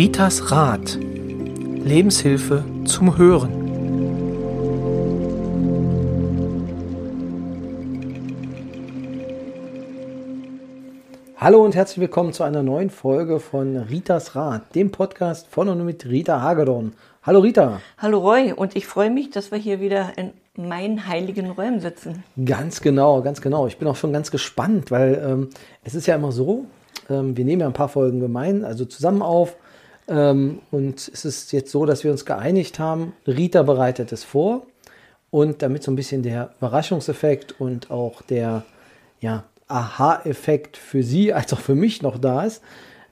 Ritas 0.00 0.50
Rat. 0.50 0.98
Lebenshilfe 0.98 2.64
zum 2.86 3.18
Hören. 3.18 3.52
Hallo 11.36 11.62
und 11.62 11.74
herzlich 11.74 12.00
willkommen 12.00 12.32
zu 12.32 12.44
einer 12.44 12.62
neuen 12.62 12.88
Folge 12.88 13.40
von 13.40 13.76
Ritas 13.76 14.34
Rat, 14.34 14.74
dem 14.74 14.90
Podcast 14.90 15.48
von 15.48 15.68
und 15.68 15.84
mit 15.84 16.06
Rita 16.06 16.40
Hagedorn. 16.40 16.94
Hallo 17.22 17.40
Rita. 17.40 17.82
Hallo 17.98 18.20
Roy 18.20 18.54
und 18.54 18.76
ich 18.76 18.86
freue 18.86 19.10
mich, 19.10 19.28
dass 19.28 19.50
wir 19.50 19.58
hier 19.58 19.80
wieder 19.80 20.12
in 20.16 20.32
meinen 20.56 21.08
heiligen 21.08 21.50
Räumen 21.50 21.80
sitzen. 21.80 22.24
Ganz 22.42 22.80
genau, 22.80 23.20
ganz 23.20 23.42
genau. 23.42 23.66
Ich 23.66 23.76
bin 23.76 23.86
auch 23.86 23.96
schon 23.96 24.14
ganz 24.14 24.30
gespannt, 24.30 24.90
weil 24.90 25.22
ähm, 25.22 25.50
es 25.84 25.94
ist 25.94 26.06
ja 26.06 26.14
immer 26.14 26.32
so, 26.32 26.64
ähm, 27.10 27.36
wir 27.36 27.44
nehmen 27.44 27.60
ja 27.60 27.66
ein 27.66 27.74
paar 27.74 27.90
Folgen 27.90 28.20
gemein, 28.20 28.64
also 28.64 28.86
zusammen 28.86 29.20
auf. 29.20 29.56
Ähm, 30.10 30.58
und 30.70 31.08
es 31.08 31.24
ist 31.24 31.52
jetzt 31.52 31.70
so, 31.70 31.86
dass 31.86 32.04
wir 32.04 32.10
uns 32.10 32.26
geeinigt 32.26 32.78
haben, 32.78 33.14
Rita 33.26 33.62
bereitet 33.62 34.12
es 34.12 34.24
vor. 34.24 34.66
Und 35.30 35.62
damit 35.62 35.84
so 35.84 35.92
ein 35.92 35.96
bisschen 35.96 36.24
der 36.24 36.50
Überraschungseffekt 36.58 37.60
und 37.60 37.92
auch 37.92 38.20
der 38.22 38.64
ja, 39.20 39.44
Aha-Effekt 39.68 40.76
für 40.76 41.04
sie 41.04 41.32
als 41.32 41.52
auch 41.52 41.60
für 41.60 41.76
mich 41.76 42.02
noch 42.02 42.18
da 42.18 42.42
ist, 42.44 42.62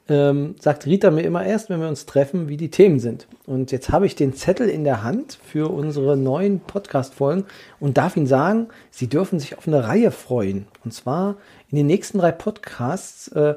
ähm, 0.09 0.57
sagt 0.59 0.87
Rita 0.87 1.13
mir 1.13 1.23
immer 1.23 1.45
erst, 1.45 1.71
wenn 1.71 1.81
wir 1.81 1.89
uns 1.89 2.07
treffen, 2.07 2.49
wie 2.49 2.57
die 2.57 2.71
Themen 2.71 2.99
sind. 2.99 3.29
Und 3.47 3.71
jetzt 3.71 3.91
habe 3.91 4.07
ich 4.07 4.17
den 4.17 4.35
Zettel 4.35 4.69
in 4.69 4.83
der 4.83 5.05
Hand 5.05 5.39
für 5.45 5.71
unsere 5.71 6.17
neuen 6.17 6.59
Podcast-Folgen 6.59 7.45
und 7.79 7.99
darf 7.99 8.17
Ihnen 8.17 8.27
sagen, 8.27 8.69
Sie 8.91 9.07
dürfen 9.07 9.39
sich 9.39 9.57
auf 9.57 9.69
eine 9.69 9.87
Reihe 9.87 10.11
freuen. 10.11 10.67
Und 10.85 10.93
zwar 10.93 11.37
in 11.71 11.77
den 11.77 11.87
nächsten 11.87 12.19
drei 12.19 12.33
Podcasts 12.33 13.29
äh, 13.29 13.55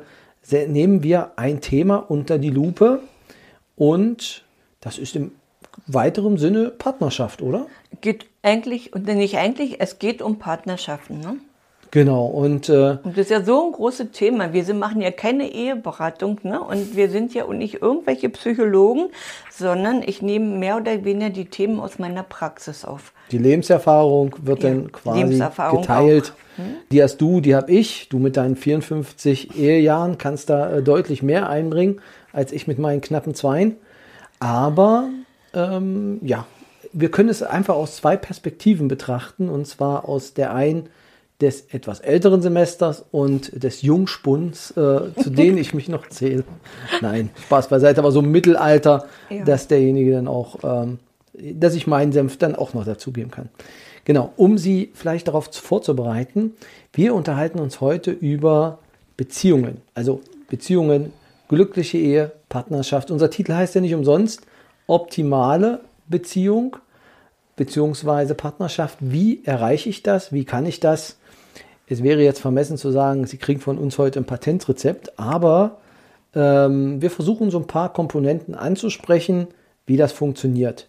nehmen 0.68 1.02
wir 1.02 1.32
ein 1.38 1.62
Thema 1.62 1.96
unter 1.96 2.38
die 2.38 2.52
Lupe 2.52 3.00
und 3.82 4.44
das 4.80 5.00
ist 5.00 5.16
im 5.16 5.32
weiteren 5.88 6.38
Sinne 6.38 6.70
Partnerschaft, 6.70 7.42
oder? 7.42 7.66
Geht 8.00 8.28
eigentlich, 8.44 8.94
und 8.94 9.08
nicht 9.08 9.38
eigentlich, 9.40 9.82
es 9.82 9.98
geht 9.98 10.22
um 10.22 10.38
Partnerschaften, 10.38 11.20
ne? 11.20 11.38
Genau, 11.90 12.28
und, 12.28 12.70
äh, 12.70 12.98
und 13.02 13.18
das 13.18 13.26
ist 13.26 13.32
ja 13.32 13.44
so 13.44 13.66
ein 13.66 13.72
großes 13.72 14.12
Thema. 14.12 14.54
Wir 14.54 14.64
sind, 14.64 14.78
machen 14.78 15.02
ja 15.02 15.10
keine 15.10 15.52
Eheberatung, 15.52 16.40
ne? 16.44 16.62
Und 16.62 16.96
wir 16.96 17.10
sind 17.10 17.34
ja 17.34 17.52
nicht 17.52 17.82
irgendwelche 17.82 18.30
Psychologen, 18.30 19.10
sondern 19.50 20.04
ich 20.04 20.22
nehme 20.22 20.60
mehr 20.60 20.78
oder 20.78 21.04
weniger 21.04 21.32
die 21.32 21.46
Themen 21.46 21.80
aus 21.80 21.98
meiner 21.98 22.22
Praxis 22.22 22.86
auf. 22.86 23.14
Die 23.32 23.40
Lebenserfahrung 23.40 24.36
wird 24.44 24.62
ja, 24.62 24.70
dann 24.70 24.92
quasi 24.92 25.40
geteilt. 25.76 26.34
Hm? 26.56 26.66
Die 26.92 27.02
hast 27.02 27.18
du, 27.18 27.42
die 27.42 27.56
habe 27.56 27.72
ich. 27.72 28.10
Du 28.10 28.20
mit 28.20 28.38
deinen 28.38 28.56
54 28.56 29.58
Ehejahren 29.58 30.20
kannst 30.20 30.52
da 30.52 30.78
äh, 30.78 30.84
deutlich 30.84 31.24
mehr 31.24 31.50
einbringen 31.50 32.00
als 32.34 32.52
ich 32.52 32.68
mit 32.68 32.80
meinen 32.80 33.02
knappen 33.02 33.34
Zweien. 33.34 33.76
Aber 34.40 35.10
ähm, 35.54 36.20
ja, 36.24 36.46
wir 36.94 37.12
können 37.12 37.30
es 37.30 37.44
einfach 37.44 37.76
aus 37.76 37.98
zwei 37.98 38.18
Perspektiven 38.18 38.88
betrachten. 38.88 39.50
Und 39.50 39.68
zwar 39.68 40.08
aus 40.08 40.34
der 40.34 40.54
einen 40.54 40.90
des 41.42 41.74
etwas 41.74 42.00
älteren 42.00 42.42
Semesters 42.42 43.04
und 43.12 43.64
des 43.64 43.82
Jungspunns, 43.82 44.72
äh, 44.72 45.14
zu 45.22 45.30
denen 45.30 45.58
ich 45.58 45.74
mich 45.74 45.90
noch 45.90 46.08
zähle. 46.08 46.44
Nein, 47.02 47.30
Spaß 47.46 47.68
beiseite, 47.68 48.00
aber 48.00 48.12
so 48.12 48.20
im 48.20 48.32
Mittelalter, 48.32 49.06
ja. 49.30 49.44
dass 49.44 49.68
derjenige 49.68 50.12
dann 50.12 50.28
auch, 50.28 50.60
ähm, 50.64 51.00
dass 51.34 51.74
ich 51.76 51.88
meinen 51.88 52.12
Senf 52.12 52.38
dann 52.38 52.56
auch 52.56 52.74
noch 52.74 52.86
dazugeben 52.86 53.32
kann. 53.32 53.50
Genau, 54.06 54.34
um 54.36 54.58
Sie 54.58 54.92
vielleicht 54.94 55.28
darauf 55.28 55.50
vorzubereiten, 55.52 56.54
wir 56.94 57.14
unterhalten 57.14 57.60
uns 57.60 57.82
heute 57.82 58.12
über 58.12 58.80
Beziehungen. 59.18 59.78
Also 59.94 60.22
Beziehungen, 60.50 61.14
glückliche 61.52 61.98
Ehe, 61.98 62.32
Partnerschaft. 62.48 63.12
Unser 63.12 63.30
Titel 63.30 63.54
heißt 63.54 63.76
ja 63.76 63.82
nicht 63.82 63.94
umsonst 63.94 64.42
optimale 64.88 65.82
Beziehung 66.08 66.78
beziehungsweise 67.58 68.36
Partnerschaft. 68.36 68.98
Wie 69.02 69.44
erreiche 69.44 69.90
ich 69.90 70.02
das? 70.02 70.32
Wie 70.32 70.46
kann 70.46 70.66
ich 70.66 70.80
das? 70.80 71.18
Es 71.88 72.02
wäre 72.02 72.24
jetzt 72.24 72.40
vermessen 72.40 72.78
zu 72.78 72.90
sagen, 72.90 73.28
Sie 73.28 73.36
kriegen 73.36 73.60
von 73.60 73.78
uns 73.78 73.98
heute 73.98 74.20
ein 74.20 74.26
Patentrezept, 74.26 75.20
aber 75.20 75.80
ähm, 76.34 77.02
wir 77.02 77.12
versuchen 77.12 77.52
so 77.52 77.60
ein 77.60 77.68
paar 77.68 77.92
Komponenten 77.92 78.56
anzusprechen, 78.56 79.48
wie 79.86 79.98
das 79.98 80.14
funktioniert. 80.14 80.88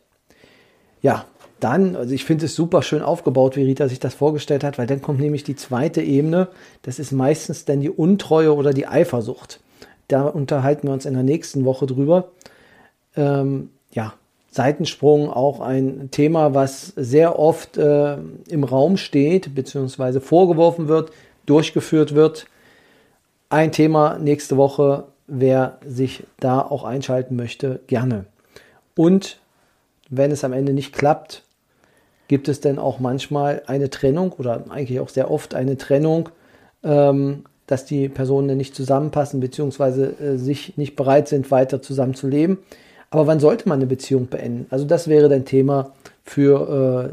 Ja, 1.03 1.25
dann, 1.59 1.97
also 1.97 2.15
ich 2.15 2.25
finde 2.25 2.47
es 2.47 2.55
super 2.55 2.83
schön 2.83 3.03
aufgebaut, 3.03 3.57
wie 3.57 3.65
Rita 3.65 3.89
sich 3.89 3.99
das 3.99 4.15
vorgestellt 4.15 4.63
hat, 4.63 4.79
weil 4.79 4.87
dann 4.87 5.03
kommt 5.03 5.19
nämlich 5.19 5.43
die 5.43 5.57
zweite 5.57 6.03
Ebene. 6.03 6.49
Das 6.83 7.01
ist 7.01 7.11
meistens 7.11 7.65
dann 7.65 7.81
die 7.81 7.91
Untreue 7.91 8.55
oder 8.55 8.73
die 8.73 8.87
Eifersucht. 8.87 9.59
Da 10.13 10.27
unterhalten 10.27 10.89
wir 10.89 10.93
uns 10.93 11.07
in 11.07 11.15
der 11.15 11.23
nächsten 11.23 11.65
Woche 11.65 11.87
drüber. 11.87 12.29
Ähm, 13.17 13.71
ja, 13.93 14.13
Seitensprung 14.51 15.31
auch 15.31 15.61
ein 15.61 16.11
Thema, 16.11 16.53
was 16.53 16.89
sehr 16.89 17.39
oft 17.39 17.79
äh, 17.79 18.19
im 18.49 18.65
Raum 18.65 18.99
steht, 18.99 19.55
beziehungsweise 19.55 20.21
vorgeworfen 20.21 20.89
wird, 20.89 21.13
durchgeführt 21.47 22.15
wird. 22.15 22.47
Ein 23.49 23.73
Thema 23.73 24.19
nächste 24.19 24.59
Woche, 24.59 25.05
wer 25.27 25.79
sich 25.87 26.25
da 26.39 26.61
auch 26.61 26.85
einschalten 26.85 27.35
möchte, 27.35 27.81
gerne. 27.87 28.27
Und 28.95 29.39
wenn 30.11 30.31
es 30.31 30.45
am 30.45 30.53
Ende 30.53 30.75
nicht 30.75 30.93
klappt, 30.93 31.43
gibt 32.29 32.49
es 32.49 32.61
denn 32.61 32.79
auch 32.79 33.01
manchmal 33.01 33.63
eine 33.67 33.89
Trennung 33.89 34.33
oder 34.33 34.63
eigentlich 34.69 35.01
auch 35.01 35.09
sehr 35.09 35.31
oft 35.31 35.55
eine 35.55 35.79
Trennung, 35.79 36.29
ähm, 36.85 37.45
dass 37.73 37.87
die 37.87 38.11
Personen 38.11 38.57
nicht 38.59 38.75
zusammenpassen, 38.75 39.41
beziehungsweise 39.41 40.15
äh, 40.21 40.37
sich 40.37 40.77
nicht 40.77 40.95
bereit 40.95 41.27
sind, 41.27 41.51
weiter 41.51 41.81
zusammenzuleben. 41.81 42.59
Aber 43.11 43.27
wann 43.27 43.41
sollte 43.41 43.67
man 43.69 43.79
eine 43.79 43.87
Beziehung 43.87 44.27
beenden? 44.27 44.67
Also 44.69 44.85
das 44.85 45.09
wäre 45.09 45.31
dein 45.31 45.47
Thema 45.47 45.93
für 46.23 47.11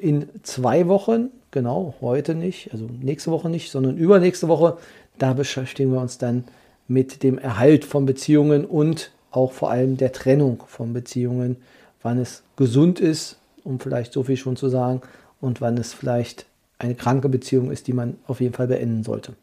äh, 0.00 0.04
in 0.04 0.28
zwei 0.44 0.88
Wochen, 0.88 1.28
genau, 1.50 1.94
heute 2.00 2.34
nicht, 2.34 2.72
also 2.72 2.88
nächste 3.00 3.30
Woche 3.30 3.50
nicht, 3.50 3.70
sondern 3.70 3.98
übernächste 3.98 4.48
Woche. 4.48 4.78
Da 5.18 5.34
beschäftigen 5.34 5.92
wir 5.92 6.00
uns 6.00 6.16
dann 6.16 6.44
mit 6.86 7.22
dem 7.22 7.36
Erhalt 7.36 7.84
von 7.84 8.06
Beziehungen 8.06 8.64
und 8.64 9.10
auch 9.30 9.52
vor 9.52 9.70
allem 9.70 9.98
der 9.98 10.12
Trennung 10.12 10.62
von 10.66 10.94
Beziehungen, 10.94 11.56
wann 12.02 12.18
es 12.18 12.42
gesund 12.56 12.98
ist, 12.98 13.36
um 13.62 13.78
vielleicht 13.78 14.14
so 14.14 14.22
viel 14.22 14.38
schon 14.38 14.56
zu 14.56 14.70
sagen, 14.70 15.02
und 15.40 15.60
wann 15.60 15.76
es 15.76 15.92
vielleicht 15.92 16.46
eine 16.78 16.94
kranke 16.94 17.28
Beziehung 17.28 17.70
ist, 17.70 17.86
die 17.88 17.92
man 17.92 18.16
auf 18.26 18.40
jeden 18.40 18.54
Fall 18.54 18.68
beenden 18.68 19.04
sollte. 19.04 19.34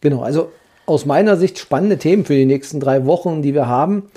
Genau, 0.00 0.22
also 0.22 0.50
aus 0.86 1.06
meiner 1.06 1.36
Sicht 1.36 1.58
spannende 1.58 1.98
Themen 1.98 2.24
für 2.24 2.34
die 2.34 2.46
nächsten 2.46 2.80
drei 2.80 3.06
Wochen, 3.06 3.42
die 3.42 3.54
wir 3.54 3.66
haben. 3.66 4.10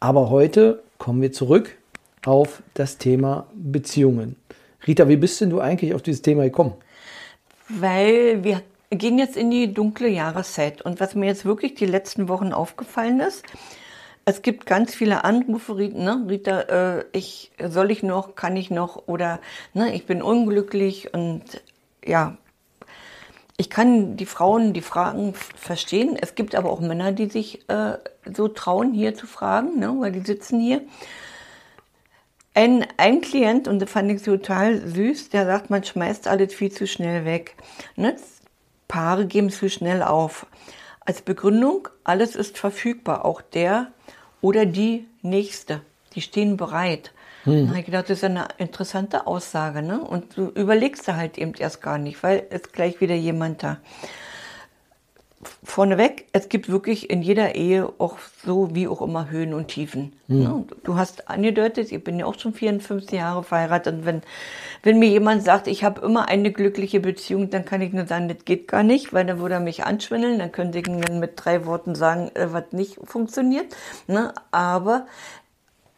Aber 0.00 0.30
heute 0.30 0.82
kommen 0.98 1.22
wir 1.22 1.32
zurück 1.32 1.76
auf 2.24 2.62
das 2.74 2.98
Thema 2.98 3.46
Beziehungen. 3.54 4.36
Rita, 4.86 5.08
wie 5.08 5.16
bist 5.16 5.40
denn 5.40 5.50
du 5.50 5.60
eigentlich 5.60 5.94
auf 5.94 6.02
dieses 6.02 6.22
Thema 6.22 6.42
gekommen? 6.44 6.74
Weil 7.68 8.42
wir 8.42 8.62
gehen 8.90 9.18
jetzt 9.18 9.36
in 9.36 9.50
die 9.50 9.72
dunkle 9.72 10.08
Jahreszeit. 10.08 10.82
Und 10.82 11.00
was 11.00 11.14
mir 11.14 11.26
jetzt 11.26 11.44
wirklich 11.44 11.74
die 11.74 11.86
letzten 11.86 12.28
Wochen 12.28 12.52
aufgefallen 12.52 13.20
ist, 13.20 13.44
es 14.24 14.42
gibt 14.42 14.66
ganz 14.66 14.94
viele 14.94 15.24
Anrufe, 15.24 15.74
ne, 15.74 16.26
Rita, 16.28 16.60
äh, 16.98 17.04
ich, 17.12 17.50
soll 17.66 17.90
ich 17.90 18.02
noch, 18.02 18.34
kann 18.34 18.56
ich 18.56 18.70
noch 18.70 19.04
oder 19.06 19.40
ne, 19.72 19.94
ich 19.94 20.04
bin 20.04 20.20
unglücklich 20.20 21.14
und 21.14 21.42
ja, 22.04 22.36
ich 23.60 23.68
kann 23.68 24.16
die 24.16 24.24
Frauen 24.24 24.72
die 24.72 24.80
Fragen 24.80 25.34
verstehen. 25.34 26.16
Es 26.18 26.36
gibt 26.36 26.54
aber 26.54 26.70
auch 26.70 26.80
Männer, 26.80 27.10
die 27.10 27.28
sich 27.28 27.68
äh, 27.68 27.98
so 28.24 28.46
trauen, 28.46 28.94
hier 28.94 29.16
zu 29.16 29.26
fragen, 29.26 29.80
ne, 29.80 29.94
weil 29.98 30.12
die 30.12 30.20
sitzen 30.20 30.60
hier. 30.60 30.82
Ein, 32.54 32.86
ein 32.96 33.20
Klient, 33.20 33.66
und 33.66 33.80
das 33.80 33.90
fand 33.90 34.10
ich 34.12 34.22
total 34.22 34.86
süß, 34.86 35.30
der 35.30 35.44
sagt, 35.44 35.70
man 35.70 35.82
schmeißt 35.82 36.28
alles 36.28 36.54
viel 36.54 36.70
zu 36.70 36.86
schnell 36.86 37.24
weg. 37.24 37.56
Ne? 37.96 38.16
Paare 38.86 39.26
geben 39.26 39.50
zu 39.50 39.68
schnell 39.68 40.04
auf. 40.04 40.46
Als 41.00 41.20
Begründung, 41.20 41.88
alles 42.04 42.36
ist 42.36 42.58
verfügbar, 42.58 43.24
auch 43.24 43.42
der 43.42 43.92
oder 44.40 44.66
die 44.66 45.06
Nächste. 45.22 45.80
Die 46.14 46.20
stehen 46.20 46.56
bereit. 46.56 47.12
Hm. 47.48 47.64
Da 47.64 47.68
habe 47.70 47.80
ich 47.80 47.86
gedacht, 47.86 48.10
das 48.10 48.18
ist 48.18 48.24
eine 48.24 48.48
interessante 48.58 49.26
Aussage, 49.26 49.82
ne? 49.82 50.00
Und 50.00 50.36
du 50.36 50.48
überlegst 50.48 51.08
da 51.08 51.16
halt 51.16 51.38
eben 51.38 51.54
erst 51.58 51.82
gar 51.82 51.98
nicht, 51.98 52.22
weil 52.22 52.44
es 52.50 52.72
gleich 52.72 53.00
wieder 53.00 53.14
jemand 53.14 53.62
da. 53.62 53.78
Vorneweg, 55.62 56.26
es 56.32 56.48
gibt 56.48 56.68
wirklich 56.68 57.10
in 57.10 57.22
jeder 57.22 57.54
Ehe 57.54 57.92
auch 57.98 58.16
so 58.44 58.74
wie 58.74 58.88
auch 58.88 59.00
immer 59.00 59.30
Höhen 59.30 59.54
und 59.54 59.68
Tiefen. 59.68 60.12
Hm. 60.26 60.38
Ne? 60.38 60.64
Du 60.82 60.96
hast 60.96 61.28
angedeutet, 61.28 61.92
ich 61.92 62.02
bin 62.02 62.18
ja 62.18 62.26
auch 62.26 62.36
schon 62.38 62.54
54 62.54 63.12
Jahre 63.12 63.44
verheiratet 63.44 63.94
und 63.94 64.04
wenn, 64.04 64.22
wenn 64.82 64.98
mir 64.98 65.08
jemand 65.08 65.44
sagt, 65.44 65.68
ich 65.68 65.84
habe 65.84 66.00
immer 66.00 66.28
eine 66.28 66.50
glückliche 66.50 66.98
Beziehung, 66.98 67.50
dann 67.50 67.64
kann 67.64 67.80
ich 67.82 67.92
nur 67.92 68.06
sagen, 68.06 68.28
das 68.28 68.44
geht 68.44 68.66
gar 68.66 68.82
nicht, 68.82 69.12
weil 69.12 69.26
dann 69.26 69.38
würde 69.38 69.54
er 69.54 69.60
mich 69.60 69.84
anschwindeln, 69.84 70.40
dann 70.40 70.50
könnte 70.50 70.80
ich 70.80 70.88
ihm 70.88 71.00
dann 71.00 71.20
mit 71.20 71.32
drei 71.36 71.66
Worten 71.66 71.94
sagen, 71.94 72.32
äh, 72.34 72.48
was 72.52 72.72
nicht 72.72 72.98
funktioniert. 73.04 73.66
Ne? 74.08 74.32
Aber 74.50 75.06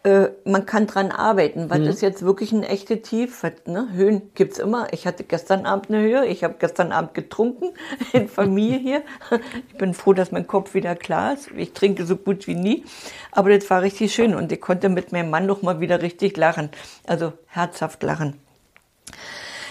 äh, 0.02 0.30
man 0.44 0.64
kann 0.64 0.86
dran 0.86 1.10
arbeiten. 1.10 1.68
Was 1.68 1.80
mhm. 1.80 1.86
ist 1.88 2.00
jetzt 2.00 2.22
wirklich 2.22 2.52
ein 2.52 2.62
echte 2.62 3.02
Tief? 3.02 3.42
Was, 3.42 3.52
ne? 3.66 3.88
Höhen 3.92 4.30
gibt's 4.34 4.58
immer. 4.58 4.90
Ich 4.92 5.06
hatte 5.06 5.24
gestern 5.24 5.66
Abend 5.66 5.90
eine 5.90 6.00
Höhe. 6.00 6.26
Ich 6.26 6.42
habe 6.42 6.54
gestern 6.58 6.90
Abend 6.90 7.12
getrunken 7.12 7.74
in 8.12 8.28
Familie 8.28 8.78
hier. 8.78 9.02
Ich 9.68 9.76
bin 9.76 9.92
froh, 9.92 10.14
dass 10.14 10.32
mein 10.32 10.46
Kopf 10.46 10.72
wieder 10.72 10.96
klar 10.96 11.34
ist. 11.34 11.50
Ich 11.54 11.74
trinke 11.74 12.06
so 12.06 12.16
gut 12.16 12.46
wie 12.46 12.54
nie. 12.54 12.84
Aber 13.30 13.54
das 13.54 13.68
war 13.68 13.82
richtig 13.82 14.14
schön 14.14 14.34
und 14.34 14.50
ich 14.50 14.60
konnte 14.60 14.88
mit 14.88 15.12
meinem 15.12 15.28
Mann 15.28 15.44
noch 15.44 15.60
mal 15.60 15.80
wieder 15.80 16.00
richtig 16.00 16.36
lachen. 16.38 16.70
Also 17.06 17.34
herzhaft 17.46 18.02
lachen. 18.02 18.40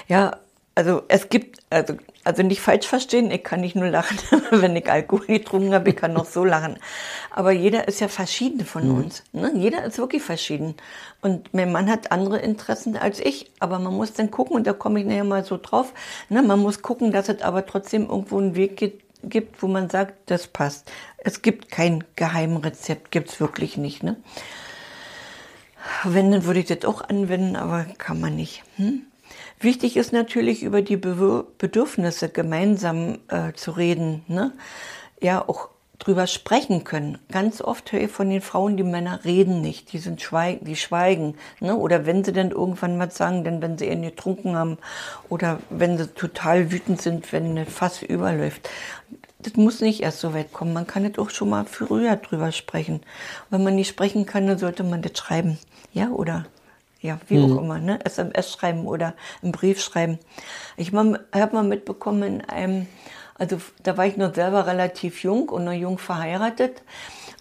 Ja, 0.08 0.38
also 0.76 1.02
es 1.08 1.30
gibt, 1.30 1.60
also, 1.72 1.96
also 2.30 2.44
nicht 2.44 2.62
falsch 2.62 2.86
verstehen, 2.86 3.32
ich 3.32 3.44
kann 3.44 3.62
nicht 3.62 3.76
nur 3.76 3.90
lachen, 3.90 4.20
wenn 4.52 4.76
ich 4.76 4.90
Alkohol 4.90 5.26
getrunken 5.26 5.74
habe, 5.74 5.90
ich 5.90 5.96
kann 5.96 6.14
noch 6.14 6.26
so 6.26 6.46
lachen. 6.46 6.78
Aber 7.32 7.52
jeder 7.52 7.88
ist 7.88 8.02
ja 8.02 8.08
verschieden 8.08 8.64
von 8.66 8.88
mhm. 8.88 8.98
uns. 8.98 9.24
Ne? 9.32 9.52
Jeder 9.56 9.84
ist 9.84 9.98
wirklich 9.98 10.22
verschieden. 10.22 10.76
Und 11.22 11.52
mein 11.56 11.72
Mann 11.72 11.90
hat 11.90 12.12
andere 12.12 12.38
Interessen 12.38 12.96
als 12.96 13.20
ich, 13.20 13.50
aber 13.60 13.80
man 13.80 13.96
muss 13.96 14.14
dann 14.14 14.30
gucken, 14.30 14.56
und 14.56 14.68
da 14.68 14.74
komme 14.74 15.00
ich 15.00 15.08
nachher 15.08 15.24
mal 15.24 15.44
so 15.44 15.58
drauf, 15.58 15.92
ne? 16.30 16.44
man 16.44 16.60
muss 16.60 16.84
gucken, 16.84 17.12
dass 17.12 17.30
es 17.30 17.42
aber 17.42 17.66
trotzdem 17.66 18.08
irgendwo 18.08 18.38
einen 18.38 18.56
Weg 18.56 18.78
gibt, 18.78 19.04
gibt, 19.24 19.64
wo 19.64 19.68
man 19.68 19.90
sagt, 19.90 20.14
das 20.28 20.46
passt. 20.46 20.92
Es 21.18 21.42
gibt 21.42 21.72
kein 21.72 22.04
Geheimrezept, 22.16 23.10
gibt's 23.10 23.40
wirklich 23.40 23.76
nicht. 23.76 24.04
Ne? 24.04 24.18
Wenn, 26.04 26.32
dann 26.32 26.46
würde 26.46 26.60
ich 26.60 26.68
das 26.68 26.86
auch 26.86 27.02
anwenden, 27.02 27.56
aber 27.56 27.86
kann 27.98 28.22
man 28.22 28.36
nicht. 28.36 28.64
Hm? 28.76 29.08
Wichtig 29.60 29.98
ist 29.98 30.14
natürlich, 30.14 30.64
über 30.64 30.82
die 30.82 30.98
Bedürfnisse 30.98 32.30
gemeinsam 32.30 33.20
äh, 33.28 33.54
zu 33.54 33.72
reden. 33.72 34.24
Ne? 34.28 34.54
Ja, 35.22 35.48
auch 35.48 35.70
drüber 36.00 36.28
sprechen 36.28 36.86
können. 36.86 37.18
Ganz 37.30 37.62
oft 37.62 37.92
höre 37.92 38.02
ich 38.02 38.12
von 38.12 38.30
den 38.30 38.42
Frauen, 38.42 38.78
die 38.78 38.84
Männer 38.84 39.26
reden 39.26 39.62
nicht, 39.62 39.92
die 39.92 39.98
sind 39.98 40.22
schweigen, 40.22 40.66
die 40.66 40.78
schweigen, 40.78 41.36
ne? 41.60 41.76
Oder 41.76 42.06
wenn 42.06 42.24
sie 42.24 42.32
dann 42.32 42.52
irgendwann 42.52 42.98
was 43.00 43.18
sagen, 43.18 43.44
dann 43.44 43.62
wenn 43.62 43.78
sie 43.78 43.90
ihn 43.90 44.02
getrunken 44.02 44.56
haben 44.56 44.78
oder 45.28 45.60
wenn 45.70 45.98
sie 45.98 46.08
total 46.08 46.72
wütend 46.72 47.02
sind, 47.02 47.32
wenn 47.34 47.58
ein 47.58 47.66
Fass 47.66 48.02
überläuft. 48.02 48.70
Das 49.40 49.56
muss 49.56 49.82
nicht 49.82 50.02
erst 50.02 50.20
so 50.20 50.34
weit 50.34 50.52
kommen. 50.52 50.74
Man 50.74 50.88
kann 50.88 51.04
das 51.04 51.18
auch 51.18 51.30
schon 51.30 51.50
mal 51.50 51.66
früher 51.66 52.16
drüber 52.16 52.52
sprechen. 52.52 53.02
Wenn 53.50 53.64
man 53.64 53.76
nicht 53.76 53.90
sprechen 53.90 54.26
kann, 54.26 54.48
dann 54.48 54.58
sollte 54.58 54.84
man 54.84 55.02
das 55.02 55.18
schreiben. 55.18 55.58
Ja, 55.94 56.10
oder 56.10 56.46
ja, 57.02 57.20
wie 57.28 57.38
mhm. 57.38 57.54
auch 57.54 57.62
immer, 57.62 57.80
ne? 57.80 58.00
SMS 58.06 58.52
schreiben 58.52 58.86
oder 58.86 59.14
einen 59.42 59.52
Brief 59.52 59.82
schreiben. 59.82 60.20
Ich 60.78 60.94
habe 60.94 61.20
mal 61.52 61.64
mitbekommen 61.64 62.24
in 62.24 62.42
einem, 62.46 62.88
also 63.36 63.58
da 63.84 63.98
war 63.98 64.06
ich 64.06 64.18
noch 64.18 64.36
selber 64.36 64.68
relativ 64.68 65.24
jung 65.24 65.50
und 65.50 65.66
noch 65.66 65.74
jung 65.74 65.98
verheiratet 65.98 66.84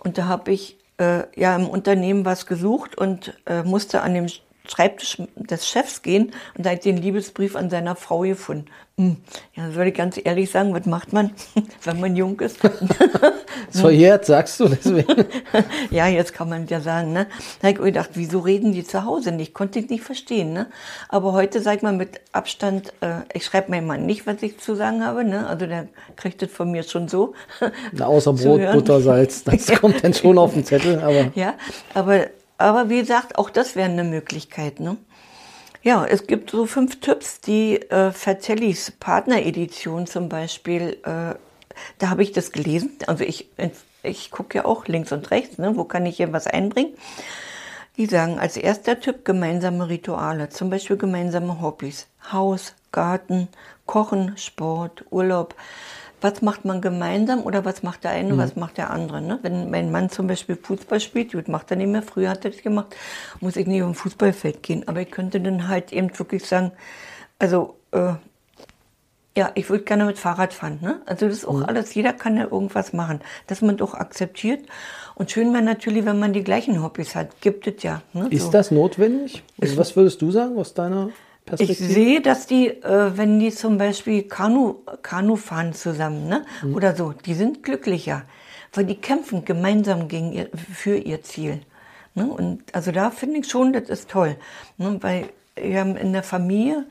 und 0.05 0.19
da 0.19 0.27
habe 0.27 0.53
ich 0.53 0.79
äh, 0.99 1.25
ja 1.35 1.57
im 1.57 1.69
Unternehmen 1.69 2.25
was 2.25 2.47
gesucht 2.47 2.97
und 2.97 3.35
äh, 3.47 3.63
musste 3.63 4.03
an 4.03 4.15
dem 4.15 4.27
Schreibtisch 4.69 5.23
des 5.37 5.67
Chefs 5.67 6.03
gehen 6.03 6.33
und 6.57 6.67
da 6.67 6.71
hat 6.71 6.85
den 6.85 6.97
Liebesbrief 6.97 7.57
an 7.57 7.71
seiner 7.71 7.97
Frau 7.97 8.21
gefunden. 8.21 8.67
Hm. 8.99 9.17
Ja, 9.55 9.71
soll 9.71 9.87
ich 9.87 9.95
ganz 9.95 10.21
ehrlich 10.23 10.51
sagen, 10.51 10.75
was 10.75 10.85
macht 10.85 11.13
man, 11.13 11.31
wenn 11.85 12.01
man 12.01 12.17
jung 12.17 12.41
ist? 12.41 12.59
so 13.71 13.91
jetzt 13.91 14.27
sagst 14.27 14.59
du 14.59 14.69
deswegen. 14.69 15.25
ja, 15.91 16.09
jetzt 16.09 16.35
kann 16.35 16.49
man 16.49 16.67
ja 16.67 16.81
sagen, 16.81 17.13
ne? 17.13 17.29
Da 17.63 17.69
habe 17.69 17.79
ich 17.79 17.85
gedacht, 17.85 18.11
wieso 18.15 18.41
reden 18.41 18.73
die 18.73 18.83
zu 18.83 19.05
Hause 19.05 19.31
nicht? 19.31 19.55
Konnte 19.55 19.79
ich 19.79 19.89
nicht 19.89 20.03
verstehen, 20.03 20.53
ne? 20.53 20.67
Aber 21.09 21.33
heute 21.33 21.61
sag 21.61 21.85
mal 21.85 21.93
mit 21.93 22.21
Abstand, 22.33 22.93
äh, 23.01 23.21
ich 23.35 23.45
schreibe 23.45 23.71
meinem 23.71 23.87
Mann 23.87 24.05
nicht, 24.05 24.27
was 24.27 24.43
ich 24.43 24.59
zu 24.59 24.75
sagen 24.75 25.05
habe, 25.05 25.23
ne? 25.23 25.47
Also 25.47 25.67
der 25.67 25.87
kriegt 26.17 26.43
das 26.43 26.51
von 26.51 26.73
mir 26.73 26.83
schon 26.83 27.07
so. 27.07 27.35
Na, 27.93 28.07
außer 28.07 28.33
Brot, 28.33 28.73
Butter, 28.73 29.01
Salz, 29.01 29.45
das 29.45 29.69
kommt 29.81 30.03
dann 30.03 30.13
schon 30.13 30.37
auf 30.39 30.55
den 30.55 30.65
Zettel, 30.65 30.99
aber. 30.99 31.31
Ja, 31.37 31.55
aber 31.95 32.27
aber 32.59 32.91
wie 32.91 32.99
gesagt, 32.99 33.39
auch 33.39 33.51
das 33.51 33.77
wäre 33.77 33.89
eine 33.89 34.05
Möglichkeit. 34.05 34.81
Ne? 34.81 34.97
Ja, 35.83 36.05
es 36.05 36.27
gibt 36.27 36.51
so 36.51 36.67
fünf 36.67 37.01
Tipps, 37.01 37.41
die 37.41 37.81
äh, 37.91 38.11
Vertellis 38.11 38.91
Partneredition 38.91 40.07
zum 40.07 40.29
Beispiel, 40.29 40.99
äh, 41.05 41.35
da 41.99 42.11
habe 42.11 42.23
ich 42.23 42.33
das 42.33 42.53
gelesen. 42.53 42.91
Also 43.07 43.25
ich, 43.25 43.49
ich 44.03 44.31
gucke 44.31 44.59
ja 44.59 44.65
auch 44.65 44.87
links 44.87 45.13
und 45.13 45.31
rechts, 45.31 45.59
ne? 45.59 45.77
wo 45.77 45.85
kann 45.85 46.05
ich 46.05 46.17
hier 46.17 46.33
was 46.33 46.47
einbringen. 46.47 46.95
Die 47.97 48.07
sagen 48.07 48.39
als 48.39 48.57
erster 48.57 49.01
Tipp 49.01 49.25
gemeinsame 49.25 49.89
Rituale, 49.89 50.51
zum 50.51 50.71
Beispiel 50.71 50.97
gemeinsame 50.97 51.61
Hobbys. 51.61 52.07
Haus, 52.33 52.75
Garten, 52.93 53.49
Kochen, 53.87 54.37
Sport, 54.37 55.05
Urlaub 55.11 55.55
was 56.21 56.43
macht 56.43 56.65
man 56.65 56.81
gemeinsam 56.81 57.43
oder 57.43 57.65
was 57.65 57.83
macht 57.83 58.05
der 58.05 58.13
eine, 58.13 58.35
mhm. 58.35 58.39
was 58.39 58.57
macht 58.57 58.79
der 58.79 58.91
andere. 58.91 59.21
Ne? 59.21 59.39
Wenn 59.43 59.71
mein 59.71 59.91
Mann 59.91 60.11
zum 60.11 60.27
Beispiel 60.27 60.57
Fußball 60.57 61.01
spielt, 61.01 61.33
gut, 61.33 61.49
macht 61.49 61.71
er 61.71 61.77
nicht 61.77 61.89
mehr, 61.89 62.03
früher 62.03 62.31
hat 62.31 62.45
er 62.45 62.51
das 62.51 62.63
gemacht, 62.63 62.95
muss 63.41 63.57
ich 63.57 63.67
nicht 63.67 63.83
auf 63.83 63.89
ein 63.89 63.95
Fußballfeld 63.95 64.63
gehen. 64.63 64.87
Aber 64.89 65.01
ich 65.01 65.11
könnte 65.11 65.41
dann 65.41 65.69
halt 65.69 65.93
eben 65.93 66.17
wirklich 66.19 66.45
sagen, 66.45 66.73
also 67.39 67.77
äh, 67.93 68.15
ja, 69.37 69.53
ich 69.55 69.71
würde 69.71 69.85
gerne 69.85 70.05
mit 70.05 70.19
Fahrrad 70.19 70.53
fahren. 70.53 70.81
Ne? 70.83 71.01
Also 71.07 71.27
das 71.27 71.39
ist 71.39 71.45
auch 71.45 71.59
mhm. 71.59 71.65
alles, 71.65 71.95
jeder 71.95 72.13
kann 72.13 72.37
ja 72.37 72.45
irgendwas 72.45 72.93
machen, 72.93 73.21
dass 73.47 73.63
man 73.63 73.77
doch 73.77 73.95
akzeptiert. 73.95 74.67
Und 75.15 75.31
schön 75.31 75.53
wäre 75.53 75.63
natürlich, 75.63 76.05
wenn 76.05 76.19
man 76.19 76.33
die 76.33 76.43
gleichen 76.43 76.83
Hobbys 76.83 77.15
hat. 77.15 77.41
Gibt 77.41 77.67
es 77.67 77.83
ja. 77.83 78.03
Ne? 78.13 78.27
Ist 78.31 78.47
so. 78.47 78.51
das 78.51 78.71
notwendig? 78.71 79.45
Also 79.61 79.77
was 79.77 79.95
würdest 79.95 80.23
du 80.23 80.33
sagen 80.33 80.59
aus 80.59 80.75
deiner 80.75 81.11
ich 81.59 81.79
sehe, 81.79 82.21
dass 82.21 82.47
die, 82.47 82.69
äh, 82.69 83.17
wenn 83.17 83.39
die 83.39 83.51
zum 83.51 83.79
Beispiel 83.79 84.23
Kanu, 84.25 84.77
Kanu 85.03 85.37
fahren 85.37 85.73
zusammen, 85.73 86.29
ne? 86.29 86.45
Mhm. 86.63 86.75
oder 86.75 86.95
so, 86.95 87.13
die 87.13 87.35
sind 87.35 87.63
glücklicher, 87.63 88.23
weil 88.73 88.85
die 88.85 88.97
kämpfen 88.97 89.45
gemeinsam 89.45 90.09
gegen 90.09 90.33
ihr, 90.33 90.49
für 90.75 90.97
ihr 90.97 91.23
Ziel. 91.23 91.61
Ne? 92.15 92.27
Und 92.27 92.63
also 92.75 92.93
da 92.93 93.11
finde 93.11 93.41
ich 93.41 93.49
schon, 93.49 93.73
das 93.73 93.89
ist 93.89 94.11
toll, 94.11 94.37
ne? 94.77 94.99
weil 95.01 95.31
wir 95.55 95.81
haben 95.81 95.97
in 95.97 96.13
der 96.13 96.23
Familie 96.23 96.85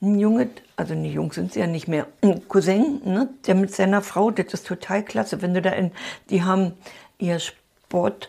einen 0.00 0.18
Junge, 0.18 0.48
also 0.76 0.94
die 0.94 1.12
Jungs 1.12 1.34
sind 1.34 1.52
sie 1.52 1.60
ja 1.60 1.66
nicht 1.66 1.88
mehr, 1.88 2.06
ein 2.22 2.46
Cousin, 2.48 3.00
ne? 3.04 3.28
der 3.46 3.54
mit 3.54 3.74
seiner 3.74 4.02
Frau, 4.02 4.30
das 4.30 4.54
ist 4.54 4.66
total 4.66 5.04
klasse, 5.04 5.42
wenn 5.42 5.54
du 5.54 5.62
da 5.62 5.70
in, 5.70 5.90
die 6.30 6.42
haben 6.42 6.72
ihr 7.18 7.38
Sport, 7.40 8.28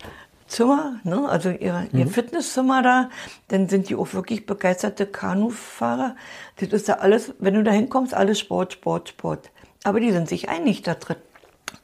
Zimmer, 0.49 0.99
ne? 1.03 1.29
also 1.29 1.49
ihr, 1.49 1.87
mhm. 1.91 1.99
ihr 1.99 2.07
Fitnesszimmer 2.07 2.81
da, 2.81 3.09
dann 3.47 3.69
sind 3.69 3.87
die 3.87 3.95
auch 3.95 4.13
wirklich 4.13 4.45
begeisterte 4.45 5.05
Kanufahrer. 5.05 6.15
Das 6.57 6.69
ist 6.69 6.87
ja 6.87 6.95
alles, 6.95 7.33
wenn 7.39 7.53
du 7.53 7.63
da 7.63 7.71
hinkommst, 7.71 8.13
alles 8.13 8.39
Sport, 8.39 8.73
Sport, 8.73 9.09
Sport. 9.09 9.51
Aber 9.83 9.99
die 9.99 10.11
sind 10.11 10.27
sich 10.27 10.49
einig 10.49 10.81
da 10.81 10.95
drin. 10.95 11.17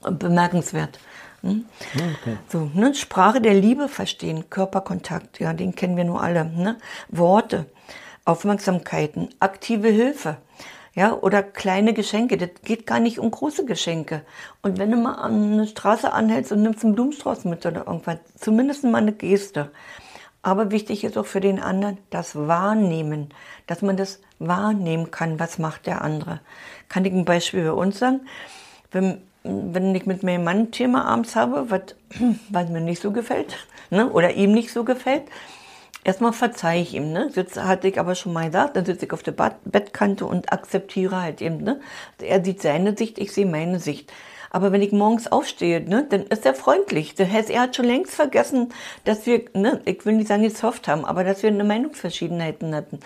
Bemerkenswert. 0.01 1.00
Hm? 1.41 1.65
Okay. 1.94 2.38
So, 2.50 2.71
ne? 2.73 2.94
Sprache 2.95 3.39
der 3.39 3.53
Liebe 3.53 3.88
verstehen, 3.88 4.50
Körperkontakt, 4.50 5.39
ja, 5.39 5.53
den 5.53 5.75
kennen 5.75 5.95
wir 5.95 6.03
nur 6.03 6.21
alle. 6.21 6.45
Ne? 6.45 6.77
Worte, 7.09 7.67
Aufmerksamkeiten, 8.25 9.29
aktive 9.39 9.89
Hilfe 9.89 10.38
ja, 10.95 11.13
oder 11.13 11.44
kleine 11.44 11.94
Geschenke. 11.94 12.38
Das 12.38 12.50
geht 12.63 12.88
gar 12.88 13.01
nicht 13.01 13.20
um 13.20 13.29
große 13.29 13.65
Geschenke. 13.65 14.22
Und 14.62 14.79
wenn 14.79 14.91
du 14.91 14.98
mal 14.98 15.15
an 15.15 15.53
eine 15.53 15.67
Straße 15.67 16.12
anhältst 16.12 16.53
und 16.53 16.62
nimmst 16.62 16.86
einen 16.86 16.96
Blumenstrauß 16.96 17.43
mit 17.46 17.65
oder 17.65 17.86
irgendwas, 17.86 18.20
zumindest 18.39 18.86
mal 18.86 19.00
eine 19.00 19.12
Geste. 19.12 19.72
Aber 20.41 20.72
wichtig 20.72 21.03
ist 21.03 21.17
auch 21.17 21.25
für 21.25 21.41
den 21.41 21.60
anderen 21.60 21.98
das 22.12 22.36
Wahrnehmen, 22.36 23.29
dass 23.67 23.81
man 23.81 23.98
das 23.98 24.22
wahrnehmen 24.39 25.12
kann, 25.12 25.39
was 25.39 25.60
macht 25.60 25.86
der 25.86 26.01
andere. 26.01 26.39
Kann 26.88 27.03
ich 27.03 27.12
ein 27.12 27.25
Beispiel 27.25 27.65
bei 27.65 27.72
uns 27.74 28.00
sagen? 28.00 28.22
Wenn, 28.91 29.22
wenn 29.43 29.93
ich 29.96 30.05
mit 30.05 30.24
meinem 30.24 30.46
Mann 30.46 30.60
ein 30.60 30.72
Thema 30.72 31.05
abends 31.05 31.36
habe, 31.36 31.70
was, 31.72 31.96
was 32.50 32.70
mir 32.70 32.79
nicht 32.79 33.01
so 33.01 33.12
gefällt, 33.12 33.67
ne, 33.89 34.10
oder 34.10 34.34
ihm 34.36 34.53
nicht 34.53 34.72
so 34.72 34.86
gefällt, 34.86 35.24
Erstmal 36.05 36.33
verzeihe 36.33 36.83
ich 36.83 36.93
ihm, 36.93 37.12
ne? 37.12 37.31
Sitz, 37.31 37.57
hatte 37.57 37.88
ich 37.88 38.00
aber 38.00 38.13
schon 38.13 38.31
mal 38.31 38.45
gesagt, 38.45 38.77
dann 38.77 38.85
sitze 38.85 39.05
ich 39.05 39.12
auf 39.12 39.24
der 39.24 39.33
Bettkante 39.65 40.27
und 40.27 40.53
akzeptiere 40.53 41.19
halt 41.19 41.41
eben, 41.41 41.63
ne? 41.63 41.81
Er 42.21 42.45
sieht 42.45 42.62
seine 42.62 42.95
Sicht, 42.95 43.17
ich 43.17 43.33
sehe 43.33 43.47
meine 43.47 43.79
Sicht. 43.79 44.13
Aber 44.51 44.71
wenn 44.71 44.83
ich 44.83 44.91
morgens 44.91 45.31
aufstehe, 45.31 45.81
ne, 45.81 46.05
dann 46.07 46.27
ist 46.27 46.45
er 46.45 46.53
freundlich. 46.53 47.15
Das 47.15 47.27
heißt, 47.29 47.50
er 47.50 47.62
hat 47.62 47.75
schon 47.75 47.85
längst 47.85 48.13
vergessen, 48.13 48.69
dass 49.03 49.25
wir, 49.25 49.45
ne, 49.53 49.81
ich 49.85 50.05
will 50.05 50.13
nicht 50.13 50.27
sagen, 50.27 50.43
jetzt 50.43 50.59
soft 50.59 50.88
haben, 50.88 51.05
aber 51.05 51.24
dass 51.24 51.41
wir 51.41 51.50
eine 51.50 51.63
Meinungsverschiedenheiten 51.63 52.75
hatten. 52.75 53.00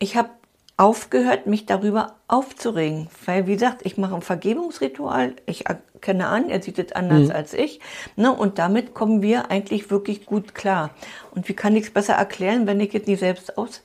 Ich 0.00 0.16
habe 0.16 0.30
aufgehört, 0.78 1.46
mich 1.46 1.66
darüber 1.66 2.14
aufzuregen. 2.28 3.08
Weil, 3.26 3.46
wie 3.46 3.54
gesagt, 3.54 3.84
ich 3.84 3.98
mache 3.98 4.14
ein 4.14 4.22
Vergebungsritual, 4.22 5.34
ich 5.44 5.66
erkenne 5.66 6.28
an, 6.28 6.48
er 6.48 6.62
sieht 6.62 6.78
es 6.78 6.92
anders 6.92 7.28
mhm. 7.28 7.32
als 7.32 7.52
ich. 7.52 7.80
Ne, 8.16 8.32
und 8.32 8.58
damit 8.58 8.94
kommen 8.94 9.20
wir 9.20 9.50
eigentlich 9.50 9.90
wirklich 9.90 10.24
gut 10.24 10.54
klar. 10.54 10.90
Und 11.34 11.48
wie 11.48 11.54
kann 11.54 11.76
ich 11.76 11.86
es 11.86 11.90
besser 11.90 12.14
erklären, 12.14 12.66
wenn 12.66 12.80
ich 12.80 12.94
es 12.94 13.06
nicht 13.06 13.18
selbst 13.18 13.58
aus, 13.58 13.82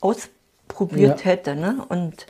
ausprobiert 0.00 1.20
ja. 1.20 1.26
hätte. 1.26 1.56
Ne? 1.56 1.84
Und 1.88 2.26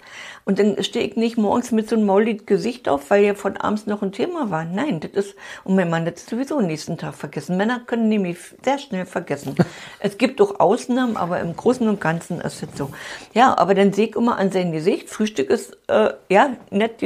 und 0.50 0.58
dann 0.58 0.82
stehe 0.82 1.06
ich 1.06 1.14
nicht 1.14 1.38
morgens 1.38 1.70
mit 1.70 1.88
so 1.88 1.94
einem 1.94 2.06
mauligen 2.06 2.44
Gesicht 2.44 2.88
auf, 2.88 3.08
weil 3.08 3.22
ja 3.22 3.34
von 3.34 3.56
abends 3.56 3.86
noch 3.86 4.02
ein 4.02 4.10
Thema 4.10 4.50
war. 4.50 4.64
Nein, 4.64 4.98
das 4.98 5.12
ist, 5.12 5.36
und 5.62 5.76
mein 5.76 5.88
Mann 5.88 6.04
hat 6.06 6.16
es 6.16 6.26
sowieso 6.26 6.58
am 6.58 6.66
nächsten 6.66 6.98
Tag 6.98 7.14
vergessen. 7.14 7.56
Männer 7.56 7.78
können 7.86 8.08
nämlich 8.08 8.36
sehr 8.64 8.78
schnell 8.78 9.06
vergessen. 9.06 9.54
es 10.00 10.18
gibt 10.18 10.40
auch 10.40 10.58
Ausnahmen, 10.58 11.16
aber 11.16 11.38
im 11.38 11.54
Großen 11.54 11.88
und 11.88 12.00
Ganzen 12.00 12.40
ist 12.40 12.64
es 12.64 12.76
so. 12.76 12.90
Ja, 13.32 13.56
aber 13.56 13.76
dann 13.76 13.92
sehe 13.92 14.08
ich 14.08 14.16
immer 14.16 14.38
an 14.38 14.50
sein 14.50 14.72
Gesicht, 14.72 15.08
Frühstück 15.08 15.48
ist, 15.48 15.78
äh, 15.86 16.14
ja, 16.28 16.56
nett, 16.70 17.00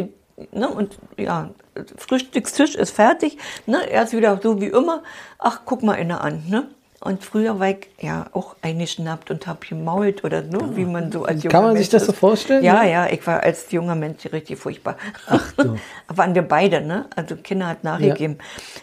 ne, 0.53 0.71
und 0.71 0.97
ja, 1.19 1.51
Frühstückstisch 1.99 2.75
ist 2.77 2.93
fertig, 2.93 3.37
ne, 3.67 3.91
er 3.91 4.05
ist 4.05 4.17
wieder 4.17 4.41
so 4.43 4.63
wie 4.63 4.69
immer. 4.69 5.03
Ach, 5.39 5.61
guck 5.67 5.83
mal 5.83 5.97
inne 5.97 6.23
an, 6.23 6.45
ne. 6.49 6.71
Und 7.05 7.23
früher 7.23 7.61
war 7.61 7.69
ich 7.69 7.89
ja 8.01 8.27
auch 8.33 8.57
eingeschnappt 8.63 9.31
und 9.31 9.47
habe 9.47 9.59
gemault 9.67 10.25
oder 10.25 10.43
so, 10.43 10.59
ja. 10.59 10.75
wie 10.77 10.87
man 10.87 11.13
so 11.13 11.25
als 11.25 11.43
junger 11.43 11.53
Kann 11.53 11.65
man 11.65 11.77
sich 11.77 11.91
das 11.91 12.07
so 12.07 12.13
vorstellen? 12.13 12.65
Ja, 12.65 12.83
ja, 12.83 13.07
ich 13.07 13.27
war 13.27 13.43
als 13.43 13.71
junger 13.71 13.95
Mensch 13.95 14.25
richtig 14.33 14.59
furchtbar. 14.59 14.97
Ach 15.27 15.53
so. 15.55 15.77
Waren 16.09 16.35
wir 16.35 16.41
beide, 16.41 16.81
ne? 16.81 17.05
Also 17.15 17.37
Kinder 17.37 17.67
hat 17.67 17.85
nachgegeben. 17.85 18.39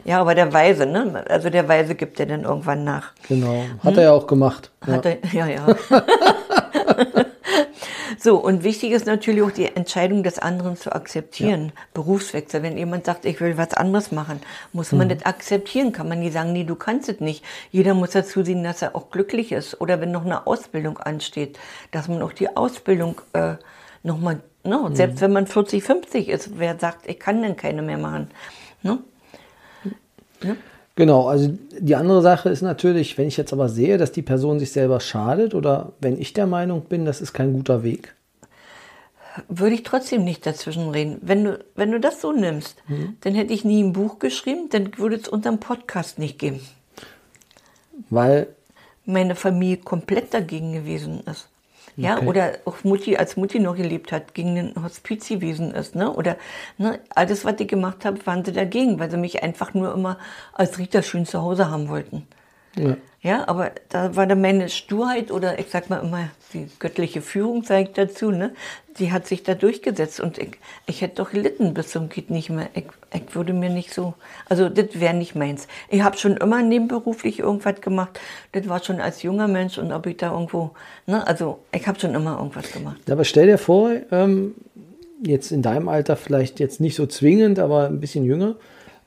Ja. 0.05 0.11
ja, 0.11 0.21
aber 0.21 0.35
der 0.35 0.53
Weise, 0.53 0.85
ne? 0.85 1.25
Also 1.27 1.49
der 1.49 1.67
Weise 1.67 1.95
gibt 1.95 2.19
ja 2.19 2.25
dann 2.25 2.43
irgendwann 2.43 2.83
nach. 2.83 3.11
Genau. 3.27 3.63
Hat 3.83 3.93
hm? 3.93 3.97
er 3.97 4.03
ja 4.03 4.11
auch 4.11 4.27
gemacht. 4.27 4.69
Hat 4.85 5.03
ja. 5.03 5.11
er, 5.11 5.47
ja, 5.47 5.47
ja. 5.47 5.75
So, 8.19 8.37
und 8.37 8.63
wichtig 8.63 8.91
ist 8.91 9.05
natürlich 9.05 9.41
auch 9.41 9.51
die 9.51 9.65
Entscheidung 9.65 10.21
des 10.21 10.37
anderen 10.37 10.75
zu 10.75 10.91
akzeptieren. 10.93 11.67
Ja. 11.67 11.81
Berufswechsel. 11.93 12.61
Wenn 12.61 12.77
jemand 12.77 13.05
sagt, 13.05 13.25
ich 13.25 13.39
will 13.39 13.57
was 13.57 13.73
anderes 13.73 14.11
machen, 14.11 14.41
muss 14.73 14.91
man 14.91 15.07
mhm. 15.07 15.17
das 15.17 15.25
akzeptieren. 15.25 15.91
Kann 15.91 16.09
man 16.09 16.19
nie 16.19 16.29
sagen, 16.29 16.53
nee, 16.53 16.63
du 16.63 16.75
kannst 16.75 17.09
es 17.09 17.19
nicht. 17.19 17.43
Jeder 17.71 17.93
muss 17.93 18.11
dazu 18.11 18.43
sehen, 18.43 18.63
dass 18.63 18.81
er 18.81 18.95
auch 18.95 19.09
glücklich 19.09 19.51
ist. 19.51 19.79
Oder 19.79 20.01
wenn 20.01 20.11
noch 20.11 20.25
eine 20.25 20.45
Ausbildung 20.45 20.97
ansteht, 20.97 21.57
dass 21.91 22.07
man 22.07 22.21
auch 22.21 22.33
die 22.33 22.55
Ausbildung 22.55 23.21
äh, 23.33 23.55
nochmal, 24.03 24.41
ne? 24.63 24.77
Mhm. 24.77 24.95
selbst 24.95 25.21
wenn 25.21 25.31
man 25.31 25.47
40, 25.47 25.83
50 25.83 26.29
ist, 26.29 26.59
wer 26.59 26.77
sagt, 26.77 27.07
ich 27.07 27.19
kann 27.19 27.41
denn 27.41 27.55
keine 27.55 27.81
mehr 27.81 27.97
machen. 27.97 28.29
Ne? 28.83 28.99
Ja. 30.43 30.55
Genau, 31.01 31.27
also 31.27 31.51
die 31.79 31.95
andere 31.95 32.21
Sache 32.21 32.49
ist 32.49 32.61
natürlich, 32.61 33.17
wenn 33.17 33.27
ich 33.27 33.35
jetzt 33.35 33.51
aber 33.53 33.69
sehe, 33.69 33.97
dass 33.97 34.11
die 34.11 34.21
Person 34.21 34.59
sich 34.59 34.71
selber 34.71 34.99
schadet 34.99 35.55
oder 35.55 35.93
wenn 35.99 36.21
ich 36.21 36.33
der 36.33 36.45
Meinung 36.45 36.83
bin, 36.83 37.05
das 37.05 37.21
ist 37.21 37.33
kein 37.33 37.53
guter 37.53 37.81
Weg. 37.81 38.13
Würde 39.47 39.73
ich 39.73 39.81
trotzdem 39.81 40.23
nicht 40.23 40.45
dazwischen 40.45 40.91
reden. 40.91 41.17
Wenn 41.23 41.43
du, 41.43 41.65
wenn 41.73 41.91
du 41.91 41.99
das 41.99 42.21
so 42.21 42.31
nimmst, 42.31 42.75
mhm. 42.87 43.17
dann 43.21 43.33
hätte 43.33 43.51
ich 43.51 43.65
nie 43.65 43.81
ein 43.83 43.93
Buch 43.93 44.19
geschrieben, 44.19 44.69
dann 44.69 44.95
würde 44.99 45.15
es 45.15 45.27
unterm 45.27 45.59
Podcast 45.59 46.19
nicht 46.19 46.37
geben. 46.37 46.59
Weil 48.11 48.49
meine 49.03 49.33
Familie 49.33 49.77
komplett 49.77 50.35
dagegen 50.35 50.71
gewesen 50.71 51.21
ist. 51.21 51.49
Ja, 51.97 52.17
okay. 52.17 52.27
oder 52.27 52.51
auch 52.65 52.83
Mutti, 52.83 53.17
als 53.17 53.37
Mutti 53.37 53.59
noch 53.59 53.75
gelebt 53.75 54.11
hat, 54.11 54.33
gegen 54.33 54.55
den 54.55 54.83
Hospiz 54.83 55.27
gewesen 55.27 55.71
ist, 55.71 55.95
ne? 55.95 56.11
Oder 56.13 56.37
ne, 56.77 56.99
alles, 57.09 57.45
was 57.45 57.59
ich 57.59 57.67
gemacht 57.67 58.05
habe, 58.05 58.25
waren 58.25 58.45
sie 58.45 58.53
dagegen, 58.53 58.99
weil 58.99 59.11
sie 59.11 59.17
mich 59.17 59.43
einfach 59.43 59.73
nur 59.73 59.93
immer 59.93 60.17
als 60.53 60.77
Rita 60.77 61.01
schön 61.01 61.25
zu 61.25 61.41
Hause 61.41 61.69
haben 61.69 61.89
wollten. 61.89 62.27
Ja. 62.75 62.95
Ja, 63.23 63.47
aber 63.47 63.71
da 63.89 64.15
war 64.15 64.25
dann 64.25 64.41
meine 64.41 64.67
Sturheit 64.67 65.29
oder 65.29 65.59
ich 65.59 65.67
sag 65.69 65.91
mal 65.91 65.99
immer, 65.99 66.29
die 66.53 66.67
göttliche 66.79 67.21
Führung 67.21 67.63
zeigt 67.63 67.99
dazu, 67.99 68.31
ne? 68.31 68.51
Die 68.97 69.11
hat 69.11 69.27
sich 69.27 69.43
da 69.43 69.53
durchgesetzt 69.53 70.19
und 70.19 70.39
ich, 70.39 70.57
ich 70.87 71.01
hätte 71.01 71.17
doch 71.17 71.29
gelitten 71.29 71.75
bis 71.75 71.89
zum 71.89 72.09
geht 72.09 72.31
nicht 72.31 72.49
mehr. 72.49 72.69
Ich, 72.73 72.85
ich 73.13 73.35
würde 73.35 73.53
mir 73.53 73.69
nicht 73.69 73.93
so, 73.93 74.15
also 74.49 74.69
das 74.69 74.99
wäre 74.99 75.13
nicht 75.13 75.35
meins. 75.35 75.67
Ich 75.89 76.01
habe 76.01 76.17
schon 76.17 76.35
immer 76.37 76.63
nebenberuflich 76.63 77.39
irgendwas 77.39 77.79
gemacht. 77.79 78.19
Das 78.53 78.67
war 78.67 78.83
schon 78.83 78.99
als 78.99 79.21
junger 79.21 79.47
Mensch 79.47 79.77
und 79.77 79.91
ob 79.91 80.07
ich 80.07 80.17
da 80.17 80.31
irgendwo, 80.31 80.71
ne? 81.05 81.25
Also 81.27 81.59
ich 81.71 81.87
habe 81.87 81.99
schon 81.99 82.15
immer 82.15 82.39
irgendwas 82.39 82.71
gemacht. 82.71 83.09
Aber 83.09 83.23
stell 83.23 83.45
dir 83.45 83.59
vor, 83.59 83.91
ähm, 84.11 84.55
jetzt 85.23 85.51
in 85.51 85.61
deinem 85.61 85.89
Alter 85.89 86.15
vielleicht 86.15 86.59
jetzt 86.59 86.81
nicht 86.81 86.95
so 86.95 87.05
zwingend, 87.05 87.59
aber 87.59 87.85
ein 87.85 87.99
bisschen 87.99 88.25
jünger, 88.25 88.55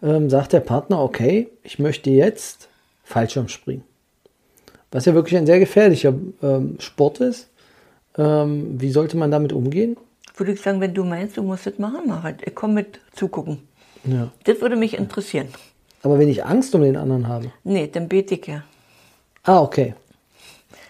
ähm, 0.04 0.30
sagt 0.30 0.52
der 0.52 0.60
Partner, 0.60 1.02
okay, 1.02 1.48
ich 1.64 1.80
möchte 1.80 2.10
jetzt 2.10 2.68
Fallschirmspringen. 3.02 3.82
Was 4.94 5.06
ja 5.06 5.14
wirklich 5.14 5.36
ein 5.36 5.44
sehr 5.44 5.58
gefährlicher 5.58 6.14
ähm, 6.40 6.76
Sport 6.78 7.18
ist. 7.18 7.48
Ähm, 8.16 8.80
wie 8.80 8.90
sollte 8.90 9.16
man 9.16 9.32
damit 9.32 9.52
umgehen? 9.52 9.96
Würde 10.36 10.52
ich 10.52 10.60
sagen, 10.60 10.80
wenn 10.80 10.94
du 10.94 11.02
meinst, 11.02 11.36
du 11.36 11.42
musst 11.42 11.66
das 11.66 11.80
machen, 11.80 12.02
mach 12.06 12.22
halt. 12.22 12.46
Ich 12.46 12.54
komme 12.54 12.74
mit 12.74 13.00
zugucken. 13.12 13.58
Ja. 14.04 14.30
Das 14.44 14.60
würde 14.60 14.76
mich 14.76 14.96
interessieren. 14.96 15.48
Aber 16.04 16.20
wenn 16.20 16.28
ich 16.28 16.44
Angst 16.44 16.76
um 16.76 16.82
den 16.82 16.96
anderen 16.96 17.26
habe? 17.26 17.50
Nee, 17.64 17.88
dann 17.88 18.06
bete 18.06 18.36
ich 18.36 18.46
ja. 18.46 18.62
Ah, 19.42 19.62
okay. 19.62 19.94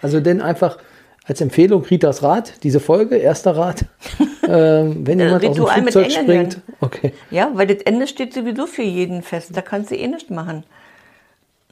Also 0.03 0.21
denn 0.21 0.43
einfach 0.43 0.77
als 1.25 1.41
Empfehlung 1.41 1.83
Ritas 1.85 2.23
Rat, 2.23 2.63
diese 2.63 2.81
Folge, 2.81 3.17
erster 3.17 3.57
Rat. 3.57 3.87
ähm, 4.47 5.07
wenn 5.07 5.19
jemand 5.19 5.47
aus 5.47 5.57
dem 5.57 5.65
Flugzeug 5.65 6.13
springt. 6.13 6.61
Okay. 6.83 7.15
Ja, 7.31 7.51
weil 7.55 7.69
das 7.69 7.79
Ende 7.87 8.07
steht 8.07 8.35
sowieso 8.35 8.67
für 8.67 8.83
jeden 8.83 9.23
fest. 9.23 9.57
Da 9.57 9.63
kannst 9.63 9.93
du 9.93 9.97
eh 9.97 10.09
nichts 10.09 10.29
machen. 10.29 10.65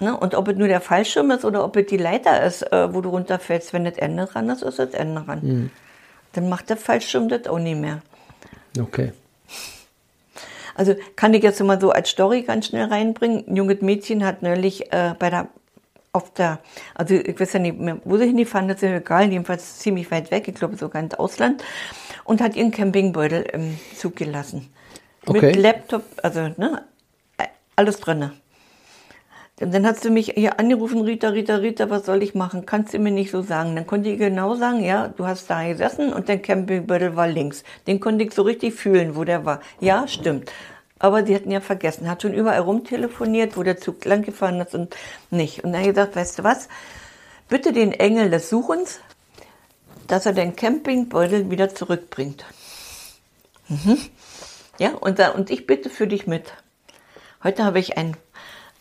Ne? 0.01 0.17
Und 0.17 0.35
ob 0.35 0.49
es 0.49 0.57
nur 0.57 0.69
der 0.69 0.81
Fallschirm 0.81 1.31
ist 1.31 1.45
oder 1.45 1.65
ob 1.65 1.77
es 1.77 1.87
die 1.87 1.97
Leiter 1.97 2.43
ist, 2.43 2.63
äh, 2.73 2.93
wo 2.95 3.01
du 3.01 3.11
runterfällst, 3.11 3.73
wenn 3.73 3.85
das 3.85 3.99
Ende 3.99 4.35
ran 4.35 4.49
ist, 4.51 4.63
ist 4.63 4.79
das 4.79 4.95
Ende 4.95 5.27
ran. 5.27 5.41
Mhm. 5.43 5.71
Dann 6.33 6.49
macht 6.49 6.71
der 6.71 6.77
Fallschirm 6.77 7.29
das 7.29 7.47
auch 7.47 7.59
nicht 7.59 7.79
mehr. 7.79 8.01
Okay. 8.79 9.13
Also 10.75 10.95
kann 11.17 11.35
ich 11.35 11.43
jetzt 11.43 11.63
mal 11.63 11.81
so 11.81 11.91
als 11.91 12.09
Story 12.09 12.43
ganz 12.43 12.67
schnell 12.67 12.87
reinbringen. 12.87 13.45
Ein 13.47 13.57
junges 13.57 13.83
Mädchen 13.83 14.25
hat 14.25 14.43
neulich 14.43 14.91
äh, 14.93 15.15
bei 15.19 15.29
der 15.29 15.49
auf 16.15 16.33
der, 16.35 16.59
also 16.95 17.15
ich 17.15 17.41
weiß 17.41 17.55
ja 17.55 17.59
nicht 17.59 17.79
mehr, 17.79 17.99
wo 18.05 18.19
sie 18.19 18.27
hingefahren 18.27 18.69
ist, 18.69 18.83
ist 18.83 18.91
egal, 18.91 19.31
jedenfalls 19.33 19.79
ziemlich 19.79 20.11
weit 20.11 20.31
weg, 20.31 20.47
ich 20.47 20.55
glaube 20.55 20.77
sogar 20.77 21.03
ins 21.03 21.15
Ausland, 21.15 21.65
und 22.25 22.43
hat 22.43 22.55
ihren 22.55 22.71
Campingbeutel 22.71 23.43
im 23.43 23.79
Zug 23.97 24.17
gelassen. 24.17 24.69
Okay. 25.25 25.47
Mit 25.47 25.57
Laptop, 25.57 26.05
also 26.23 26.49
ne, 26.59 26.85
alles 27.77 27.99
drinne. 27.99 28.33
Dann 29.57 29.87
hat 29.87 30.01
sie 30.01 30.11
mich 30.11 30.33
hier 30.35 30.59
angerufen, 30.59 31.03
Rita, 31.03 31.29
Rita, 31.29 31.57
Rita, 31.57 31.91
was 31.91 32.07
soll 32.07 32.23
ich 32.23 32.35
machen? 32.35 32.67
Kannst 32.67 32.95
du 32.95 32.99
mir 32.99 33.11
nicht 33.11 33.31
so 33.31 33.43
sagen? 33.43 33.77
Dann 33.77 33.87
konnte 33.87 34.09
ich 34.09 34.19
genau 34.19 34.55
sagen, 34.55 34.83
ja, 34.83 35.09
du 35.09 35.27
hast 35.27 35.49
da 35.51 35.63
gesessen 35.69 36.13
und 36.13 36.29
dein 36.29 36.43
Campingbeutel 36.43 37.17
war 37.17 37.29
links. 37.29 37.63
Den 37.87 38.01
konnte 38.01 38.25
ich 38.25 38.33
so 38.33 38.43
richtig 38.43 38.75
fühlen, 38.75 39.15
wo 39.15 39.25
der 39.25 39.45
war. 39.45 39.61
Ja, 39.79 40.09
stimmt. 40.09 40.51
Aber 40.99 41.27
sie 41.27 41.35
hatten 41.35 41.51
ja 41.51 41.61
vergessen, 41.61 42.09
hat 42.09 42.23
schon 42.23 42.33
überall 42.33 42.61
rumtelefoniert, 42.61 43.57
wo 43.57 43.63
der 43.63 43.77
Zug 43.77 44.05
lang 44.05 44.23
gefahren 44.23 44.61
ist 44.61 44.75
und 44.75 44.97
nicht. 45.31 45.63
Und 45.63 45.73
dann 45.73 45.83
hat 45.83 45.89
gesagt, 45.89 46.17
weißt 46.17 46.39
du 46.39 46.45
was? 46.45 46.69
Bitte 47.49 47.73
den 47.73 47.93
Engel 47.93 48.31
des 48.31 48.49
Suchens, 48.49 49.01
dass 50.07 50.27
er 50.27 50.33
den 50.33 50.57
Campingbeutel 50.57 51.51
wieder 51.51 51.75
zurückbringt. 51.75 52.45
Mhm. 53.69 53.99
Ja, 54.79 54.95
und, 54.95 55.19
da, 55.19 55.31
und 55.31 55.51
ich 55.51 55.67
bitte 55.67 55.91
für 55.91 56.07
dich 56.07 56.27
mit. 56.27 56.53
Heute 57.45 57.65
habe 57.65 57.79
ich 57.79 57.99
ein 57.99 58.17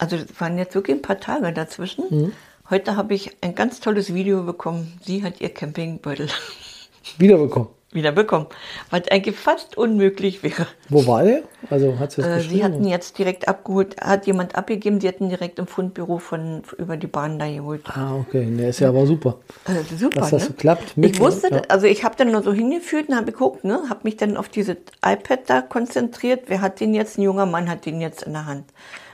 also 0.02 0.16
es 0.16 0.42
waren 0.42 0.58
jetzt 0.58 0.74
wirklich 0.74 0.98
ein 0.98 1.02
paar 1.02 1.20
Tage 1.20 1.54
dazwischen. 1.54 2.06
Mhm. 2.10 2.32
Heute 2.70 2.96
habe 2.96 3.14
ich 3.14 3.38
ein 3.42 3.54
ganz 3.54 3.80
tolles 3.80 4.14
Video 4.14 4.44
bekommen. 4.44 5.00
Sie 5.06 5.24
hat 5.24 5.40
ihr 5.42 5.50
Campingbeutel 5.50 6.28
wiederbekommen. 7.18 7.70
Wiederbekommen, 7.94 8.48
weil 8.90 9.02
es 9.02 9.12
eigentlich 9.12 9.36
fast 9.36 9.78
unmöglich 9.78 10.44
wäre. 10.44 10.66
Wo 10.88 11.06
war 11.08 11.26
der? 11.26 11.42
Also 11.70 12.00
hat 12.00 12.14
sie 12.14 12.22
äh, 12.22 12.40
Sie 12.40 12.64
hatten 12.64 12.86
jetzt 12.86 13.18
direkt 13.18 13.50
abgeholt, 13.50 14.00
hat 14.00 14.26
jemand 14.28 14.56
abgegeben, 14.56 15.02
sie 15.02 15.10
hatten 15.10 15.28
direkt 15.28 15.60
im 15.60 15.68
Fundbüro 15.68 16.18
von 16.18 16.64
über 16.78 16.96
die 16.96 17.08
Bahn 17.08 17.38
da 17.38 17.52
geholt. 17.52 17.82
Ah, 17.90 18.16
okay, 18.16 18.48
der 18.50 18.70
ist 18.70 18.80
ja 18.80 18.88
aber 18.88 19.06
super. 19.06 19.40
Äh, 19.66 19.84
super, 19.98 20.22
Dass 20.22 20.30
das 20.30 20.44
ne? 20.44 20.48
so 20.48 20.54
klappt. 20.54 20.96
Mit, 20.96 21.16
ich 21.16 21.20
wusste, 21.20 21.50
ja. 21.52 21.62
also 21.68 21.86
ich 21.86 22.06
habe 22.06 22.16
dann 22.16 22.32
nur 22.32 22.42
so 22.44 22.54
hingeführt 22.54 23.10
und 23.10 23.16
habe 23.18 23.34
geguckt, 23.34 23.66
ne, 23.66 23.82
habe 23.90 24.00
mich 24.04 24.16
dann 24.16 24.38
auf 24.38 24.48
dieses 24.48 24.78
iPad 25.06 25.42
da 25.48 25.62
konzentriert. 25.62 26.44
Wer 26.48 26.62
hat 26.62 26.80
den 26.80 26.94
jetzt? 26.94 27.18
Ein 27.18 27.24
junger 27.24 27.46
Mann 27.46 27.70
hat 27.70 27.86
den 27.86 28.00
jetzt 28.00 28.24
in 28.24 28.32
der 28.32 28.46
Hand. 28.46 28.64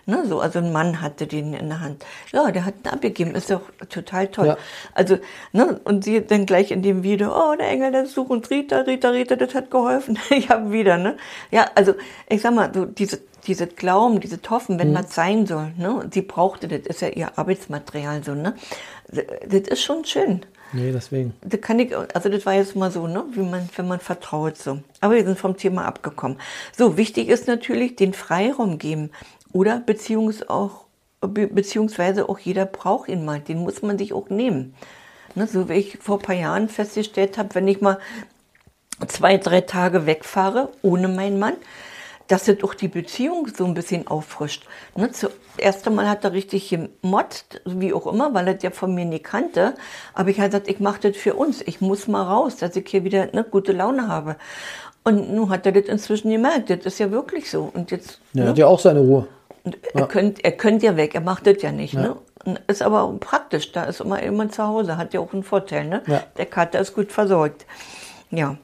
Ne, 0.10 0.26
so, 0.26 0.40
also 0.40 0.60
ein 0.60 0.72
Mann 0.72 1.02
hatte 1.02 1.28
den 1.28 1.54
in 1.54 1.68
der 1.68 1.82
Hand. 1.82 2.06
Ja, 2.32 2.50
der 2.50 2.64
hat 2.64 2.76
ihn 2.82 2.90
abgegeben. 2.90 3.36
Ist 3.36 3.52
doch 3.52 3.62
total 3.90 4.30
toll. 4.30 4.48
Ja. 4.48 4.58
Also, 4.94 5.18
ne, 5.52 5.82
und 5.84 6.06
sie 6.06 6.26
dann 6.26 6.46
gleich 6.46 6.72
in 6.72 6.82
dem 6.82 7.04
Video, 7.04 7.30
oh, 7.30 7.56
der 7.58 7.68
Engel 7.68 7.92
der 7.92 8.06
Such 8.06 8.30
und 8.30 8.50
Rita, 8.50 8.80
Rita, 8.80 9.10
Rita, 9.10 9.36
das 9.36 9.54
hat 9.54 9.70
geholfen. 9.70 10.18
ich 10.30 10.50
habe 10.50 10.72
wieder, 10.72 10.98
ne? 10.98 11.18
Ja, 11.52 11.66
also, 11.76 11.94
ich 12.30 12.42
sag 12.42 12.56
mal, 12.56 12.72
so 12.74 12.86
diese, 12.86 13.20
diese 13.48 13.68
Glauben, 13.68 14.22
diese 14.22 14.40
Hoffen, 14.50 14.80
wenn 14.80 14.92
mhm. 14.92 14.96
was 14.96 15.14
sein 15.14 15.46
soll, 15.46 15.74
ne? 15.78 16.10
Sie 16.10 16.22
brauchte, 16.22 16.70
das 16.70 16.88
ist 16.88 17.02
ja 17.02 17.10
ihr 17.10 17.38
Arbeitsmaterial 17.38 18.24
so, 18.24 18.34
ne? 18.34 18.54
Das 19.10 19.62
ist 19.68 19.84
schon 19.84 20.06
schön. 20.06 20.42
Nee, 20.74 20.92
deswegen. 20.92 21.34
Das 21.42 21.62
kann 21.62 21.80
ich, 21.80 21.96
also 21.96 22.30
das 22.30 22.46
war 22.46 22.54
jetzt 22.54 22.76
mal 22.76 22.92
so, 22.92 23.08
ne, 23.08 23.24
wie 23.32 23.42
man, 23.42 23.70
wenn 23.76 23.88
man 23.88 24.00
vertraut 24.00 24.58
so. 24.58 24.80
Aber 25.00 25.16
wir 25.16 25.24
sind 25.24 25.40
vom 25.40 25.56
Thema 25.56 25.86
abgekommen. 25.86 26.38
So, 26.78 26.98
wichtig 26.98 27.30
ist 27.30 27.48
natürlich 27.48 27.96
den 27.96 28.14
Freiraum 28.14 28.78
geben. 28.78 29.12
Oder 29.54 29.80
beziehungs 29.80 30.48
auch, 30.48 30.86
beziehungsweise 31.22 32.30
auch 32.30 32.40
jeder 32.40 32.66
braucht 32.66 33.10
ihn 33.10 33.26
mal, 33.26 33.40
den 33.40 33.60
muss 33.60 33.82
man 33.82 33.98
sich 33.98 34.14
auch 34.14 34.30
nehmen. 34.30 34.76
Ne, 35.36 35.48
so 35.48 35.70
wie 35.70 35.74
ich 35.74 35.98
vor 36.00 36.18
ein 36.18 36.24
paar 36.24 36.36
Jahren 36.36 36.70
festgestellt 36.70 37.38
habe, 37.38 37.54
wenn 37.54 37.68
ich 37.68 37.82
mal 37.82 38.00
zwei, 39.08 39.38
drei 39.38 39.62
Tage 39.62 40.06
wegfahre 40.06 40.70
ohne 40.82 41.08
meinen 41.08 41.38
Mann, 41.38 41.54
dass 42.28 42.46
das 42.46 42.64
auch 42.64 42.74
die 42.74 42.88
Beziehung 42.88 43.48
so 43.56 43.66
ein 43.66 43.74
bisschen 43.74 44.08
auffrischt. 44.08 44.66
Ne, 44.96 45.12
zuerst 45.12 45.88
einmal 45.88 46.10
hat 46.10 46.24
er 46.24 46.34
richtig 46.34 46.70
gemotzt, 46.70 47.62
wie 47.66 47.94
auch 47.94 48.08
immer, 48.08 48.34
weil 48.34 48.48
er 48.48 48.54
das 48.56 48.64
ja 48.64 48.72
von 48.72 48.94
mir 48.94 49.06
nie 49.06 49.20
kannte. 49.20 49.76
Aber 50.14 50.30
ich 50.30 50.40
habe 50.40 50.50
gesagt, 50.50 50.68
ich 50.68 50.80
mache 50.80 51.10
das 51.10 51.18
für 51.18 51.36
uns. 51.36 51.62
Ich 51.62 51.82
muss 51.82 52.08
mal 52.08 52.24
raus, 52.24 52.58
dass 52.58 52.76
ich 52.76 52.88
hier 52.88 53.04
wieder 53.04 53.30
eine 53.32 53.44
gute 53.44 53.72
Laune 53.72 54.08
habe. 54.08 54.36
Und 55.04 55.34
nun 55.34 55.50
hat 55.50 55.66
er 55.66 55.72
das 55.72 55.86
inzwischen 55.86 56.32
gemerkt. 56.32 56.70
Das 56.70 56.80
ist 56.80 57.00
ja 57.00 57.12
wirklich 57.12 57.50
so. 57.50 57.72
Und 57.74 57.92
jetzt. 57.92 58.20
Ja, 58.34 58.44
ne? 58.44 58.50
hat 58.50 58.58
ja 58.58 58.68
auch 58.68 58.80
seine 58.80 59.00
Ruhe. 59.00 59.28
Und 59.68 59.78
er, 59.94 60.02
ja. 60.02 60.08
könnt, 60.08 60.46
er 60.46 60.52
könnte 60.54 60.86
ja 60.86 60.96
weg, 60.96 61.14
er 61.14 61.22
macht 61.22 61.46
das 61.46 61.62
ja 61.62 61.72
nicht. 61.72 61.94
Ja. 61.94 62.16
Ne? 62.46 62.60
Ist 62.68 62.82
aber 62.82 63.14
praktisch, 63.20 63.74
da 63.74 63.84
ist 63.84 64.00
immer 64.00 64.24
jemand 64.24 64.56
zu 64.56 64.64
Hause, 64.64 64.98
hat 64.98 65.14
ja 65.14 65.20
auch 65.20 65.34
einen 65.34 65.44
Vorteil. 65.44 65.86
Ne? 65.86 66.04
Ja. 66.08 66.24
Der 66.38 66.46
Kater 66.46 66.80
ist 66.80 66.96
gut 66.96 67.12
versorgt. 67.12 67.66
Ja. 68.32 68.58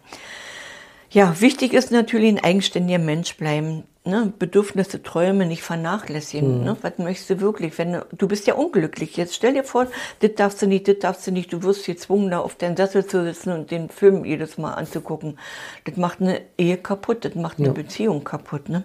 Ja, 1.10 1.42
wichtig 1.42 1.74
ist 1.74 1.92
natürlich 1.92 2.30
ein 2.30 2.44
eigenständiger 2.44 3.00
Mensch 3.00 3.36
bleiben. 3.36 3.84
ne, 4.06 4.34
Bedürfnisse, 4.40 5.04
Träume 5.04 5.46
nicht 5.46 5.62
vernachlässigen. 5.62 6.60
Mhm. 6.60 6.64
Ne? 6.64 6.78
Was 6.82 6.98
möchtest 6.98 7.30
du 7.30 7.42
wirklich? 7.42 7.78
Wenn 7.78 7.94
du, 7.94 8.06
du 8.18 8.28
bist 8.28 8.48
ja 8.48 8.56
unglücklich. 8.56 9.18
Jetzt 9.18 9.36
stell 9.36 9.54
dir 9.54 9.64
vor, 9.64 9.88
das 10.22 10.32
darfst 10.36 10.62
du 10.62 10.68
nicht, 10.68 10.88
das 10.88 11.00
darfst 11.00 11.28
du 11.28 11.32
nicht. 11.32 11.52
Du 11.54 11.62
wirst 11.64 11.86
gezwungen, 11.86 12.32
da 12.32 12.40
auf 12.40 12.56
deinen 12.56 12.78
Sessel 12.78 13.06
zu 13.06 13.24
sitzen 13.24 13.52
und 13.52 13.70
den 13.70 13.90
Film 13.90 14.26
jedes 14.26 14.58
Mal 14.58 14.74
anzugucken. 14.74 15.38
Das 15.84 15.98
macht 15.98 16.22
eine 16.22 16.42
Ehe 16.58 16.78
kaputt, 16.78 17.26
das 17.26 17.36
macht 17.36 17.60
eine 17.60 17.68
ja. 17.68 17.74
Beziehung 17.74 18.24
kaputt. 18.24 18.70
Ne? 18.70 18.84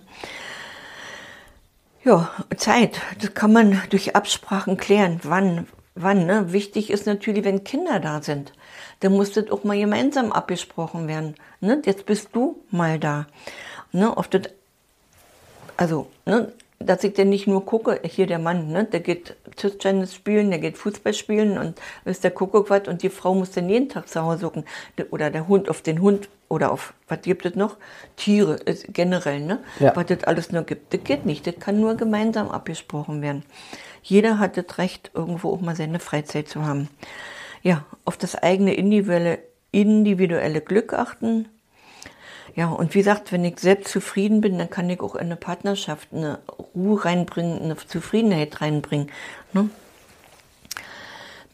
Ja, 2.05 2.31
Zeit. 2.57 3.01
Das 3.21 3.35
kann 3.35 3.53
man 3.53 3.83
durch 3.91 4.15
Absprachen 4.17 4.77
klären. 4.77 5.21
Wann, 5.25 5.67
wann. 5.95 6.27
Ne? 6.27 6.53
Wichtig 6.53 6.91
ist 6.91 7.07
natürlich, 7.07 7.45
wenn 7.45 7.65
Kinder 7.65 8.01
da 8.01 8.23
sind. 8.23 8.53
Dann 9.01 9.13
muss 9.13 9.33
das 9.33 9.51
auch 9.51 9.65
mal 9.65 9.79
gemeinsam 9.79 10.33
abgesprochen 10.33 11.09
werden. 11.09 11.35
Ne? 11.61 11.83
Jetzt 11.85 12.07
bist 12.07 12.29
du 12.33 12.63
mal 12.71 12.99
da. 12.99 13.27
Ne? 13.93 14.17
Auf 14.17 14.29
das 14.29 14.43
also, 15.79 16.09
ne, 16.27 16.53
dass 16.81 17.03
ich 17.03 17.15
denn 17.15 17.29
nicht 17.29 17.47
nur 17.47 17.65
gucke, 17.65 18.01
hier 18.05 18.27
der 18.27 18.39
Mann, 18.39 18.71
ne, 18.71 18.85
der 18.85 19.01
geht 19.01 19.37
Tischtennis 19.57 20.15
spielen, 20.15 20.51
der 20.51 20.61
geht 20.61 20.79
Fußball 20.79 21.13
spielen 21.13 21.59
und 21.59 21.79
ist 22.05 22.23
der 22.23 22.31
Kuckuck 22.31 22.71
was 22.71 22.87
und 22.87 23.03
die 23.03 23.11
Frau 23.11 23.35
muss 23.35 23.51
dann 23.51 23.69
jeden 23.69 23.89
Tag 23.89 24.09
zu 24.09 24.23
Hause 24.23 24.47
gucken. 24.47 24.65
Oder 25.11 25.31
der 25.31 25.49
Hund 25.49 25.69
auf 25.69 25.83
den 25.83 26.01
Hund 26.01 26.29
oder 26.49 26.71
auf, 26.71 26.95
was 27.09 27.23
gibt 27.23 27.45
es 27.45 27.57
noch? 27.57 27.77
Tiere, 28.17 28.55
ist 28.55 28.87
generell, 28.95 29.41
ne? 29.41 29.59
Ja. 29.81 29.95
Was 29.97 30.07
das 30.07 30.25
alles 30.25 30.53
nur 30.53 30.63
gibt. 30.63 30.95
Das 30.95 31.03
geht 31.03 31.27
nicht, 31.27 31.47
das 31.47 31.57
kann 31.59 31.81
nur 31.81 31.97
gemeinsam 31.97 32.49
abgesprochen 32.49 33.23
werden. 33.23 33.43
Jeder 34.03 34.39
hat 34.39 34.57
das 34.57 34.79
Recht, 34.79 35.11
irgendwo 35.15 35.53
auch 35.53 35.61
mal 35.61 35.77
seine 35.77 35.99
Freizeit 35.99 36.49
zu 36.49 36.65
haben. 36.65 36.89
Ja, 37.63 37.85
auf 38.05 38.17
das 38.17 38.37
eigene 38.37 38.75
individuelle, 38.75 39.41
individuelle 39.73 40.61
Glück 40.61 40.95
achten, 40.95 41.49
ja, 42.59 42.71
und 42.71 42.93
wie 42.93 42.99
gesagt, 42.99 43.31
wenn 43.31 43.45
ich 43.45 43.61
selbst 43.61 43.93
zufrieden 43.93 44.41
bin, 44.41 44.59
dann 44.59 44.69
kann 44.69 44.91
ich 44.91 44.99
auch 44.99 45.15
in 45.15 45.27
eine 45.27 45.37
Partnerschaft 45.37 46.09
eine 46.13 46.41
Ruhe 46.75 47.05
reinbringen, 47.05 47.63
eine 47.63 47.77
Zufriedenheit 47.77 48.61
reinbringen. 48.61 49.13
Ne? 49.53 49.71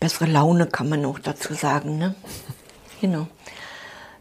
Bessere 0.01 0.25
Laune 0.25 0.67
kann 0.67 0.89
man 0.89 1.05
auch 1.05 1.19
dazu 1.19 1.53
sagen. 1.53 1.99
Ne? 1.99 2.15
Genau. 3.03 3.27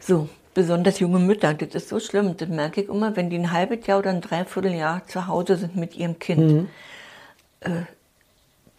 So, 0.02 0.28
besonders 0.54 1.00
junge 1.00 1.20
Mütter, 1.20 1.54
das 1.54 1.74
ist 1.74 1.88
so 1.88 2.02
schlimm. 2.02 2.36
Das 2.36 2.50
merke 2.50 2.82
ich 2.82 2.90
immer, 2.90 3.16
wenn 3.16 3.30
die 3.30 3.38
ein 3.38 3.54
halbes 3.54 3.88
Jahr 3.88 4.00
oder 4.00 4.10
ein 4.10 4.20
Dreivierteljahr 4.20 5.08
zu 5.08 5.28
Hause 5.28 5.56
sind 5.56 5.78
mit 5.78 5.96
ihrem 5.96 6.20
Kind. 6.20 6.52
Mhm. 6.52 6.70
Äh, 7.62 7.84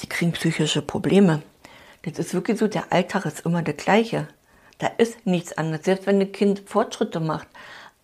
die 0.00 0.10
kriegen 0.10 0.32
psychische 0.32 0.82
Probleme. 0.82 1.40
Das 2.02 2.18
ist 2.18 2.34
wirklich 2.34 2.58
so, 2.58 2.68
der 2.68 2.92
Alltag 2.92 3.24
ist 3.24 3.46
immer 3.46 3.62
der 3.62 3.72
gleiche. 3.72 4.28
Da 4.76 4.88
ist 4.98 5.24
nichts 5.26 5.56
anderes. 5.56 5.86
Selbst 5.86 6.06
wenn 6.06 6.20
ein 6.20 6.32
Kind 6.32 6.64
Fortschritte 6.66 7.18
macht, 7.18 7.48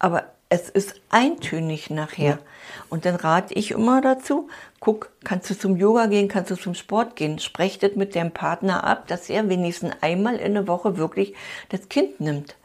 aber 0.01 0.25
es 0.49 0.69
ist 0.69 1.01
eintönig 1.11 1.91
nachher. 1.91 2.25
Ja. 2.25 2.39
Und 2.89 3.05
dann 3.05 3.15
rate 3.15 3.55
ich 3.55 3.71
immer 3.71 4.01
dazu, 4.01 4.49
guck, 4.81 5.11
kannst 5.23 5.49
du 5.49 5.57
zum 5.57 5.77
Yoga 5.77 6.07
gehen, 6.07 6.27
kannst 6.27 6.51
du 6.51 6.57
zum 6.57 6.75
Sport 6.75 7.15
gehen, 7.15 7.39
sprech 7.39 7.79
das 7.79 7.95
mit 7.95 8.17
deinem 8.17 8.33
Partner 8.33 8.83
ab, 8.83 9.07
dass 9.07 9.31
er 9.31 9.49
wenigstens 9.49 9.93
einmal 10.01 10.37
in 10.37 10.55
der 10.55 10.67
Woche 10.67 10.97
wirklich 10.97 11.35
das 11.69 11.89
Kind 11.89 12.21
nimmt. 12.21 12.57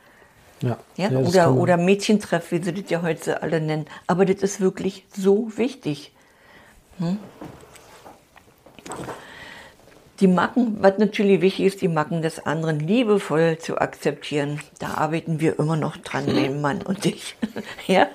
Ja. 0.61 0.79
ja? 0.95 1.11
ja 1.11 1.19
oder, 1.19 1.53
oder 1.53 1.77
Mädchentreff, 1.77 2.51
wie 2.51 2.63
sie 2.63 2.73
das 2.73 2.89
ja 2.89 3.03
heute 3.03 3.43
alle 3.43 3.61
nennen. 3.61 3.85
Aber 4.07 4.25
das 4.25 4.41
ist 4.41 4.61
wirklich 4.61 5.05
so 5.15 5.55
wichtig. 5.55 6.11
Hm? 6.97 7.19
Die 10.19 10.27
Macken, 10.27 10.77
was 10.79 10.97
natürlich 10.97 11.41
wichtig 11.41 11.65
ist, 11.65 11.81
die 11.81 11.89
Macken 11.89 12.21
des 12.21 12.45
anderen 12.45 12.79
liebevoll 12.79 13.57
zu 13.57 13.79
akzeptieren. 13.79 14.61
Da 14.79 14.93
arbeiten 14.93 15.41
wir 15.41 15.59
immer 15.59 15.75
noch 15.75 15.97
dran, 15.97 16.25
mein 16.27 16.61
Mann 16.61 16.81
und 16.81 17.05
ich. 17.05 17.35
ja? 17.87 18.07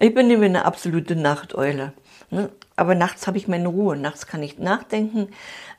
Ich 0.00 0.12
bin 0.12 0.26
nämlich 0.26 0.50
eine 0.50 0.64
absolute 0.64 1.14
Nachteule. 1.14 1.92
Ne? 2.30 2.48
Aber 2.74 2.96
nachts 2.96 3.28
habe 3.28 3.38
ich 3.38 3.46
meine 3.46 3.68
Ruhe. 3.68 3.96
Nachts 3.96 4.26
kann 4.26 4.42
ich 4.42 4.58
nachdenken. 4.58 5.28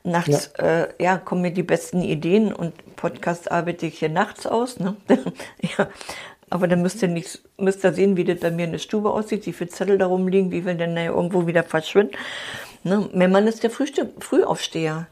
Nachts 0.04 0.52
ja. 0.58 0.84
Äh, 0.84 0.88
ja, 1.00 1.18
kommen 1.18 1.42
mir 1.42 1.52
die 1.52 1.64
besten 1.64 2.02
Ideen 2.02 2.54
und 2.54 2.96
Podcast 2.96 3.52
arbeite 3.52 3.88
ich 3.88 4.00
hier 4.00 4.10
nachts 4.10 4.46
aus. 4.46 4.80
Ne? 4.80 4.96
ja. 5.78 5.90
Aber 6.50 6.68
dann 6.68 6.82
müsst 6.82 7.02
ihr 7.02 7.08
nicht, 7.08 7.42
müsst 7.58 7.84
ihr 7.84 7.94
sehen, 7.94 8.16
wie 8.16 8.24
das 8.24 8.40
bei 8.40 8.52
mir 8.52 8.66
in 8.66 8.74
der 8.74 8.80
Stube 8.80 9.10
aussieht, 9.10 9.46
wie 9.48 9.54
viele 9.54 9.72
Zettel 9.72 9.98
da 9.98 10.06
rumliegen, 10.06 10.52
wie 10.52 10.66
wir 10.66 10.76
dann 10.76 10.96
irgendwo 10.96 11.48
wieder 11.48 11.64
verschwinden. 11.64 12.16
Ne? 12.84 13.10
Mein 13.14 13.32
Mann 13.32 13.48
ist 13.48 13.64
der 13.64 13.70
Frühstück, 13.70 14.24
Frühaufsteher 14.24 15.08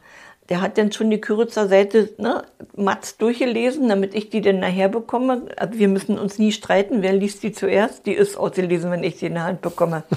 der 0.48 0.60
hat 0.60 0.76
dann 0.76 0.90
schon 0.90 1.08
die 1.10 1.20
Küritzer 1.20 1.68
Seite 1.68 2.10
ne, 2.18 2.42
Matz 2.76 3.16
durchgelesen, 3.16 3.88
damit 3.88 4.14
ich 4.14 4.28
die 4.28 4.40
dann 4.40 4.58
nachher 4.58 4.88
bekomme. 4.88 5.42
Also 5.56 5.78
wir 5.78 5.88
müssen 5.88 6.18
uns 6.18 6.38
nie 6.38 6.50
streiten, 6.50 7.00
wer 7.00 7.12
liest 7.12 7.42
die 7.42 7.52
zuerst. 7.52 8.06
Die 8.06 8.12
ist 8.12 8.36
ausgelesen, 8.36 8.90
wenn 8.90 9.04
ich 9.04 9.16
sie 9.16 9.26
in 9.26 9.34
der 9.34 9.44
Hand 9.44 9.62
bekomme. 9.62 10.02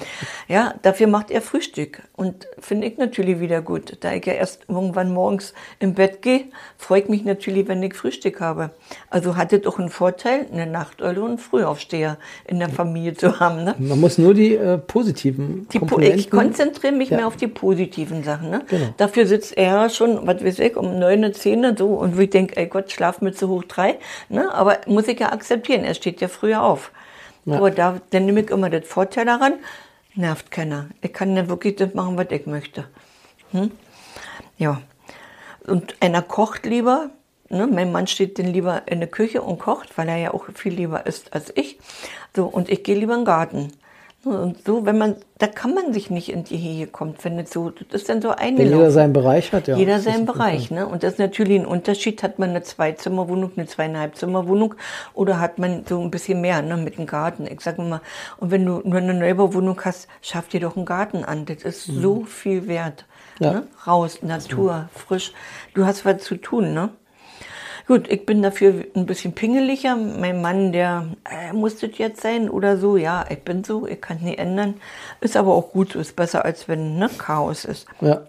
Ja, 0.47 0.75
dafür 0.83 1.07
macht 1.07 1.31
er 1.31 1.41
Frühstück. 1.41 2.03
Und 2.15 2.47
finde 2.59 2.85
ich 2.85 2.99
natürlich 2.99 3.39
wieder 3.39 3.63
gut. 3.63 3.97
Da 4.01 4.13
ich 4.13 4.27
ja 4.27 4.33
erst 4.33 4.65
irgendwann 4.67 5.11
morgens 5.11 5.55
im 5.79 5.95
Bett 5.95 6.21
gehe, 6.21 6.45
freue 6.77 7.01
ich 7.01 7.09
mich 7.09 7.25
natürlich, 7.25 7.67
wenn 7.67 7.81
ich 7.81 7.95
Frühstück 7.95 8.41
habe. 8.41 8.69
Also 9.09 9.37
hatte 9.37 9.57
doch 9.57 9.79
einen 9.79 9.89
Vorteil, 9.89 10.45
eine 10.51 10.67
Nachteule 10.67 11.21
und 11.21 11.29
einen 11.29 11.37
Frühaufsteher 11.39 12.17
in 12.47 12.59
der 12.59 12.69
Familie 12.69 13.15
zu 13.15 13.39
haben. 13.39 13.63
Ne? 13.63 13.73
Man 13.79 13.99
muss 13.99 14.19
nur 14.19 14.35
die 14.35 14.55
äh, 14.55 14.77
positiven 14.77 15.67
die 15.73 15.79
Komponenten... 15.79 16.19
Ich 16.19 16.29
konzentriere 16.29 16.93
mich 16.93 17.09
ja. 17.09 17.17
mehr 17.17 17.27
auf 17.27 17.37
die 17.37 17.47
positiven 17.47 18.23
Sachen. 18.23 18.51
Ne? 18.51 18.61
Genau. 18.67 18.93
Dafür 18.97 19.25
sitzt 19.25 19.57
er 19.57 19.89
schon 19.89 20.24
was 20.25 20.43
weiß 20.43 20.59
ich, 20.59 20.75
um 20.75 20.99
neun, 20.99 21.33
zehn 21.33 21.75
so. 21.77 21.87
Und 21.87 22.19
ich 22.19 22.29
denke, 22.29 22.57
ey 22.57 22.67
Gott, 22.67 22.91
Schlafmütze 22.91 23.47
hoch 23.47 23.63
drei. 23.63 23.97
Ne? 24.29 24.53
Aber 24.53 24.79
muss 24.87 25.07
ich 25.07 25.19
ja 25.19 25.31
akzeptieren, 25.31 25.83
er 25.83 25.93
steht 25.93 26.21
ja 26.21 26.27
früher 26.27 26.63
auf. 26.63 26.91
Ja. 27.45 27.57
Aber 27.57 27.71
da, 27.71 28.01
dann 28.09 28.25
nehme 28.25 28.41
ich 28.41 28.49
immer 28.49 28.69
das 28.69 28.87
Vorteil 28.87 29.25
daran, 29.25 29.53
nervt 30.15 30.51
keiner. 30.51 30.89
Ich 31.01 31.13
kann 31.13 31.35
dann 31.35 31.49
wirklich 31.49 31.75
das 31.75 31.93
machen, 31.93 32.17
was 32.17 32.27
ich 32.31 32.45
möchte. 32.45 32.85
Hm? 33.51 33.71
Ja. 34.57 34.81
Und 35.67 35.95
einer 35.99 36.21
kocht 36.21 36.65
lieber. 36.65 37.09
Ne? 37.49 37.67
Mein 37.67 37.91
Mann 37.91 38.07
steht 38.07 38.39
dann 38.39 38.47
lieber 38.47 38.83
in 38.87 38.99
der 38.99 39.09
Küche 39.09 39.41
und 39.41 39.59
kocht, 39.59 39.97
weil 39.97 40.09
er 40.09 40.17
ja 40.17 40.33
auch 40.33 40.45
viel 40.53 40.73
lieber 40.73 41.05
isst 41.05 41.33
als 41.33 41.51
ich. 41.55 41.79
So, 42.35 42.45
und 42.45 42.69
ich 42.69 42.83
gehe 42.83 42.95
lieber 42.95 43.13
in 43.13 43.21
den 43.21 43.25
Garten. 43.25 43.71
Und 44.25 44.65
so, 44.65 44.87
wenn 44.87 44.97
man, 44.97 45.17
da 45.37 45.45
kann 45.45 45.75
man 45.75 45.93
sich 45.93 46.09
nicht 46.09 46.29
in 46.29 46.43
die 46.43 46.57
Hehe 46.57 46.87
kommen, 46.87 47.13
wenn 47.21 47.37
es 47.37 47.51
so, 47.51 47.69
das 47.69 48.01
ist 48.01 48.09
dann 48.09 48.23
so 48.23 48.31
eine. 48.31 48.63
Jeder 48.63 48.89
seinen 48.89 49.13
Bereich 49.13 49.53
hat, 49.53 49.67
ja. 49.67 49.77
Jeder 49.77 49.99
seinen 49.99 50.25
Bereich, 50.25 50.71
ne? 50.71 50.87
Und 50.87 51.03
das 51.03 51.13
ist 51.13 51.19
natürlich 51.19 51.59
ein 51.59 51.67
Unterschied. 51.67 52.23
Hat 52.23 52.39
man 52.39 52.49
eine 52.49 52.63
Zweizimmerwohnung, 52.63 53.51
eine 53.55 53.67
Zweieinhalbzimmerwohnung 53.67 54.73
oder 55.13 55.39
hat 55.39 55.59
man 55.59 55.85
so 55.87 56.01
ein 56.01 56.09
bisschen 56.09 56.41
mehr, 56.41 56.63
ne? 56.63 56.75
Mit 56.75 56.97
einem 56.97 57.05
Garten. 57.05 57.45
Ich 57.45 57.61
sage 57.61 57.83
mal, 57.83 58.01
und 58.37 58.49
wenn 58.49 58.65
du 58.65 58.81
nur 58.83 58.97
eine 58.97 59.13
Neubauwohnung 59.13 59.79
hast, 59.85 60.07
schaff 60.23 60.47
dir 60.47 60.59
doch 60.59 60.75
einen 60.75 60.85
Garten 60.85 61.23
an. 61.23 61.45
Das 61.45 61.61
ist 61.61 61.87
mhm. 61.87 62.01
so 62.01 62.23
viel 62.23 62.67
wert. 62.67 63.05
Ja. 63.37 63.53
Ne? 63.53 63.67
Raus, 63.85 64.23
Natur, 64.23 64.89
frisch. 64.91 65.33
Du 65.75 65.85
hast 65.85 66.03
was 66.03 66.23
zu 66.23 66.37
tun, 66.37 66.73
ne? 66.73 66.89
Gut, 67.87 68.07
ich 68.09 68.25
bin 68.25 68.41
dafür 68.41 68.85
ein 68.95 69.05
bisschen 69.05 69.33
pingeliger. 69.33 69.95
Mein 69.95 70.41
Mann, 70.41 70.71
der 70.71 71.07
äh, 71.29 71.53
muss 71.53 71.77
das 71.77 71.91
jetzt 71.97 72.21
sein 72.21 72.49
oder 72.49 72.77
so. 72.77 72.97
Ja, 72.97 73.25
ich 73.29 73.43
bin 73.43 73.63
so, 73.63 73.85
ich 73.85 74.01
kann 74.01 74.17
es 74.17 74.23
nicht 74.23 74.39
ändern. 74.39 74.75
Ist 75.21 75.37
aber 75.37 75.53
auch 75.53 75.71
gut, 75.71 75.93
ist 75.93 76.15
besser 76.15 76.45
als 76.45 76.67
wenn 76.67 76.97
ne, 76.97 77.09
Chaos 77.17 77.63
ist. 77.63 77.85
Ja. 78.01 78.21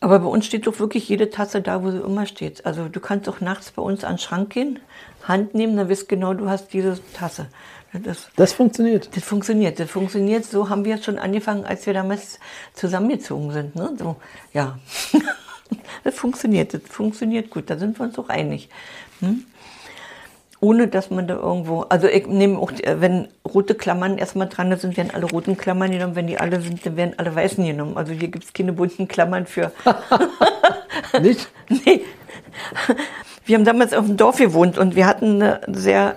Aber 0.00 0.18
bei 0.18 0.26
uns 0.26 0.44
steht 0.44 0.66
doch 0.66 0.78
wirklich 0.78 1.08
jede 1.08 1.30
Tasse 1.30 1.62
da, 1.62 1.82
wo 1.82 1.90
sie 1.90 1.98
immer 1.98 2.26
steht. 2.26 2.66
Also 2.66 2.88
du 2.88 3.00
kannst 3.00 3.28
doch 3.28 3.40
nachts 3.40 3.70
bei 3.70 3.80
uns 3.80 4.04
an 4.04 4.14
den 4.14 4.18
Schrank 4.18 4.50
gehen, 4.50 4.78
Hand 5.24 5.54
nehmen, 5.54 5.76
dann 5.76 5.88
wirst 5.88 6.08
genau, 6.08 6.34
du 6.34 6.50
hast 6.50 6.74
diese 6.74 7.00
Tasse. 7.14 7.46
Das, 7.92 8.28
das, 8.36 8.52
funktioniert. 8.52 9.16
Das 9.16 9.24
funktioniert. 9.24 9.80
Das 9.80 9.90
funktioniert. 9.90 10.44
So 10.44 10.68
haben 10.68 10.84
wir 10.84 11.02
schon 11.02 11.18
angefangen, 11.18 11.64
als 11.64 11.86
wir 11.86 11.94
damals 11.94 12.38
zusammengezogen 12.74 13.52
sind. 13.52 13.74
Ne? 13.74 13.94
So, 13.98 14.16
ja. 14.52 14.78
Das 16.04 16.14
funktioniert, 16.14 16.72
das 16.74 16.82
funktioniert 16.88 17.50
gut, 17.50 17.68
da 17.68 17.76
sind 17.76 17.98
wir 17.98 18.06
uns 18.06 18.18
auch 18.18 18.28
einig. 18.28 18.68
Hm? 19.20 19.44
Ohne 20.60 20.88
dass 20.88 21.10
man 21.10 21.28
da 21.28 21.34
irgendwo, 21.34 21.82
also 21.82 22.08
ich 22.08 22.26
nehme 22.26 22.58
auch, 22.58 22.72
wenn 22.84 23.28
rote 23.46 23.74
Klammern 23.74 24.16
erstmal 24.16 24.48
dran 24.48 24.74
sind, 24.78 24.96
werden 24.96 25.10
alle 25.12 25.26
roten 25.26 25.56
Klammern 25.56 25.90
genommen. 25.90 26.16
Wenn 26.16 26.26
die 26.26 26.38
alle 26.38 26.60
sind, 26.62 26.84
dann 26.86 26.96
werden 26.96 27.14
alle 27.18 27.34
weißen 27.34 27.64
genommen. 27.64 27.96
Also 27.96 28.12
hier 28.12 28.28
gibt 28.28 28.44
es 28.44 28.52
keine 28.54 28.72
bunten 28.72 29.06
Klammern 29.06 29.46
für. 29.46 29.70
Nicht? 31.20 31.48
nee. 31.68 32.02
Wir 33.44 33.56
haben 33.56 33.64
damals 33.64 33.92
auf 33.92 34.06
dem 34.06 34.16
Dorf 34.16 34.38
gewohnt 34.38 34.78
und 34.78 34.96
wir 34.96 35.06
hatten 35.06 35.42
eine 35.42 35.60
sehr 35.68 36.16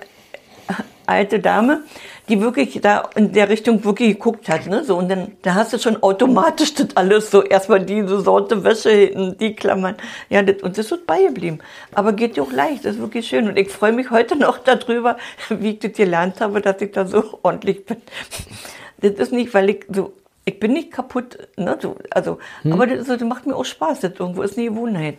alte 1.06 1.40
Dame, 1.40 1.84
die 2.30 2.42
wirklich 2.42 2.80
da 2.82 3.10
in 3.16 3.34
der 3.34 3.50
Richtung 3.50 3.84
wirklich 3.84 4.14
geguckt 4.14 4.48
hat. 4.48 4.68
Ne? 4.68 4.84
So, 4.84 4.98
und 4.98 5.10
dann 5.10 5.32
da 5.42 5.56
hast 5.56 5.74
du 5.74 5.80
schon 5.80 6.02
automatisch 6.04 6.74
das 6.76 6.96
alles 6.96 7.32
so 7.32 7.44
erstmal 7.44 7.84
diese 7.84 8.22
Sorte 8.22 8.64
Wäsche 8.64 8.92
hinten, 8.92 9.38
die 9.38 9.56
Klammern. 9.56 9.96
Ja, 10.30 10.44
das, 10.44 10.62
und 10.62 10.78
das 10.78 10.92
ist 10.92 11.08
beigeblieben. 11.08 11.60
Aber 11.94 12.14
geht 12.14 12.38
dir 12.38 12.44
auch 12.44 12.52
leicht, 12.52 12.86
das 12.86 12.96
ist 12.96 13.02
wirklich 13.02 13.28
schön. 13.28 13.50
Und 13.50 13.58
ich 13.58 13.70
freue 13.70 13.92
mich 13.92 14.12
heute 14.12 14.36
noch 14.38 14.60
darüber, 14.60 15.18
wie 15.50 15.72
ich 15.72 15.80
das 15.80 15.94
gelernt 15.94 16.40
habe, 16.40 16.62
dass 16.62 16.80
ich 16.82 16.92
da 16.92 17.06
so 17.06 17.40
ordentlich 17.44 17.86
bin. 17.86 17.98
Das 19.02 19.14
ist 19.14 19.34
nicht, 19.34 19.54
weil 19.54 19.70
ich 19.70 19.86
so 19.90 20.14
ich 20.46 20.60
bin 20.60 20.74
nicht 20.74 20.92
kaputt, 20.92 21.38
ne? 21.58 21.78
So, 21.80 21.96
also, 22.10 22.40
hm. 22.64 22.74
aber 22.74 22.88
das, 22.88 23.06
das, 23.06 23.22
macht 23.22 23.46
mir 23.46 23.56
auch 23.56 23.66
Spaß. 23.66 24.00
Das 24.00 24.14
irgendwo 24.18 24.42
ist 24.42 24.58
eine 24.58 24.70
Gewohnheit. 24.70 25.18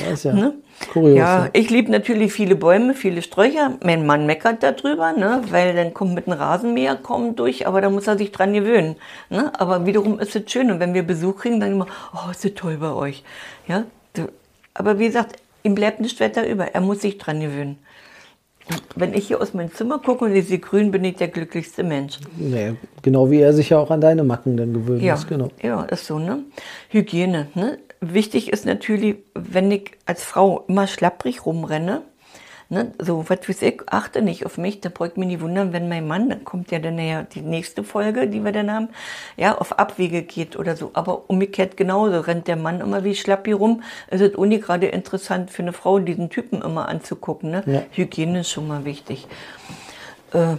ja, 0.00 0.10
ist 0.10 0.24
ja. 0.24 0.32
Ne? 0.32 0.54
Kurios. 0.88 1.18
Ja, 1.18 1.48
ich 1.52 1.70
liebe 1.70 1.90
natürlich 1.90 2.32
viele 2.32 2.56
Bäume, 2.56 2.94
viele 2.94 3.22
Sträucher. 3.22 3.72
Mein 3.82 4.06
Mann 4.06 4.26
meckert 4.26 4.62
darüber, 4.62 5.12
ne, 5.12 5.42
weil 5.50 5.74
dann 5.74 5.94
kommt 5.94 6.14
mit 6.14 6.26
einem 6.26 6.38
Rasenmäher 6.38 6.96
kommen 6.96 7.36
durch, 7.36 7.66
aber 7.66 7.80
da 7.80 7.90
muss 7.90 8.06
er 8.06 8.18
sich 8.18 8.32
dran 8.32 8.52
gewöhnen. 8.52 8.96
Ne? 9.30 9.52
Aber 9.58 9.86
wiederum 9.86 10.18
ist 10.18 10.36
es 10.36 10.50
schön 10.50 10.70
und 10.70 10.80
wenn 10.80 10.94
wir 10.94 11.02
Besuch 11.02 11.36
kriegen, 11.36 11.60
dann 11.60 11.72
immer, 11.72 11.86
oh, 12.14 12.30
ist 12.30 12.44
das 12.44 12.54
toll 12.54 12.78
bei 12.78 12.92
euch. 12.92 13.22
Ja, 13.68 13.84
aber 14.74 14.98
wie 14.98 15.06
gesagt, 15.06 15.36
ihm 15.62 15.74
bleibt 15.74 16.00
nicht 16.00 16.18
Wetter 16.20 16.48
über. 16.48 16.74
Er 16.74 16.80
muss 16.80 17.00
sich 17.00 17.18
dran 17.18 17.40
gewöhnen. 17.40 17.78
Wenn 18.94 19.12
ich 19.12 19.26
hier 19.26 19.40
aus 19.40 19.54
meinem 19.54 19.72
Zimmer 19.72 19.98
gucke 19.98 20.24
und 20.24 20.40
sehe 20.40 20.58
grün, 20.58 20.92
bin 20.92 21.04
ich 21.04 21.16
der 21.16 21.28
glücklichste 21.28 21.82
Mensch. 21.82 22.18
Nee, 22.36 22.74
genau 23.02 23.30
wie 23.30 23.40
er 23.40 23.52
sich 23.52 23.70
ja 23.70 23.78
auch 23.78 23.90
an 23.90 24.00
deine 24.00 24.22
Macken 24.22 24.56
dann 24.56 24.72
gewöhnt 24.72 25.02
ja, 25.02 25.14
ist. 25.14 25.28
Genau. 25.28 25.50
Ja, 25.60 25.82
ist 25.82 26.06
so, 26.06 26.18
ne? 26.18 26.44
Hygiene, 26.88 27.48
ne? 27.54 27.78
Wichtig 28.04 28.52
ist 28.52 28.66
natürlich, 28.66 29.18
wenn 29.34 29.70
ich 29.70 29.92
als 30.06 30.24
Frau 30.24 30.64
immer 30.66 30.88
schlapprig 30.88 31.46
rumrenne, 31.46 32.02
Ne, 32.72 32.90
so, 32.98 33.28
was 33.28 33.46
weiß 33.46 33.60
ich, 33.60 33.82
achte 33.84 34.22
nicht 34.22 34.46
auf 34.46 34.56
mich, 34.56 34.80
da 34.80 34.88
braucht 34.88 35.18
mich 35.18 35.28
nicht 35.28 35.42
wundern, 35.42 35.74
wenn 35.74 35.90
mein 35.90 36.06
Mann, 36.08 36.30
dann 36.30 36.42
kommt 36.42 36.70
ja 36.70 36.78
dann 36.78 36.98
ja 36.98 37.22
die 37.22 37.42
nächste 37.42 37.84
Folge, 37.84 38.28
die 38.28 38.42
wir 38.42 38.52
dann 38.52 38.72
haben, 38.72 38.88
ja, 39.36 39.58
auf 39.58 39.78
Abwege 39.78 40.22
geht 40.22 40.56
oder 40.56 40.74
so. 40.74 40.90
Aber 40.94 41.28
umgekehrt 41.28 41.76
genauso, 41.76 42.20
rennt 42.20 42.48
der 42.48 42.56
Mann 42.56 42.80
immer 42.80 43.04
wie 43.04 43.14
Schlappi 43.14 43.52
rum. 43.52 43.82
Es 44.06 44.22
ist 44.22 44.36
uni 44.36 44.58
gerade 44.58 44.86
interessant 44.86 45.50
für 45.50 45.60
eine 45.60 45.74
Frau, 45.74 45.98
diesen 45.98 46.30
Typen 46.30 46.62
immer 46.62 46.88
anzugucken. 46.88 47.50
Ne? 47.50 47.62
Ja. 47.66 47.82
Hygiene 47.90 48.40
ist 48.40 48.50
schon 48.50 48.66
mal 48.68 48.86
wichtig. 48.86 49.26
Äh, 50.32 50.56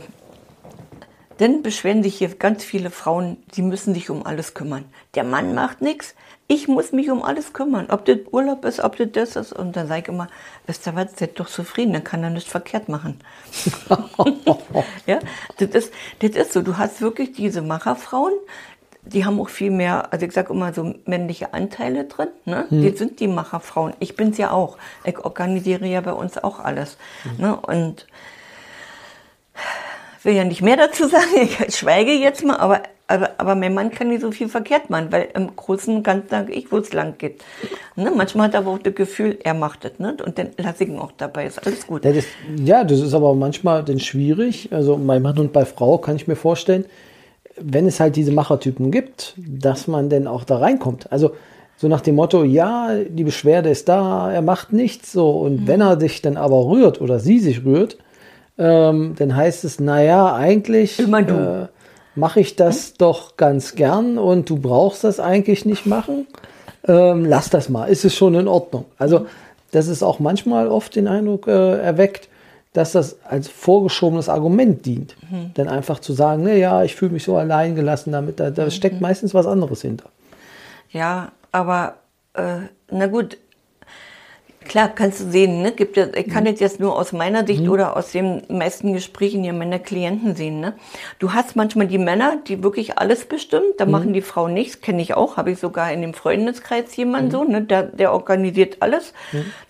dann 1.44 1.62
beschweren 1.62 2.04
sich 2.04 2.16
hier 2.18 2.30
ganz 2.30 2.64
viele 2.64 2.90
Frauen, 2.90 3.36
die 3.56 3.64
müssen 3.64 3.94
sich 3.94 4.10
um 4.10 4.26
alles 4.26 4.54
kümmern. 4.54 4.86
Der 5.14 5.26
Mann 5.26 5.54
macht 5.54 5.82
nichts, 5.82 6.16
ich 6.48 6.70
muss 6.70 6.94
mich 6.94 7.12
um 7.12 7.22
alles 7.22 7.52
kümmern, 7.52 7.88
ob 7.90 8.06
das 8.06 8.20
Urlaub 8.32 8.64
ist, 8.64 8.80
ob 8.80 8.96
das 8.96 9.10
das 9.12 9.36
ist. 9.36 9.52
Und 9.52 9.76
dann 9.76 9.90
sage 9.90 10.04
ich 10.04 10.08
immer, 10.08 10.30
wisst 10.68 10.88
ihr 10.88 10.96
was, 10.96 11.18
seid 11.18 11.38
doch 11.38 11.50
zufrieden, 11.50 11.92
dann 11.92 12.06
kann 12.06 12.24
er 12.24 12.30
nichts 12.30 12.50
verkehrt 12.50 12.88
machen. 12.88 13.20
ja, 15.06 15.20
das 15.58 15.70
ist, 15.72 15.94
das 16.20 16.32
ist 16.32 16.54
so. 16.54 16.62
Du 16.62 16.78
hast 16.78 17.02
wirklich 17.02 17.34
diese 17.34 17.62
Macherfrauen, 17.62 18.34
die 19.02 19.26
haben 19.26 19.38
auch 19.42 19.50
viel 19.50 19.72
mehr, 19.72 20.14
also 20.14 20.26
ich 20.26 20.32
sage 20.32 20.54
immer 20.54 20.74
so 20.74 20.96
männliche 21.06 21.54
Anteile 21.54 22.06
drin. 22.06 22.30
Ne? 22.46 22.68
Hm. 22.70 22.82
Die 22.82 22.96
sind 22.96 23.20
die 23.20 23.28
Macherfrauen. 23.28 23.96
Ich 24.00 24.16
bin's 24.16 24.38
ja 24.38 24.52
auch. 24.52 24.78
Ich 25.04 25.20
organisiere 25.20 25.88
ja 25.88 26.00
bei 26.00 26.14
uns 26.14 26.38
auch 26.38 26.62
alles. 26.62 26.98
Hm. 27.24 27.38
Ne? 27.38 27.56
Und 27.58 28.08
will 30.26 30.34
ja 30.34 30.44
nicht 30.44 30.62
mehr 30.62 30.78
dazu 30.78 31.08
sagen, 31.08 31.26
ich 31.68 31.76
schweige 31.76 32.12
jetzt 32.12 32.44
mal, 32.44 32.58
aber 32.58 32.82
aber, 33.06 33.32
aber 33.38 33.56
mein 33.56 33.74
Mann 33.74 33.92
kann 33.92 34.08
nicht 34.08 34.22
so 34.22 34.32
viel 34.32 34.48
verkehrt 34.48 34.90
machen, 34.90 35.08
weil 35.12 35.28
im 35.36 35.56
Großen 35.56 35.98
und 35.98 36.04
Ganzen 36.04 36.30
sage 36.30 36.54
ich, 36.54 36.72
wo 36.72 36.78
es 36.78 36.94
lang 36.94 37.16
geht. 37.18 37.44
Ne? 37.96 38.12
Manchmal 38.16 38.48
hat 38.48 38.54
er 38.54 38.62
aber 38.62 38.72
auch 38.72 38.80
das 38.80 38.96
Gefühl, 38.96 39.38
er 39.44 39.54
macht 39.54 39.84
es. 39.86 40.00
Ne? 40.00 40.16
Und 40.26 40.38
dann 40.40 40.52
lasse 40.58 40.86
ich 40.86 40.90
ihn 40.90 40.98
auch 40.98 41.12
dabei, 41.18 41.46
ist 41.46 41.66
alles 41.66 41.86
gut. 41.86 42.06
Ja 42.06 42.14
das, 42.14 42.26
ja, 42.64 42.84
das 42.84 43.02
ist 43.02 43.14
aber 43.14 43.36
manchmal 43.36 43.84
dann 43.84 44.00
schwierig. 44.00 44.70
Also 44.72 44.98
bei 44.98 45.20
Mann 45.20 45.38
und 45.38 45.52
bei 45.52 45.66
Frau 45.66 45.98
kann 45.98 46.16
ich 46.16 46.28
mir 46.28 46.38
vorstellen, 46.38 46.86
wenn 47.60 47.86
es 47.86 48.00
halt 48.00 48.16
diese 48.16 48.32
Machertypen 48.32 48.90
gibt, 48.90 49.36
dass 49.38 49.88
man 49.88 50.10
dann 50.10 50.26
auch 50.26 50.46
da 50.46 50.58
reinkommt. 50.58 51.12
Also 51.12 51.34
so 51.76 51.88
nach 51.90 52.02
dem 52.02 52.16
Motto, 52.16 52.44
ja, 52.44 52.96
die 53.08 53.26
Beschwerde 53.26 53.70
ist 53.70 53.90
da, 53.90 54.32
er 54.32 54.42
macht 54.42 54.72
nichts 54.72 55.12
so. 55.12 55.30
Und 55.32 55.62
mhm. 55.64 55.68
wenn 55.68 55.82
er 55.82 56.00
sich 56.00 56.22
dann 56.22 56.38
aber 56.38 56.68
rührt 56.68 57.02
oder 57.02 57.20
sie 57.20 57.40
sich 57.40 57.66
rührt, 57.66 57.98
ähm, 58.58 59.16
dann 59.18 59.36
heißt 59.36 59.64
es, 59.64 59.80
naja, 59.80 60.36
eigentlich. 60.36 61.00
Äh, 61.00 61.68
mache 62.16 62.40
ich 62.40 62.56
das 62.56 62.90
hm? 62.90 62.94
doch 63.00 63.38
ganz 63.38 63.76
gern 63.76 64.18
und 64.18 64.50
du 64.50 64.58
brauchst 64.58 65.04
das 65.04 65.20
eigentlich 65.20 65.66
nicht 65.66 65.86
machen. 65.86 66.28
Ähm, 66.88 67.26
lass 67.26 67.50
das 67.50 67.70
mal, 67.70 67.86
ist 67.86 68.06
es 68.06 68.14
schon 68.14 68.36
in 68.36 68.48
Ordnung. 68.48 68.86
Also, 68.98 69.26
das 69.72 69.88
ist 69.88 70.04
auch 70.04 70.20
manchmal 70.20 70.68
oft 70.68 70.96
den 70.96 71.08
Eindruck 71.08 71.48
äh, 71.48 71.80
erweckt, 71.80 72.30
dass 72.74 72.92
das 72.92 73.18
als 73.24 73.48
vorgeschobenes 73.48 74.30
Argument 74.30 74.86
dient. 74.86 75.16
Mhm. 75.30 75.54
Denn 75.56 75.68
einfach 75.68 76.00
zu 76.00 76.14
sagen, 76.14 76.44
ne, 76.44 76.58
ja, 76.58 76.84
ich 76.84 76.96
fühle 76.96 77.12
mich 77.12 77.24
so 77.24 77.38
allein 77.38 77.76
gelassen 77.76 78.12
damit, 78.12 78.40
da, 78.40 78.52
da 78.52 78.70
steckt 78.70 78.96
mhm. 78.96 79.02
meistens 79.02 79.34
was 79.34 79.48
anderes 79.48 79.82
hinter. 79.82 80.10
Ja, 80.90 81.32
aber 81.52 81.96
äh, 82.34 82.68
na 82.92 83.08
gut, 83.08 83.38
Klar, 84.68 84.90
kannst 84.90 85.20
du 85.20 85.30
sehen, 85.30 85.62
ne? 85.62 85.72
Gibt 85.72 85.98
ja, 85.98 86.08
ich 86.16 86.28
kann 86.30 86.44
mhm. 86.44 86.56
jetzt 86.56 86.80
nur 86.80 86.98
aus 86.98 87.12
meiner 87.12 87.46
Sicht 87.46 87.64
mhm. 87.64 87.70
oder 87.70 87.98
aus 87.98 88.12
den 88.12 88.44
meisten 88.48 88.94
Gesprächen 88.94 89.44
hier 89.44 89.54
meiner 89.54 89.80
Klienten 89.80 90.36
sehen. 90.36 90.60
Ne? 90.60 90.74
Du 91.20 91.34
hast 91.34 91.56
manchmal 91.56 91.88
die 91.88 91.98
Männer, 91.98 92.38
die 92.48 92.64
wirklich 92.64 92.98
alles 92.98 93.26
bestimmen, 93.26 93.66
da 93.78 93.86
mhm. 93.86 93.92
machen 93.92 94.14
die 94.14 94.22
Frauen 94.22 94.54
nichts, 94.54 94.82
kenne 94.82 95.02
ich 95.02 95.14
auch, 95.14 95.38
habe 95.38 95.52
ich 95.52 95.60
sogar 95.60 95.92
in 95.92 96.02
dem 96.02 96.14
Freundeskreis 96.14 96.96
jemanden 96.96 97.28
mhm. 97.28 97.32
so, 97.32 97.44
ne? 97.44 97.62
der, 97.62 97.84
der 97.84 98.14
organisiert 98.14 98.78
alles. 98.80 99.14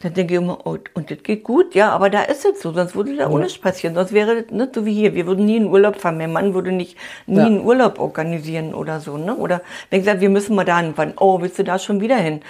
Dann 0.01 0.13
denke 0.13 0.33
ich 0.33 0.39
immer, 0.39 0.59
oh, 0.65 0.77
und 0.93 1.11
das 1.11 1.23
geht 1.23 1.43
gut, 1.43 1.75
ja, 1.75 1.89
aber 1.89 2.09
da 2.09 2.23
ist 2.23 2.45
es 2.45 2.61
so, 2.61 2.71
sonst 2.71 2.95
würde 2.95 3.15
da 3.15 3.29
ohne 3.29 3.47
passieren. 3.61 3.95
Sonst 3.95 4.13
wäre 4.13 4.43
das 4.43 4.51
nicht 4.51 4.75
so 4.75 4.85
wie 4.85 4.93
hier, 4.93 5.15
wir 5.15 5.27
würden 5.27 5.45
nie 5.45 5.57
in 5.57 5.67
Urlaub 5.67 5.99
fahren, 5.99 6.17
mein 6.17 6.31
Mann 6.31 6.53
würde 6.53 6.71
nicht 6.71 6.97
nie 7.25 7.37
ja. 7.37 7.45
einen 7.45 7.61
Urlaub 7.61 7.99
organisieren 7.99 8.73
oder 8.73 8.99
so. 8.99 9.17
Ne? 9.17 9.35
Oder 9.35 9.61
wenn 9.89 9.99
ich 9.99 10.05
sage, 10.05 10.21
wir 10.21 10.29
müssen 10.29 10.55
mal 10.55 10.65
da 10.65 10.79
hinfahren, 10.79 11.13
oh, 11.17 11.41
willst 11.41 11.59
du 11.59 11.63
da 11.63 11.79
schon 11.79 12.01
wieder 12.01 12.17
hin? 12.17 12.41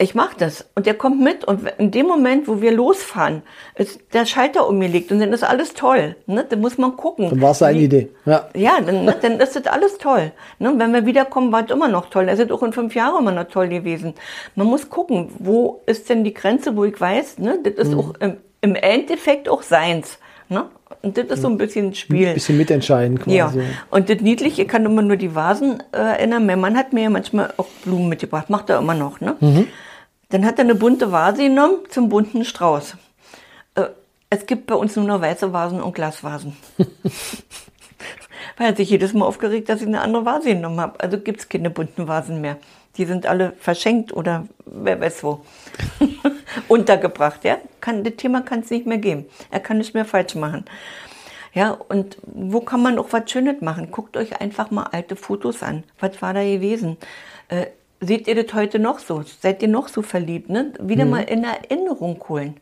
Ich 0.00 0.14
mache 0.14 0.36
das. 0.38 0.64
Und 0.76 0.86
der 0.86 0.94
kommt 0.94 1.20
mit 1.20 1.44
und 1.44 1.68
in 1.78 1.90
dem 1.90 2.06
Moment, 2.06 2.46
wo 2.46 2.60
wir 2.60 2.70
losfahren, 2.70 3.42
ist 3.74 4.00
der 4.12 4.26
Schalter 4.26 4.68
um 4.68 4.78
mir 4.78 4.86
liegt 4.86 5.10
und 5.10 5.18
dann 5.18 5.32
ist 5.32 5.42
alles 5.42 5.74
toll. 5.74 6.14
Ne? 6.26 6.46
Dann 6.48 6.60
muss 6.60 6.78
man 6.78 6.96
gucken. 6.96 7.30
Dann 7.30 7.42
war 7.42 7.50
es 7.50 7.62
eine 7.62 7.80
Idee. 7.80 8.08
Ja, 8.24 8.48
ja 8.54 8.80
dann, 8.80 9.04
ne, 9.04 9.16
dann 9.20 9.40
ist 9.40 9.56
das 9.56 9.66
alles 9.66 9.98
toll. 9.98 10.30
Ne? 10.60 10.72
Wenn 10.76 10.92
wir 10.92 11.04
wiederkommen, 11.04 11.50
war 11.50 11.64
es 11.64 11.72
immer 11.72 11.88
noch 11.88 12.10
toll. 12.10 12.28
Es 12.28 12.38
ist 12.38 12.52
auch 12.52 12.62
in 12.62 12.72
fünf 12.72 12.94
Jahren 12.94 13.22
immer 13.22 13.32
noch 13.32 13.48
toll 13.48 13.68
gewesen. 13.68 14.14
Man 14.54 14.68
muss 14.68 14.88
gucken, 14.88 15.30
wo 15.40 15.82
ist 15.86 16.08
denn 16.08 16.22
die 16.22 16.32
Grenze, 16.32 16.76
wo 16.76 16.84
ich 16.84 16.98
weiß, 16.98 17.38
ne? 17.38 17.58
das 17.64 17.74
ist 17.74 17.92
mhm. 17.92 17.98
auch 17.98 18.14
im, 18.20 18.36
im, 18.60 18.76
Endeffekt 18.76 19.48
auch 19.48 19.62
seins. 19.62 20.18
Ne? 20.48 20.66
Und 21.02 21.18
das 21.18 21.26
ist 21.26 21.42
so 21.42 21.48
ein 21.48 21.58
bisschen 21.58 21.92
Spiel. 21.96 22.28
Ein 22.28 22.34
bisschen 22.34 22.56
mitentscheiden 22.56 23.18
quasi. 23.18 23.36
Ja. 23.36 23.52
Und 23.90 24.08
das 24.08 24.20
Niedliche, 24.20 24.62
ich 24.62 24.68
kann 24.68 24.84
immer 24.84 25.02
nur 25.02 25.16
die 25.16 25.34
Vasen 25.34 25.82
äh, 25.92 25.96
erinnern. 25.96 26.46
Mein 26.46 26.60
Mann 26.60 26.76
hat 26.76 26.92
mir 26.92 27.02
ja 27.02 27.10
manchmal 27.10 27.52
auch 27.56 27.66
Blumen 27.84 28.08
mitgebracht. 28.08 28.48
Macht 28.48 28.70
er 28.70 28.78
immer 28.78 28.94
noch, 28.94 29.20
ne? 29.20 29.36
Mhm. 29.40 29.66
Dann 30.30 30.44
hat 30.44 30.58
er 30.58 30.64
eine 30.64 30.74
bunte 30.74 31.10
Vase 31.10 31.44
genommen 31.44 31.78
zum 31.88 32.10
bunten 32.10 32.44
Strauß. 32.44 32.96
Äh, 33.76 33.86
es 34.28 34.44
gibt 34.44 34.66
bei 34.66 34.74
uns 34.74 34.94
nur 34.94 35.06
noch 35.06 35.22
weiße 35.22 35.54
Vasen 35.54 35.80
und 35.80 35.94
Glasvasen. 35.94 36.54
Weil 38.58 38.70
er 38.70 38.76
sich 38.76 38.90
jedes 38.90 39.14
Mal 39.14 39.24
aufgeregt, 39.24 39.70
dass 39.70 39.80
ich 39.80 39.86
eine 39.86 40.02
andere 40.02 40.26
Vase 40.26 40.50
genommen 40.50 40.80
habe. 40.80 41.00
Also 41.00 41.18
gibt 41.18 41.40
es 41.40 41.48
keine 41.48 41.70
bunten 41.70 42.08
Vasen 42.08 42.42
mehr. 42.42 42.58
Die 42.96 43.06
sind 43.06 43.26
alle 43.26 43.52
verschenkt 43.58 44.12
oder 44.12 44.46
wer 44.66 45.00
weiß 45.00 45.24
wo. 45.24 45.46
Untergebracht, 46.68 47.44
ja. 47.44 47.56
Kann, 47.80 48.04
das 48.04 48.16
Thema 48.16 48.42
kann 48.42 48.60
es 48.60 48.70
nicht 48.70 48.86
mehr 48.86 48.98
geben. 48.98 49.26
Er 49.50 49.60
kann 49.60 49.78
nicht 49.78 49.94
mehr 49.94 50.04
falsch 50.04 50.34
machen. 50.34 50.66
Ja, 51.54 51.70
und 51.70 52.18
wo 52.22 52.60
kann 52.60 52.82
man 52.82 52.98
auch 52.98 53.12
was 53.12 53.30
Schönes 53.30 53.62
machen? 53.62 53.90
Guckt 53.90 54.16
euch 54.18 54.40
einfach 54.40 54.70
mal 54.70 54.88
alte 54.92 55.16
Fotos 55.16 55.62
an. 55.62 55.84
Was 56.00 56.20
war 56.20 56.34
da 56.34 56.42
gewesen? 56.42 56.98
Äh, 57.48 57.68
Seht 58.00 58.28
ihr 58.28 58.40
das 58.40 58.54
heute 58.54 58.78
noch 58.78 58.98
so? 59.00 59.22
Seid 59.40 59.62
ihr 59.62 59.68
noch 59.68 59.88
so 59.88 60.02
verliebt? 60.02 60.48
Ne? 60.50 60.72
Wieder 60.80 61.04
mhm. 61.04 61.10
mal 61.10 61.22
in 61.22 61.44
Erinnerung 61.44 62.22
holen. 62.28 62.56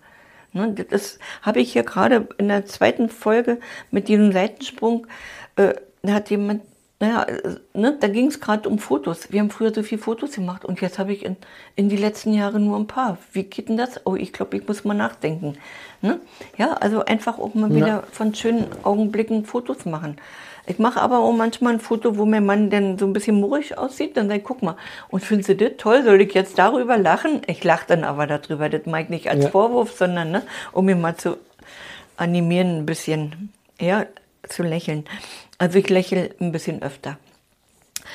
Ne? 0.52 0.72
Das 0.72 1.18
habe 1.42 1.60
ich 1.60 1.72
hier 1.72 1.82
gerade 1.82 2.28
in 2.38 2.48
der 2.48 2.64
zweiten 2.64 3.08
Folge 3.08 3.58
mit 3.90 4.08
diesem 4.08 4.32
Seitensprung. 4.32 5.06
Äh, 5.56 5.74
da 6.02 6.14
hat 6.14 6.30
jemand, 6.30 6.62
naja, 6.98 7.24
äh, 7.24 7.56
ne, 7.74 7.96
da 8.00 8.08
ging 8.08 8.28
es 8.28 8.40
gerade 8.40 8.68
um 8.68 8.78
Fotos. 8.78 9.30
Wir 9.30 9.40
haben 9.40 9.50
früher 9.50 9.72
so 9.74 9.82
viele 9.82 10.00
Fotos 10.00 10.32
gemacht 10.32 10.64
und 10.64 10.80
jetzt 10.80 10.98
habe 10.98 11.12
ich 11.12 11.24
in, 11.24 11.36
in 11.74 11.88
die 11.88 11.96
letzten 11.96 12.32
Jahre 12.32 12.58
nur 12.58 12.78
ein 12.78 12.86
paar. 12.86 13.18
Wie 13.32 13.42
geht 13.42 13.68
denn 13.68 13.76
das? 13.76 14.00
Oh, 14.06 14.14
ich 14.14 14.32
glaube, 14.32 14.56
ich 14.56 14.66
muss 14.66 14.84
mal 14.84 14.94
nachdenken. 14.94 15.58
Ne? 16.00 16.20
Ja, 16.56 16.72
also 16.74 17.04
einfach 17.04 17.38
auch 17.38 17.54
mal 17.54 17.74
wieder 17.74 18.04
von 18.12 18.34
schönen 18.34 18.66
Augenblicken 18.82 19.44
Fotos 19.44 19.84
machen. 19.84 20.16
Ich 20.66 20.78
mache 20.78 21.00
aber 21.00 21.20
auch 21.20 21.32
manchmal 21.32 21.74
ein 21.74 21.80
Foto, 21.80 22.16
wo 22.16 22.24
mein 22.24 22.44
Mann 22.44 22.70
dann 22.70 22.98
so 22.98 23.06
ein 23.06 23.12
bisschen 23.12 23.36
murrig 23.36 23.78
aussieht. 23.78 24.16
Dann 24.16 24.26
sage 24.26 24.40
ich, 24.40 24.44
guck 24.44 24.62
mal, 24.62 24.76
und 25.08 25.22
findest 25.22 25.50
du 25.50 25.54
das 25.54 25.72
toll? 25.78 26.02
Soll 26.02 26.20
ich 26.20 26.34
jetzt 26.34 26.58
darüber 26.58 26.98
lachen? 26.98 27.42
Ich 27.46 27.62
lache 27.62 27.86
dann 27.86 28.02
aber 28.04 28.26
darüber. 28.26 28.68
Das 28.68 28.84
mag 28.86 29.04
ich 29.04 29.08
nicht 29.10 29.30
als 29.30 29.44
ja. 29.44 29.50
Vorwurf, 29.50 29.92
sondern 29.92 30.32
ne, 30.32 30.42
um 30.72 30.86
mir 30.86 30.96
mal 30.96 31.16
zu 31.16 31.36
animieren, 32.16 32.78
ein 32.78 32.86
bisschen 32.86 33.52
ja, 33.80 34.06
zu 34.48 34.62
lächeln. 34.62 35.04
Also 35.58 35.78
ich 35.78 35.88
lächle 35.88 36.30
ein 36.40 36.52
bisschen 36.52 36.82
öfter. 36.82 37.18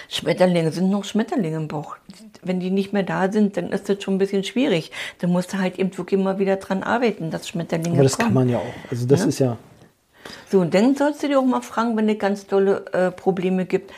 Schmetterlinge 0.10 0.71
sind 0.71 0.89
noch 0.89 1.04
Schmetterlinge 1.04 1.58
im 1.58 1.67
Bauch. 1.67 1.97
Wenn 2.41 2.60
die 2.60 2.69
nicht 2.69 2.93
mehr 2.93 3.04
da 3.04 3.32
sind, 3.32 3.58
dann 3.58 3.71
ist 3.71 3.89
das 3.89 4.01
schon 4.04 4.15
ein 4.15 4.19
bisschen 4.19 4.43
schwierig. 4.43 4.91
Dann 5.19 5.32
musst 5.32 5.54
du 5.54 5.58
halt 5.58 5.80
eben 5.80 5.95
wirklich 5.97 6.19
immer 6.19 6.39
wieder 6.39 6.58
dran 6.58 6.84
arbeiten, 6.84 7.32
dass 7.32 7.47
Schmetterlinge 7.47 7.95
Aber 7.95 8.04
das 8.04 8.17
kommen. 8.17 8.27
kann 8.27 8.34
man 8.34 8.49
ja 8.49 8.60
auch. 8.60 8.89
Also 8.89 9.06
das 9.06 9.21
ja? 9.21 9.27
ist 9.27 9.39
ja 9.39 9.58
so, 10.49 10.60
und 10.60 10.73
dann 10.73 10.95
sollst 10.95 11.23
du 11.23 11.27
dir 11.27 11.39
auch 11.39 11.45
mal 11.45 11.62
fragen, 11.62 11.95
wenn 11.97 12.10
es 12.10 12.19
ganz 12.19 12.47
tolle 12.47 12.86
äh, 12.93 13.12
Probleme 13.12 13.65
gibt, 13.65 13.91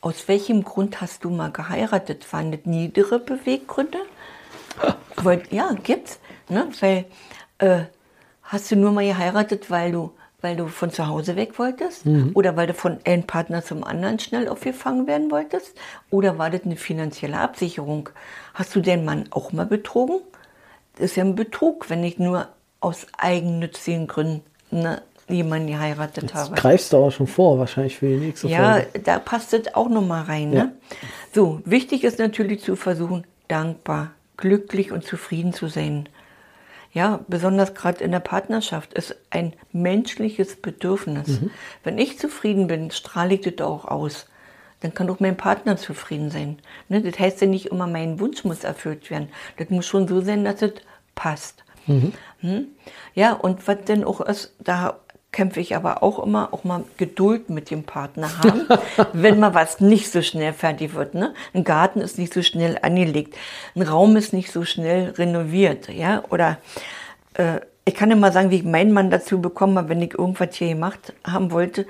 aus 0.00 0.28
welchem 0.28 0.62
Grund 0.62 1.00
hast 1.00 1.24
du 1.24 1.30
mal 1.30 1.50
geheiratet? 1.50 2.32
Waren 2.32 2.52
das 2.52 2.60
niedere 2.64 3.18
Beweggründe? 3.18 3.98
weil, 5.16 5.42
ja, 5.50 5.74
gibt's. 5.82 6.18
Ne? 6.48 6.68
Weil, 6.80 7.04
äh, 7.58 7.84
hast 8.42 8.70
du 8.70 8.76
nur 8.76 8.92
mal 8.92 9.04
geheiratet, 9.04 9.70
weil 9.70 9.92
du, 9.92 10.12
weil 10.40 10.56
du 10.56 10.68
von 10.68 10.90
zu 10.90 11.08
Hause 11.08 11.36
weg 11.36 11.58
wolltest? 11.58 12.06
Mhm. 12.06 12.30
Oder 12.34 12.56
weil 12.56 12.68
du 12.68 12.74
von 12.74 12.98
einem 13.04 13.24
Partner 13.24 13.64
zum 13.64 13.84
anderen 13.84 14.18
schnell 14.18 14.48
aufgefangen 14.48 15.06
werden 15.06 15.30
wolltest? 15.30 15.76
Oder 16.10 16.38
war 16.38 16.50
das 16.50 16.64
eine 16.64 16.76
finanzielle 16.76 17.38
Absicherung? 17.38 18.08
Hast 18.54 18.74
du 18.74 18.80
den 18.80 19.04
Mann 19.04 19.26
auch 19.30 19.52
mal 19.52 19.66
betrogen? 19.66 20.20
das 20.98 21.12
ist 21.12 21.16
ja 21.16 21.24
ein 21.24 21.36
Betrug, 21.36 21.88
wenn 21.90 22.02
ich 22.02 22.18
nur 22.18 22.48
aus 22.80 23.06
eigennützigen 23.16 24.06
Gründen 24.06 24.42
ne, 24.70 25.02
jemanden 25.28 25.68
geheiratet 25.68 26.24
Jetzt 26.24 26.34
habe. 26.34 26.54
greifst 26.54 26.92
du 26.92 26.96
auch 26.98 27.10
schon 27.10 27.26
vor, 27.26 27.58
wahrscheinlich 27.58 27.96
für 27.96 28.08
die 28.08 28.16
nächste 28.16 28.48
ja, 28.48 28.72
Folge. 28.72 28.88
Ja, 28.94 29.00
da 29.04 29.18
passt 29.18 29.52
das 29.52 29.74
auch 29.74 29.88
nochmal 29.88 30.24
rein. 30.24 30.52
Ja. 30.52 30.64
Ne? 30.64 30.72
So, 31.34 31.60
wichtig 31.64 32.04
ist 32.04 32.18
natürlich 32.18 32.62
zu 32.62 32.76
versuchen, 32.76 33.24
dankbar, 33.46 34.10
glücklich 34.36 34.90
und 34.90 35.04
zufrieden 35.04 35.52
zu 35.52 35.68
sein. 35.68 36.08
Ja, 36.92 37.20
besonders 37.28 37.74
gerade 37.74 38.02
in 38.02 38.12
der 38.12 38.20
Partnerschaft 38.20 38.94
ist 38.94 39.14
ein 39.30 39.52
menschliches 39.72 40.56
Bedürfnis. 40.56 41.40
Mhm. 41.40 41.50
Wenn 41.84 41.98
ich 41.98 42.18
zufrieden 42.18 42.66
bin, 42.66 42.90
strahle 42.90 43.34
ich 43.34 43.40
das 43.42 43.66
auch 43.66 43.84
aus. 43.84 44.26
Dann 44.80 44.94
kann 44.94 45.10
auch 45.10 45.20
mein 45.20 45.36
Partner 45.36 45.76
zufrieden 45.76 46.30
sein. 46.30 46.58
Ne? 46.88 47.02
Das 47.02 47.18
heißt 47.18 47.40
ja 47.40 47.46
nicht 47.46 47.66
immer, 47.66 47.86
mein 47.86 48.20
Wunsch 48.20 48.44
muss 48.44 48.64
erfüllt 48.64 49.10
werden. 49.10 49.28
Das 49.56 49.70
muss 49.70 49.86
schon 49.86 50.08
so 50.08 50.20
sein, 50.20 50.44
dass 50.44 50.62
es 50.62 50.72
passt. 51.14 51.64
Mhm. 51.86 52.12
Hm? 52.40 52.66
Ja, 53.14 53.32
und 53.32 53.66
was 53.66 53.84
denn 53.84 54.04
auch 54.04 54.20
ist, 54.20 54.54
da 54.60 55.00
kämpfe 55.32 55.60
ich 55.60 55.76
aber 55.76 56.02
auch 56.02 56.18
immer, 56.24 56.52
auch 56.52 56.64
mal 56.64 56.84
Geduld 56.96 57.50
mit 57.50 57.70
dem 57.70 57.84
Partner 57.84 58.38
haben, 58.38 58.66
wenn 59.12 59.38
mal 59.38 59.54
was 59.54 59.80
nicht 59.80 60.10
so 60.10 60.22
schnell 60.22 60.52
fertig 60.52 60.94
wird. 60.94 61.14
Ne? 61.14 61.34
Ein 61.52 61.64
Garten 61.64 62.00
ist 62.00 62.18
nicht 62.18 62.32
so 62.32 62.42
schnell 62.42 62.78
angelegt, 62.80 63.36
ein 63.74 63.82
Raum 63.82 64.16
ist 64.16 64.32
nicht 64.32 64.50
so 64.50 64.64
schnell 64.64 65.10
renoviert, 65.10 65.88
ja, 65.88 66.24
oder 66.30 66.58
äh, 67.34 67.60
ich 67.84 67.94
kann 67.94 68.18
mal 68.20 68.32
sagen, 68.32 68.50
wie 68.50 68.56
ich 68.56 68.64
meinen 68.64 68.92
Mann 68.92 69.10
dazu 69.10 69.40
bekommen 69.40 69.78
habe, 69.78 69.88
wenn 69.88 70.02
ich 70.02 70.12
irgendwas 70.18 70.54
hier 70.54 70.68
gemacht 70.68 71.14
haben 71.24 71.50
wollte, 71.52 71.86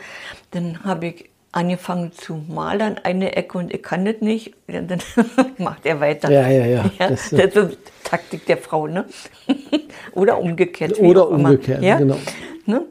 dann 0.53 0.85
habe 0.85 1.07
ich 1.09 1.31
angefangen 1.51 2.13
zu 2.13 2.41
malern, 2.49 3.01
eine 3.03 3.35
Ecke 3.35 3.59
und 3.59 3.73
ich 3.73 3.83
kann 3.83 4.05
das 4.05 4.17
nicht, 4.21 4.55
dann 4.67 5.01
macht 5.59 5.87
er 5.87 6.01
weiter. 6.01 6.31
Ja, 6.31 6.49
ja, 6.49 6.67
ja. 6.67 6.91
ja 6.99 7.09
das, 7.09 7.31
das 7.31 7.55
ist 7.55 7.79
Taktik 8.05 8.47
der 8.47 8.59
Frau, 8.59 8.87
ne? 8.87 9.07
Oder 10.13 10.39
umgekehrt. 10.39 10.99
Oder 10.99 11.29
umgekehrt, 11.29 11.83
ja? 11.83 11.99
genau. 11.99 12.19
Ne? 12.65 12.83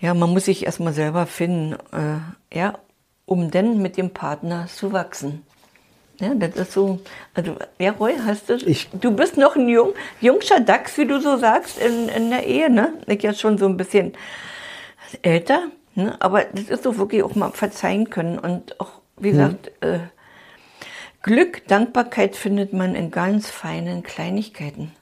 Ja, 0.00 0.14
man 0.14 0.30
muss 0.30 0.46
sich 0.46 0.64
erstmal 0.64 0.94
selber 0.94 1.26
finden, 1.26 1.74
äh, 1.92 2.56
ja, 2.56 2.78
um 3.26 3.50
dann 3.50 3.82
mit 3.82 3.96
dem 3.96 4.10
Partner 4.10 4.66
zu 4.66 4.92
wachsen. 4.92 5.44
Ja, 6.20 6.34
das 6.34 6.56
ist 6.56 6.72
so, 6.72 7.00
also, 7.34 7.56
ja, 7.78 7.92
Roy, 7.92 8.14
hast 8.26 8.48
du, 8.48 8.54
ich, 8.54 8.88
du 8.92 9.10
bist 9.10 9.36
noch 9.36 9.56
ein 9.56 9.68
jung, 9.68 9.94
jungscher 10.20 10.60
Dachs, 10.60 10.98
wie 10.98 11.06
du 11.06 11.20
so 11.20 11.36
sagst, 11.38 11.78
in, 11.78 12.08
in 12.08 12.30
der 12.30 12.46
Ehe, 12.46 12.70
ne? 12.70 12.94
Ich 13.06 13.22
ja 13.22 13.32
schon 13.32 13.56
so 13.56 13.66
ein 13.66 13.76
bisschen 13.76 14.12
älter, 15.22 15.68
ne? 15.94 16.16
Aber 16.20 16.44
das 16.44 16.64
ist 16.64 16.82
so 16.82 16.98
wirklich 16.98 17.22
auch 17.22 17.34
mal 17.34 17.52
verzeihen 17.52 18.10
können 18.10 18.38
und 18.38 18.78
auch, 18.80 19.00
wie 19.16 19.30
gesagt, 19.30 19.70
hm. 19.80 19.94
äh, 19.94 19.98
Glück, 21.22 21.66
Dankbarkeit 21.68 22.36
findet 22.36 22.72
man 22.72 22.94
in 22.94 23.10
ganz 23.10 23.50
feinen 23.50 24.02
Kleinigkeiten. 24.02 24.92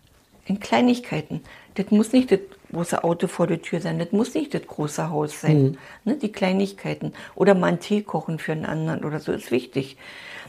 In 0.47 0.59
Kleinigkeiten. 0.61 1.43
Das 1.75 1.91
muss 1.91 2.13
nicht 2.13 2.33
das 2.33 2.41
große 2.73 3.03
Auto 3.05 3.27
vor 3.27 3.47
der 3.47 3.63
Tür 3.63 3.81
sein, 3.81 3.99
das 3.99 4.13
muss 4.13 4.35
nicht 4.35 4.55
das 4.55 4.67
große 4.67 5.11
Haus 5.11 5.41
sein. 5.41 5.63
Mhm. 5.63 5.79
Ne, 6.05 6.17
die 6.17 6.33
Kleinigkeiten. 6.33 7.13
Oder 7.35 7.55
mal 7.55 7.69
einen 7.69 7.81
Tee 7.81 8.03
kochen 8.03 8.39
für 8.39 8.53
einen 8.53 8.67
anderen 8.67 9.05
oder 9.05 9.21
so 9.21 9.33
ist 9.33 9.51
wichtig. 9.51 9.97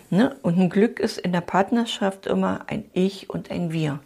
Ne? 0.10 0.36
Und 0.42 0.58
ein 0.58 0.70
Glück 0.70 1.00
ist 1.00 1.18
in 1.20 1.32
der 1.32 1.42
Partnerschaft 1.42 2.26
immer 2.26 2.62
ein 2.68 2.86
Ich 2.94 3.30
und 3.30 3.52
ein 3.52 3.72
Wir. 3.72 4.00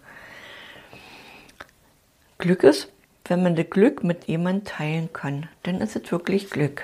Glück 2.38 2.64
ist, 2.64 2.90
wenn 3.26 3.42
man 3.42 3.56
das 3.56 3.70
Glück 3.70 4.04
mit 4.04 4.26
jemandem 4.26 4.66
teilen 4.66 5.14
kann, 5.14 5.48
dann 5.64 5.80
ist 5.80 5.96
es 5.96 6.12
wirklich 6.12 6.50
Glück. 6.50 6.84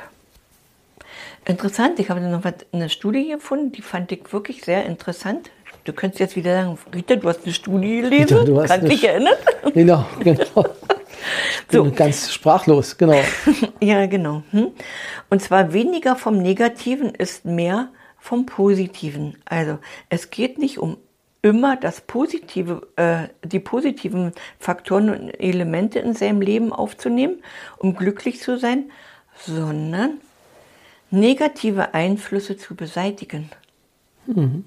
Interessant, 1.45 1.99
ich 1.99 2.09
habe 2.09 2.21
noch 2.21 2.43
eine 2.71 2.89
Studie 2.89 3.29
gefunden, 3.29 3.71
die 3.71 3.81
fand 3.81 4.11
ich 4.11 4.31
wirklich 4.31 4.63
sehr 4.63 4.85
interessant. 4.85 5.49
Du 5.83 5.93
könntest 5.93 6.19
jetzt 6.19 6.35
wieder 6.35 6.53
sagen, 6.53 6.77
Rita, 6.93 7.15
du 7.15 7.27
hast 7.27 7.43
eine 7.43 7.53
Studie 7.53 8.01
gelesen, 8.01 8.37
Rita, 8.37 8.43
du 8.45 8.61
hast 8.61 8.69
kannst 8.69 8.91
dich 8.91 9.03
erinnern? 9.07 9.35
Genau, 9.73 10.05
genau. 10.19 10.65
so. 11.71 11.91
ganz 11.91 12.32
sprachlos, 12.32 12.97
genau. 12.97 13.21
ja, 13.82 14.05
genau. 14.05 14.43
Hm? 14.51 14.71
Und 15.29 15.41
zwar 15.41 15.73
weniger 15.73 16.15
vom 16.15 16.38
Negativen 16.38 17.13
ist 17.15 17.45
mehr 17.45 17.89
vom 18.17 18.45
Positiven. 18.45 19.38
Also 19.45 19.79
es 20.10 20.29
geht 20.29 20.58
nicht 20.58 20.77
um 20.77 20.97
immer 21.41 21.77
das 21.77 22.01
Positive, 22.01 22.88
äh, 22.95 23.29
die 23.43 23.60
positiven 23.60 24.34
Faktoren 24.60 25.10
und 25.10 25.29
Elemente 25.29 25.99
in 25.99 26.13
seinem 26.13 26.41
Leben 26.41 26.73
aufzunehmen, 26.73 27.41
um 27.77 27.95
glücklich 27.95 28.41
zu 28.41 28.58
sein, 28.58 28.91
sondern 29.45 30.19
negative 31.12 31.93
Einflüsse 31.93 32.58
zu 32.58 32.75
beseitigen. 32.75 33.49
Mhm. 34.25 34.65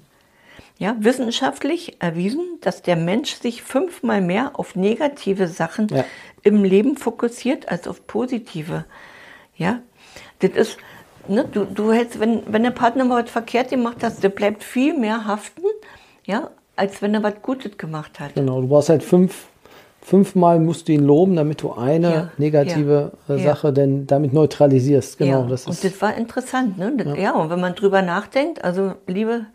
Ja, 0.77 0.95
wissenschaftlich 0.99 1.97
erwiesen, 2.01 2.41
dass 2.61 2.81
der 2.81 2.95
Mensch 2.95 3.35
sich 3.35 3.61
fünfmal 3.61 4.21
mehr 4.21 4.51
auf 4.59 4.75
negative 4.75 5.47
Sachen 5.47 5.87
ja. 5.89 6.03
im 6.41 6.63
Leben 6.63 6.97
fokussiert 6.97 7.69
als 7.69 7.87
auf 7.87 8.07
positive. 8.07 8.85
Ja, 9.55 9.79
das 10.39 10.51
ist, 10.51 10.77
ne, 11.27 11.45
du, 11.49 11.65
du 11.65 11.91
hältst, 11.91 12.19
wenn, 12.19 12.41
wenn 12.47 12.63
der 12.63 12.71
Partner 12.71 13.05
mal 13.05 13.23
was 13.23 13.31
verkehrt 13.31 13.69
gemacht 13.69 14.03
hat, 14.03 14.21
der 14.23 14.29
bleibt 14.29 14.63
viel 14.63 14.97
mehr 14.97 15.25
haften, 15.25 15.67
ja, 16.25 16.49
als 16.75 17.01
wenn 17.01 17.13
er 17.13 17.23
was 17.23 17.35
Gutes 17.41 17.77
gemacht 17.77 18.19
hat. 18.19 18.33
Genau, 18.33 18.61
du 18.61 18.67
brauchst 18.67 18.89
halt 18.89 19.03
fünf, 19.03 19.45
fünfmal 20.01 20.59
musst 20.59 20.87
du 20.87 20.93
ihn 20.93 21.03
loben, 21.03 21.35
damit 21.35 21.61
du 21.61 21.73
eine 21.73 22.09
ja, 22.09 22.31
negative 22.37 23.11
ja, 23.27 23.35
äh, 23.35 23.43
Sache 23.43 23.67
ja. 23.67 23.71
denn 23.73 24.07
damit 24.07 24.33
neutralisierst. 24.33 25.17
Genau, 25.17 25.43
das 25.43 25.61
ist 25.61 25.67
und 25.67 25.83
das 25.83 26.01
war 26.01 26.15
interessant, 26.15 26.77
ne? 26.77 26.93
Das, 26.97 27.17
ja. 27.17 27.31
und 27.33 27.49
wenn 27.49 27.59
man 27.59 27.75
drüber 27.75 28.01
nachdenkt, 28.01 28.63
also 28.63 28.93
liebe 29.07 29.45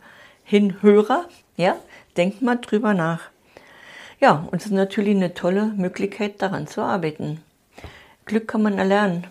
Hinhörer, 0.49 1.29
ja, 1.59 1.77
denkt 2.17 2.41
mal 2.41 2.57
drüber 2.57 2.95
nach. 2.95 3.21
Ja, 4.19 4.49
und 4.51 4.63
es 4.63 4.65
ist 4.65 4.73
natürlich 4.73 5.15
eine 5.15 5.35
tolle 5.35 5.67
Möglichkeit, 5.77 6.41
daran 6.41 6.67
zu 6.67 6.81
arbeiten. 6.81 7.45
Glück 8.25 8.49
kann 8.49 8.63
man 8.63 8.79
erlernen, 8.79 9.27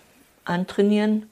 antrainieren, 0.45 1.27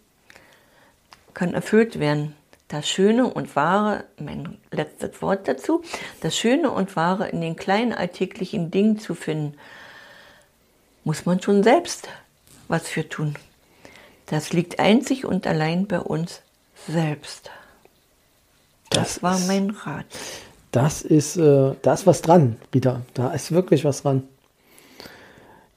kann 1.35 1.53
erfüllt 1.53 1.99
werden. 1.99 2.35
Das 2.67 2.89
Schöne 2.89 3.27
und 3.27 3.55
Wahre, 3.55 4.05
mein 4.19 4.57
letztes 4.71 5.21
Wort 5.21 5.47
dazu, 5.47 5.83
das 6.19 6.35
Schöne 6.35 6.71
und 6.71 6.95
Wahre 6.95 7.29
in 7.29 7.39
den 7.39 7.55
kleinen 7.55 7.93
alltäglichen 7.93 8.71
Dingen 8.71 8.97
zu 8.97 9.13
finden, 9.13 9.55
muss 11.03 11.27
man 11.27 11.39
schon 11.43 11.61
selbst 11.61 12.09
was 12.67 12.89
für 12.89 13.07
tun. 13.07 13.35
Das 14.25 14.51
liegt 14.51 14.79
einzig 14.79 15.25
und 15.25 15.45
allein 15.45 15.85
bei 15.85 15.99
uns 15.99 16.41
selbst. 16.87 17.51
Das, 18.95 19.15
das 19.15 19.23
war 19.23 19.39
mein 19.47 19.69
Rat. 19.69 20.05
Das 20.71 21.01
ist, 21.01 21.37
äh, 21.37 21.71
da 21.81 21.93
ist 21.93 22.05
was 22.05 22.21
dran, 22.21 22.57
Rita. 22.73 23.01
Da 23.13 23.31
ist 23.31 23.51
wirklich 23.51 23.85
was 23.85 24.01
dran. 24.01 24.23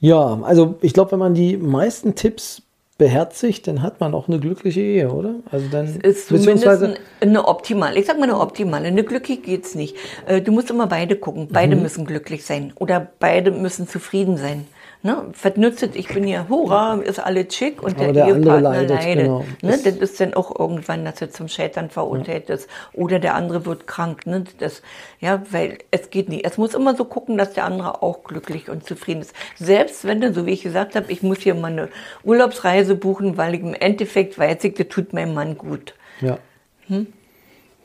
Ja, 0.01 0.41
also 0.43 0.77
ich 0.81 0.93
glaube, 0.93 1.13
wenn 1.13 1.19
man 1.19 1.35
die 1.35 1.57
meisten 1.57 2.15
Tipps 2.15 2.63
beherzigt, 2.99 3.69
dann 3.69 3.83
hat 3.83 4.01
man 4.01 4.13
auch 4.13 4.27
eine 4.27 4.41
glückliche 4.41 4.81
Ehe, 4.81 5.11
oder? 5.13 5.37
Also 5.53 5.69
dann 5.71 6.01
ist 6.01 6.29
beziehungsweise 6.29 6.97
eine 7.21 7.47
optimale. 7.47 7.99
Ich 7.99 8.07
sag 8.07 8.19
mal 8.19 8.25
eine 8.25 8.41
optimale. 8.41 8.89
Eine 8.89 9.05
glückliche 9.05 9.41
geht's 9.41 9.77
nicht. 9.77 9.97
Äh, 10.27 10.43
du 10.43 10.51
musst 10.51 10.71
immer 10.71 10.89
beide 10.89 11.15
gucken. 11.15 11.49
Beide 11.51 11.77
mhm. 11.77 11.83
müssen 11.83 12.05
glücklich 12.05 12.45
sein 12.45 12.73
oder 12.75 13.07
beide 13.21 13.53
müssen 13.53 13.87
zufrieden 13.87 14.37
sein. 14.37 14.67
Ne? 15.09 15.25
Was 15.43 15.57
nützt 15.57 15.83
es? 15.83 15.97
Ich 15.97 16.09
bin 16.09 16.29
ja, 16.29 16.45
hurra, 16.51 16.97
ist 16.97 17.19
alles 17.19 17.55
schick 17.55 17.83
und 17.83 17.99
der, 17.99 18.13
der 18.13 18.27
Ehepartner 18.27 18.61
leidet. 18.61 18.91
leidet. 18.91 19.25
Genau. 19.25 19.45
Ne? 19.63 19.79
Das 19.83 19.97
ist 19.97 20.21
dann 20.21 20.35
auch 20.35 20.55
irgendwann, 20.59 21.07
dass 21.07 21.23
er 21.23 21.31
zum 21.31 21.49
Scheitern 21.49 21.89
verurteilt 21.89 22.51
ja. 22.51 22.57
ist. 22.57 22.69
Oder 22.93 23.19
der 23.19 23.35
andere 23.35 23.65
wird 23.65 23.87
krank. 23.87 24.27
Ne? 24.27 24.45
Das, 24.59 24.83
ja, 25.19 25.43
weil 25.51 25.79
es 25.91 26.11
geht 26.11 26.29
nicht. 26.29 26.45
Es 26.45 26.59
muss 26.59 26.75
immer 26.75 26.95
so 26.95 27.07
gucken, 27.07 27.39
dass 27.39 27.55
der 27.55 27.65
andere 27.65 28.03
auch 28.03 28.23
glücklich 28.23 28.69
und 28.69 28.85
zufrieden 28.85 29.23
ist. 29.23 29.35
Selbst 29.57 30.05
wenn 30.05 30.21
dann, 30.21 30.35
so 30.35 30.45
wie 30.45 30.51
ich 30.51 30.63
gesagt 30.63 30.95
habe, 30.95 31.11
ich 31.11 31.23
muss 31.23 31.39
hier 31.39 31.55
mal 31.55 31.73
eine 31.73 31.89
Urlaubsreise 32.23 32.95
buchen, 32.95 33.39
weil 33.39 33.55
ich 33.55 33.63
im 33.63 33.73
Endeffekt 33.73 34.39
weiß 34.39 34.63
ich, 34.65 34.75
das 34.75 34.89
tut 34.89 35.15
meinem 35.15 35.33
Mann 35.33 35.57
gut. 35.57 35.95
Ja. 36.21 36.37
Hm? 36.89 37.07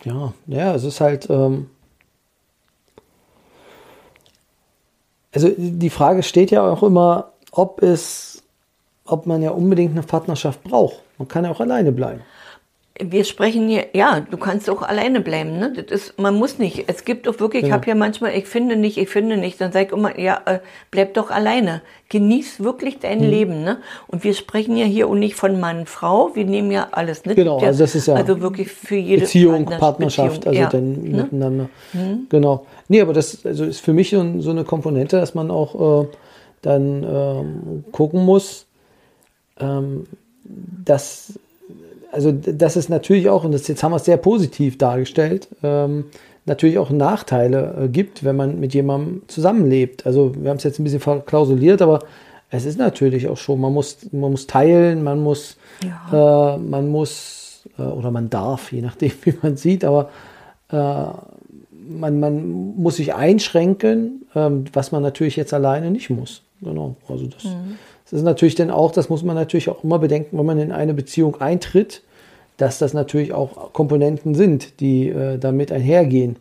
Ja, 0.04 0.34
ja, 0.48 0.76
es 0.76 0.84
ist 0.84 1.00
halt. 1.00 1.30
Ähm 1.30 1.70
also 5.34 5.52
die 5.58 5.90
Frage 5.90 6.24
steht 6.24 6.52
ja 6.52 6.68
auch 6.68 6.84
immer, 6.84 7.32
ob 7.52 7.82
es, 7.82 8.44
ob 9.06 9.26
man 9.26 9.42
ja 9.42 9.52
unbedingt 9.52 9.92
eine 9.92 10.04
Partnerschaft 10.04 10.64
braucht. 10.64 11.02
Man 11.18 11.28
kann 11.28 11.46
ja 11.46 11.52
auch 11.52 11.60
alleine 11.60 11.92
bleiben. 11.92 12.22
Wir 13.00 13.24
sprechen 13.24 13.68
hier, 13.68 13.88
ja, 13.94 14.20
du 14.20 14.38
kannst 14.38 14.70
auch 14.70 14.84
alleine 14.84 15.20
bleiben, 15.20 15.58
ne? 15.58 15.74
Das 15.76 15.86
ist, 15.86 16.20
man 16.20 16.36
muss 16.36 16.60
nicht. 16.60 16.84
Es 16.88 17.06
gibt 17.06 17.28
auch 17.28 17.40
wirklich, 17.40 17.64
ich 17.64 17.72
habe 17.72 17.88
ja 17.88 17.96
manchmal, 17.96 18.36
ich 18.36 18.46
finde 18.46 18.76
nicht, 18.76 19.00
ich 19.00 19.10
finde 19.10 19.36
nicht, 19.36 19.60
dann 19.60 19.72
sag 19.72 19.88
ich 19.88 19.92
immer, 19.92 20.20
ja, 20.20 20.42
äh, 20.46 20.60
bleib 20.92 21.16
doch 21.16 21.32
alleine. 21.32 21.82
Genieß 22.10 22.64
wirklich 22.64 23.00
dein 23.00 23.22
mhm. 23.22 23.30
Leben, 23.30 23.64
ne? 23.64 23.78
Und 24.06 24.24
wir 24.24 24.36
sprechen 24.36 24.78
ja 24.78 24.86
hier 24.86 25.08
auch 25.08 25.16
nicht 25.16 25.34
von 25.34 25.60
Mann, 25.60 25.88
Frau, 25.88 26.36
wir 26.36 26.46
nehmen 26.46 26.70
ja 26.70 26.90
alles, 26.92 27.26
ne? 27.26 27.34
Genau, 27.34 27.58
also 27.58 27.80
das 27.80 27.96
ist 27.96 28.08
ja 28.08 28.14
also 28.14 28.42
wirklich 28.42 28.72
für 28.72 28.96
jede 28.96 29.22
Beziehung, 29.22 29.66
Partnerschaft, 29.66 30.46
also 30.46 30.60
ja. 30.60 30.70
dann 30.70 31.02
ne? 31.02 31.24
miteinander. 31.24 31.70
Mhm. 31.94 32.28
Genau. 32.30 32.68
Nee, 32.90 33.02
aber 33.02 33.14
das 33.14 33.44
also 33.44 33.66
ist 33.66 33.80
für 33.80 33.94
mich 33.94 34.12
so, 34.12 34.40
so 34.40 34.52
eine 34.52 34.66
Komponente, 34.66 35.18
dass 35.20 35.34
man 35.34 35.50
auch 35.50 36.04
äh, 36.04 36.08
dann 36.62 37.04
ähm, 37.04 37.86
gucken 37.92 38.24
muss, 38.24 38.68
ähm, 39.60 40.06
dass 40.44 41.40
also 42.14 42.32
das 42.32 42.78
ist 42.78 42.90
natürlich 42.90 43.28
auch, 43.30 43.44
und 43.44 43.52
das, 43.52 43.68
jetzt 43.68 43.84
haben 43.84 43.92
wir 43.92 43.98
es 43.98 44.06
sehr 44.06 44.18
positiv 44.18 44.78
dargestellt, 44.78 45.48
ähm, 45.64 46.06
natürlich 46.46 46.78
auch 46.78 46.92
Nachteile 46.92 47.86
äh, 47.86 47.88
gibt, 47.88 48.24
wenn 48.24 48.36
man 48.36 48.60
mit 48.60 48.74
jemandem 48.74 49.24
zusammenlebt. 49.28 50.06
Also 50.06 50.34
wir 50.36 50.50
haben 50.50 50.58
es 50.58 50.64
jetzt 50.64 50.80
ein 50.80 50.84
bisschen 50.84 51.00
verklausuliert, 51.00 51.82
aber 51.82 52.00
es 52.52 52.66
ist 52.66 52.78
natürlich 52.78 53.28
auch 53.28 53.38
schon, 53.38 53.60
man 53.60 53.74
muss, 53.74 53.98
man 54.12 54.32
muss 54.32 54.46
teilen, 54.46 55.04
man 55.04 55.22
muss, 55.22 55.58
ja. 55.84 56.56
äh, 56.56 56.58
man 56.60 56.90
muss 56.90 57.68
äh, 57.78 57.82
oder 57.82 58.12
man 58.12 58.30
darf, 58.30 58.72
je 58.72 58.82
nachdem, 58.82 59.12
wie 59.24 59.34
man 59.42 59.58
sieht, 59.58 59.84
aber 59.84 60.10
äh, 60.70 61.06
man, 61.88 62.20
man 62.20 62.76
muss 62.76 62.98
sich 62.98 63.16
einschränken, 63.16 64.28
ähm, 64.36 64.66
was 64.72 64.92
man 64.92 65.02
natürlich 65.02 65.36
jetzt 65.36 65.54
alleine 65.54 65.90
nicht 65.90 66.12
muss. 66.12 66.44
Genau. 66.62 66.96
Also 67.10 67.28
das, 67.28 67.44
mhm. 67.44 67.78
Das 68.14 68.20
ist 68.20 68.26
natürlich 68.26 68.54
dann 68.54 68.70
auch, 68.70 68.92
das 68.92 69.10
muss 69.10 69.24
man 69.24 69.36
natürlich 69.36 69.70
auch 69.70 69.84
immer 69.84 69.98
bedenken, 69.98 70.38
wenn 70.38 70.46
man 70.46 70.60
in 70.60 70.72
eine 70.72 70.94
Beziehung 70.94 71.42
eintritt, 71.42 72.04
dass 72.58 72.78
das 72.78 72.94
natürlich 72.94 73.34
auch 73.34 73.74
Komponenten 73.74 74.36
sind, 74.36 74.80
die 74.82 75.10
äh, 75.10 75.40
damit 75.40 75.72
einhergehen. 75.72 76.36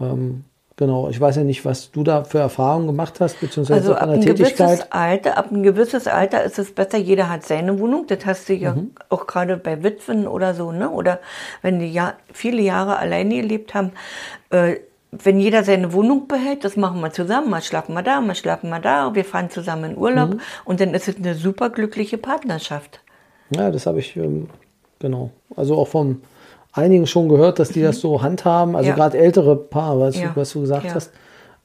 Ähm, 0.00 0.44
genau, 0.76 1.10
ich 1.10 1.20
weiß 1.20 1.36
ja 1.36 1.44
nicht, 1.44 1.66
was 1.66 1.90
du 1.90 2.02
da 2.02 2.24
für 2.24 2.38
Erfahrungen 2.38 2.86
gemacht 2.86 3.20
hast, 3.20 3.38
beziehungsweise 3.40 3.90
also 3.90 3.94
ab 3.94 4.08
ein 4.08 4.22
Tätigkeit. 4.22 4.86
Alter, 4.88 5.36
ab 5.36 5.52
ein 5.52 5.62
gewisses 5.62 6.06
Alter 6.06 6.42
ist 6.44 6.58
es 6.58 6.72
besser, 6.72 6.96
jeder 6.96 7.28
hat 7.28 7.44
seine 7.44 7.78
Wohnung. 7.78 8.06
Das 8.06 8.24
hast 8.24 8.48
du 8.48 8.54
ja 8.54 8.74
mhm. 8.74 8.92
auch 9.10 9.26
gerade 9.26 9.58
bei 9.58 9.82
Witwen 9.82 10.26
oder 10.26 10.54
so, 10.54 10.72
ne? 10.72 10.88
Oder 10.88 11.20
wenn 11.60 11.78
die 11.78 11.92
ja 11.92 12.14
viele 12.32 12.62
Jahre 12.62 12.96
alleine 12.96 13.42
gelebt 13.42 13.74
haben, 13.74 13.92
äh, 14.48 14.76
wenn 15.24 15.38
jeder 15.38 15.64
seine 15.64 15.92
Wohnung 15.92 16.28
behält, 16.28 16.64
das 16.64 16.76
machen 16.76 17.00
wir 17.00 17.12
zusammen, 17.12 17.50
mal 17.50 17.62
schlafen 17.62 17.94
wir 17.94 18.02
da, 18.02 18.20
mal 18.20 18.34
schlafen 18.34 18.70
wir 18.70 18.80
da, 18.80 19.14
wir 19.14 19.24
fahren 19.24 19.50
zusammen 19.50 19.92
in 19.92 19.98
Urlaub 19.98 20.34
mhm. 20.34 20.40
und 20.64 20.80
dann 20.80 20.94
ist 20.94 21.08
es 21.08 21.16
eine 21.16 21.34
super 21.34 21.70
glückliche 21.70 22.18
Partnerschaft. 22.18 23.00
Ja, 23.50 23.70
das 23.70 23.86
habe 23.86 24.00
ich 24.00 24.16
ähm, 24.16 24.48
Genau. 24.98 25.30
Also 25.54 25.76
auch 25.76 25.88
von 25.88 26.22
einigen 26.72 27.06
schon 27.06 27.28
gehört, 27.28 27.58
dass 27.58 27.70
die 27.70 27.82
das 27.82 28.00
so 28.00 28.22
handhaben, 28.22 28.76
also 28.76 28.90
ja. 28.90 28.94
gerade 28.94 29.18
ältere 29.18 29.56
Paare, 29.56 30.00
was, 30.00 30.18
ja. 30.18 30.28
du, 30.28 30.36
was 30.36 30.52
du 30.52 30.60
gesagt 30.60 30.86
ja. 30.86 30.94
hast, 30.94 31.10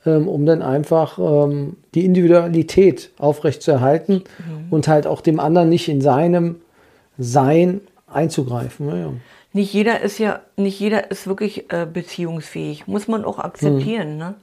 ähm, 0.06 0.28
um 0.28 0.46
dann 0.46 0.62
einfach 0.62 1.18
ähm, 1.20 1.78
die 1.94 2.06
Individualität 2.06 3.12
aufrechtzuerhalten 3.18 4.24
mhm. 4.38 4.72
und 4.72 4.88
halt 4.88 5.08
auch 5.08 5.22
dem 5.22 5.40
anderen 5.40 5.70
nicht 5.70 5.90
in 5.90 6.02
seinem 6.02 6.58
Sein 7.18 7.82
einzugreifen. 8.08 9.22
Nicht 9.54 9.74
jeder 9.74 10.02
ist 10.02 10.18
ja, 10.18 10.42
nicht 10.56 10.80
jeder 10.80 11.12
ist 11.12 11.28
wirklich 11.28 11.72
äh, 11.72 11.86
beziehungsfähig. 11.86 12.88
Muss 12.88 13.08
man 13.08 13.26
auch 13.26 13.40
akzeptieren, 13.40 14.14
mhm. 14.14 14.18
ne? 14.18 14.36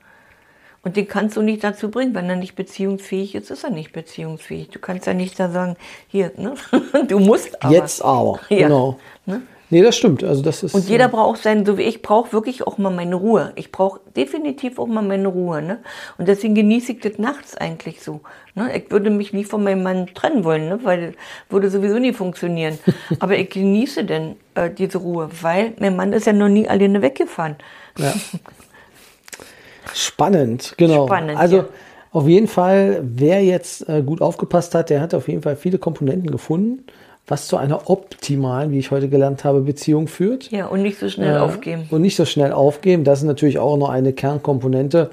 Und 0.82 0.96
den 0.96 1.08
kannst 1.08 1.36
du 1.36 1.42
nicht 1.42 1.64
dazu 1.64 1.90
bringen. 1.90 2.14
Wenn 2.14 2.30
er 2.30 2.36
nicht 2.36 2.54
beziehungsfähig 2.54 3.34
ist, 3.34 3.50
ist 3.50 3.64
er 3.64 3.70
nicht 3.70 3.92
beziehungsfähig. 3.92 4.68
Du 4.68 4.78
kannst 4.78 5.06
ja 5.06 5.14
nicht 5.14 5.38
da 5.38 5.50
sagen, 5.50 5.76
hier, 6.06 6.32
ne? 6.36 6.54
du 7.08 7.18
musst 7.18 7.62
aber. 7.62 7.74
Jetzt 7.74 8.02
aber, 8.02 8.40
ja. 8.48 8.68
genau. 8.68 8.98
Ne? 9.26 9.42
Nee, 9.70 9.82
das 9.82 9.96
stimmt. 9.96 10.24
Also 10.24 10.42
das 10.42 10.62
ist, 10.62 10.74
und 10.74 10.88
jeder 10.88 11.06
äh, 11.06 11.08
braucht 11.08 11.42
seinen, 11.42 11.66
so 11.66 11.76
wie 11.76 11.82
ich, 11.82 12.00
brauche 12.00 12.32
wirklich 12.32 12.66
auch 12.66 12.78
mal 12.78 12.90
meine 12.90 13.16
Ruhe. 13.16 13.52
Ich 13.54 13.70
brauche 13.70 14.00
definitiv 14.16 14.78
auch 14.78 14.86
mal 14.86 15.02
meine 15.02 15.28
Ruhe. 15.28 15.60
Ne? 15.60 15.78
Und 16.16 16.26
deswegen 16.26 16.54
genieße 16.54 16.92
ich 16.92 17.00
das 17.00 17.18
nachts 17.18 17.54
eigentlich 17.54 18.02
so. 18.02 18.20
Ne? 18.54 18.74
Ich 18.76 18.90
würde 18.90 19.10
mich 19.10 19.34
nie 19.34 19.44
von 19.44 19.62
meinem 19.62 19.82
Mann 19.82 20.06
trennen 20.14 20.44
wollen, 20.44 20.68
ne? 20.68 20.80
weil 20.84 21.14
würde 21.50 21.68
sowieso 21.68 21.98
nie 21.98 22.14
funktionieren. 22.14 22.78
Aber 23.20 23.36
ich 23.36 23.50
genieße 23.50 24.04
denn 24.04 24.36
äh, 24.54 24.70
diese 24.70 24.98
Ruhe, 24.98 25.28
weil 25.42 25.74
mein 25.78 25.96
Mann 25.96 26.14
ist 26.14 26.26
ja 26.26 26.32
noch 26.32 26.48
nie 26.48 26.66
alleine 26.66 27.02
weggefahren. 27.02 27.56
Ja. 27.98 28.14
Spannend, 29.94 30.74
genau. 30.76 31.06
Spannend, 31.06 31.38
also 31.38 31.56
ja. 31.58 31.68
auf 32.12 32.26
jeden 32.26 32.48
Fall, 32.48 33.00
wer 33.02 33.42
jetzt 33.42 33.88
äh, 33.88 34.02
gut 34.02 34.20
aufgepasst 34.20 34.74
hat, 34.74 34.90
der 34.90 35.00
hat 35.00 35.14
auf 35.14 35.28
jeden 35.28 35.42
Fall 35.42 35.56
viele 35.56 35.78
Komponenten 35.78 36.30
gefunden, 36.30 36.84
was 37.28 37.46
zu 37.46 37.58
einer 37.58 37.90
optimalen, 37.90 38.72
wie 38.72 38.78
ich 38.78 38.90
heute 38.90 39.08
gelernt 39.08 39.44
habe, 39.44 39.60
Beziehung 39.60 40.08
führt. 40.08 40.50
Ja, 40.50 40.66
und 40.66 40.82
nicht 40.82 40.98
so 40.98 41.08
schnell 41.08 41.36
äh, 41.36 41.38
aufgeben. 41.38 41.86
Und 41.90 42.00
nicht 42.00 42.16
so 42.16 42.24
schnell 42.24 42.52
aufgeben. 42.52 43.04
Das 43.04 43.20
ist 43.20 43.26
natürlich 43.26 43.58
auch 43.58 43.76
noch 43.76 43.90
eine 43.90 44.14
Kernkomponente. 44.14 45.10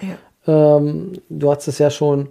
Ja. 0.48 0.78
Ähm, 0.78 1.14
du 1.30 1.52
hast 1.52 1.68
es 1.68 1.78
ja 1.78 1.90
schon 1.90 2.30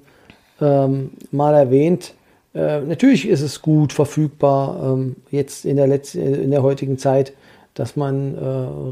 ähm, 0.61 1.11
mal 1.31 1.55
erwähnt. 1.55 2.15
Äh, 2.55 2.81
natürlich 2.81 3.29
ist 3.29 3.43
es 3.43 3.61
gut 3.61 3.93
verfügbar, 3.93 4.95
ähm, 4.95 5.17
jetzt 5.31 5.67
in 5.67 5.77
der, 5.77 5.87
letzten, 5.87 6.21
in 6.21 6.51
der 6.51 6.63
heutigen 6.63 6.97
Zeit, 6.97 7.35
dass 7.75 7.95
man 7.95 8.39
äh, 8.39 8.41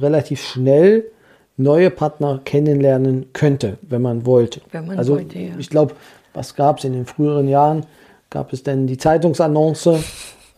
relativ 0.00 0.42
schnell 0.42 1.04
neue 1.56 1.90
Partner 1.90 2.40
kennenlernen 2.44 3.26
könnte, 3.32 3.78
wenn 3.82 4.02
man 4.02 4.26
wollte. 4.26 4.60
Wenn 4.72 4.86
man 4.86 4.98
also 4.98 5.14
wollte, 5.14 5.38
ja. 5.38 5.52
ich 5.58 5.70
glaube, 5.70 5.94
was 6.34 6.54
gab 6.54 6.78
es 6.78 6.84
in 6.84 6.92
den 6.92 7.06
früheren 7.06 7.48
Jahren? 7.48 7.86
Gab 8.30 8.52
es 8.52 8.62
denn 8.62 8.86
die 8.86 8.96
Zeitungsannonce 8.96 10.02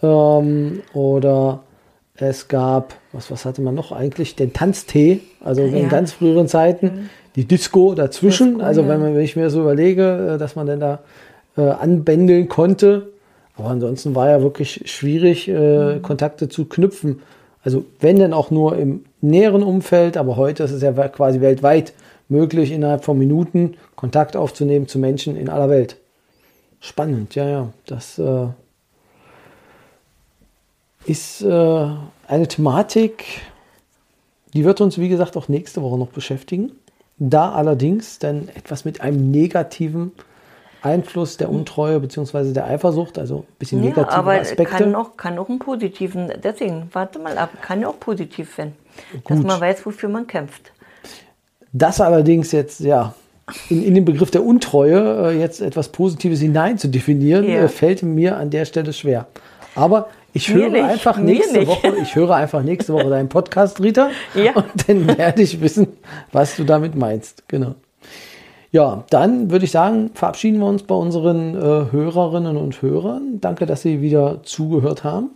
ähm, 0.04 0.82
oder 0.92 1.60
es 2.16 2.48
gab, 2.48 2.94
was, 3.12 3.30
was 3.30 3.44
hatte 3.44 3.60
man 3.62 3.74
noch 3.74 3.92
eigentlich? 3.92 4.36
Den 4.36 4.52
Tanztee, 4.52 5.20
also 5.42 5.62
ja. 5.62 5.76
in 5.76 5.88
ganz 5.88 6.12
früheren 6.12 6.48
Zeiten, 6.48 6.86
mhm. 6.86 7.10
die 7.36 7.44
Disco 7.44 7.94
dazwischen. 7.94 8.54
Disco, 8.54 8.64
also 8.64 8.88
wenn, 8.88 9.00
man, 9.00 9.14
wenn 9.14 9.22
ich 9.22 9.36
mir 9.36 9.50
so 9.50 9.62
überlege, 9.62 10.34
äh, 10.34 10.38
dass 10.38 10.56
man 10.56 10.66
denn 10.66 10.80
da 10.80 11.00
äh, 11.56 11.62
anbändeln 11.62 12.48
konnte. 12.48 13.08
Aber 13.56 13.68
ansonsten 13.68 14.14
war 14.14 14.28
ja 14.28 14.42
wirklich 14.42 14.82
schwierig, 14.86 15.48
äh, 15.48 15.96
mhm. 15.96 16.02
Kontakte 16.02 16.48
zu 16.48 16.66
knüpfen. 16.66 17.20
Also 17.62 17.84
wenn 18.00 18.18
denn 18.18 18.32
auch 18.32 18.50
nur 18.50 18.76
im 18.76 19.04
näheren 19.20 19.62
Umfeld, 19.62 20.16
aber 20.16 20.36
heute 20.36 20.64
ist 20.64 20.72
es 20.72 20.82
ja 20.82 20.92
quasi 21.08 21.40
weltweit 21.40 21.94
möglich, 22.28 22.72
innerhalb 22.72 23.04
von 23.04 23.18
Minuten 23.18 23.74
Kontakt 23.96 24.36
aufzunehmen 24.36 24.86
zu 24.86 24.98
Menschen 24.98 25.36
in 25.36 25.48
aller 25.48 25.70
Welt. 25.70 25.96
Spannend, 26.80 27.34
ja, 27.34 27.48
ja. 27.48 27.68
Das 27.86 28.18
äh, 28.18 28.46
ist 31.06 31.42
äh, 31.42 31.86
eine 32.28 32.48
Thematik, 32.48 33.24
die 34.54 34.64
wird 34.64 34.80
uns, 34.80 34.98
wie 34.98 35.08
gesagt, 35.08 35.36
auch 35.36 35.48
nächste 35.48 35.82
Woche 35.82 35.98
noch 35.98 36.08
beschäftigen. 36.08 36.72
Da 37.18 37.52
allerdings 37.52 38.18
dann 38.18 38.48
etwas 38.54 38.84
mit 38.84 39.00
einem 39.00 39.30
negativen 39.30 40.12
Einfluss 40.82 41.36
der 41.36 41.50
Untreue 41.50 42.00
bzw. 42.00 42.52
der 42.52 42.66
Eifersucht, 42.66 43.18
also 43.18 43.38
ein 43.38 43.56
bisschen 43.58 43.82
ja, 43.82 43.90
negative 43.90 44.16
aber 44.16 44.32
Aspekte. 44.32 44.76
Kann 44.76 44.94
auch, 44.94 45.16
kann 45.16 45.38
auch 45.38 45.48
einen 45.48 45.58
positiven, 45.58 46.30
deswegen, 46.42 46.88
warte 46.92 47.18
mal 47.18 47.38
ab, 47.38 47.50
kann 47.62 47.80
ja 47.80 47.88
auch 47.88 47.98
positiv 47.98 48.58
werden. 48.58 48.74
Gut. 49.12 49.30
Dass 49.30 49.42
man 49.42 49.60
weiß, 49.60 49.86
wofür 49.86 50.08
man 50.08 50.26
kämpft. 50.26 50.72
Das 51.72 52.00
allerdings 52.00 52.52
jetzt, 52.52 52.80
ja, 52.80 53.14
in, 53.68 53.82
in 53.82 53.94
den 53.94 54.04
Begriff 54.04 54.30
der 54.30 54.44
Untreue 54.44 55.32
äh, 55.32 55.40
jetzt 55.40 55.60
etwas 55.60 55.88
Positives 55.88 56.40
hinein 56.40 56.78
zu 56.78 56.88
definieren, 56.88 57.48
ja. 57.48 57.64
äh, 57.64 57.68
fällt 57.68 58.02
mir 58.02 58.36
an 58.36 58.50
der 58.50 58.64
Stelle 58.64 58.92
schwer. 58.92 59.26
Aber 59.74 60.08
ich 60.34 60.52
höre 60.52 60.68
nicht, 60.68 60.84
einfach 60.84 61.16
nächste 61.16 61.66
Woche, 61.66 61.94
ich 62.02 62.14
höre 62.16 62.34
einfach 62.34 62.62
nächste 62.62 62.92
Woche 62.92 63.08
deinen 63.08 63.28
Podcast, 63.28 63.80
Rita. 63.80 64.10
Ja. 64.34 64.52
Und 64.54 64.88
dann 64.88 65.16
werde 65.16 65.42
ich 65.42 65.60
wissen, 65.60 65.86
was 66.32 66.56
du 66.56 66.64
damit 66.64 66.96
meinst. 66.96 67.46
Genau. 67.48 67.76
Ja, 68.72 69.04
dann 69.10 69.52
würde 69.52 69.64
ich 69.64 69.70
sagen, 69.70 70.10
verabschieden 70.14 70.58
wir 70.58 70.66
uns 70.66 70.82
bei 70.82 70.96
unseren 70.96 71.54
äh, 71.54 71.92
Hörerinnen 71.92 72.56
und 72.56 72.82
Hörern. 72.82 73.38
Danke, 73.40 73.66
dass 73.66 73.82
Sie 73.82 74.02
wieder 74.02 74.42
zugehört 74.42 75.04
haben. 75.04 75.30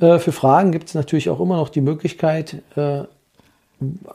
Äh, 0.00 0.18
für 0.18 0.32
Fragen 0.32 0.72
gibt 0.72 0.88
es 0.88 0.94
natürlich 0.94 1.28
auch 1.28 1.40
immer 1.40 1.58
noch 1.58 1.68
die 1.68 1.82
Möglichkeit, 1.82 2.62
äh, 2.74 3.02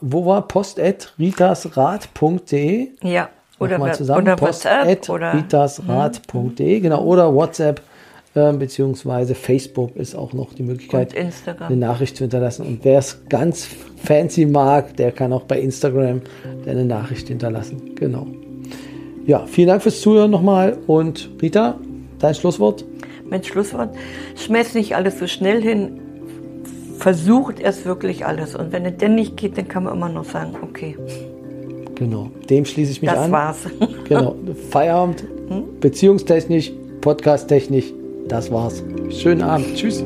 wo 0.00 0.26
war 0.26 0.48
post.ritasrat.de? 0.48 2.88
Ja, 3.02 3.28
oder, 3.60 3.78
mal 3.78 3.94
zusammen. 3.94 4.22
oder 4.22 4.34
post 4.34 4.64
WhatsApp 4.64 5.08
oder 5.08 5.34
ritasrat.de, 5.34 6.78
mhm. 6.78 6.82
genau, 6.82 7.04
oder 7.04 7.32
WhatsApp 7.32 7.80
äh, 8.34 8.52
beziehungsweise 8.52 9.34
Facebook 9.34 9.96
ist 9.96 10.14
auch 10.14 10.32
noch 10.32 10.54
die 10.54 10.62
Möglichkeit, 10.62 11.14
eine 11.60 11.76
Nachricht 11.76 12.16
zu 12.16 12.24
hinterlassen. 12.24 12.66
Und 12.66 12.84
wer 12.84 12.98
es 12.98 13.22
ganz 13.28 13.68
fancy 14.02 14.46
mag, 14.46 14.96
der 14.96 15.12
kann 15.12 15.32
auch 15.32 15.42
bei 15.42 15.60
Instagram 15.60 16.22
eine 16.66 16.84
Nachricht 16.84 17.28
hinterlassen. 17.28 17.94
Genau. 17.94 18.26
Ja, 19.26 19.46
vielen 19.46 19.68
Dank 19.68 19.82
fürs 19.82 20.00
Zuhören 20.00 20.30
nochmal 20.30 20.78
und 20.86 21.30
Rita, 21.40 21.78
dein 22.18 22.34
Schlusswort? 22.34 22.84
Mein 23.28 23.44
Schlusswort, 23.44 23.94
schmeiß 24.36 24.74
nicht 24.74 24.96
alles 24.96 25.18
so 25.18 25.26
schnell 25.26 25.62
hin, 25.62 26.00
versucht 26.98 27.60
erst 27.60 27.84
wirklich 27.84 28.26
alles. 28.26 28.54
Und 28.54 28.72
wenn 28.72 28.84
es 28.84 28.96
denn 28.96 29.14
nicht 29.14 29.36
geht, 29.36 29.56
dann 29.58 29.68
kann 29.68 29.84
man 29.84 29.94
immer 29.94 30.08
noch 30.08 30.24
sagen, 30.24 30.54
okay. 30.62 30.96
Genau, 31.94 32.30
dem 32.48 32.64
schließe 32.64 32.92
ich 32.92 33.02
mich 33.02 33.10
das 33.10 33.20
an. 33.20 33.30
Das 33.30 33.40
war's. 33.40 33.58
genau, 34.08 34.36
Feierabend, 34.70 35.24
hm? 35.48 35.64
beziehungstechnisch, 35.80 36.72
podcasttechnisch, 37.00 37.92
das 38.28 38.50
war's. 38.50 38.82
Schönen 39.10 39.42
Abend. 39.42 39.76
Tschüss. 39.76 40.02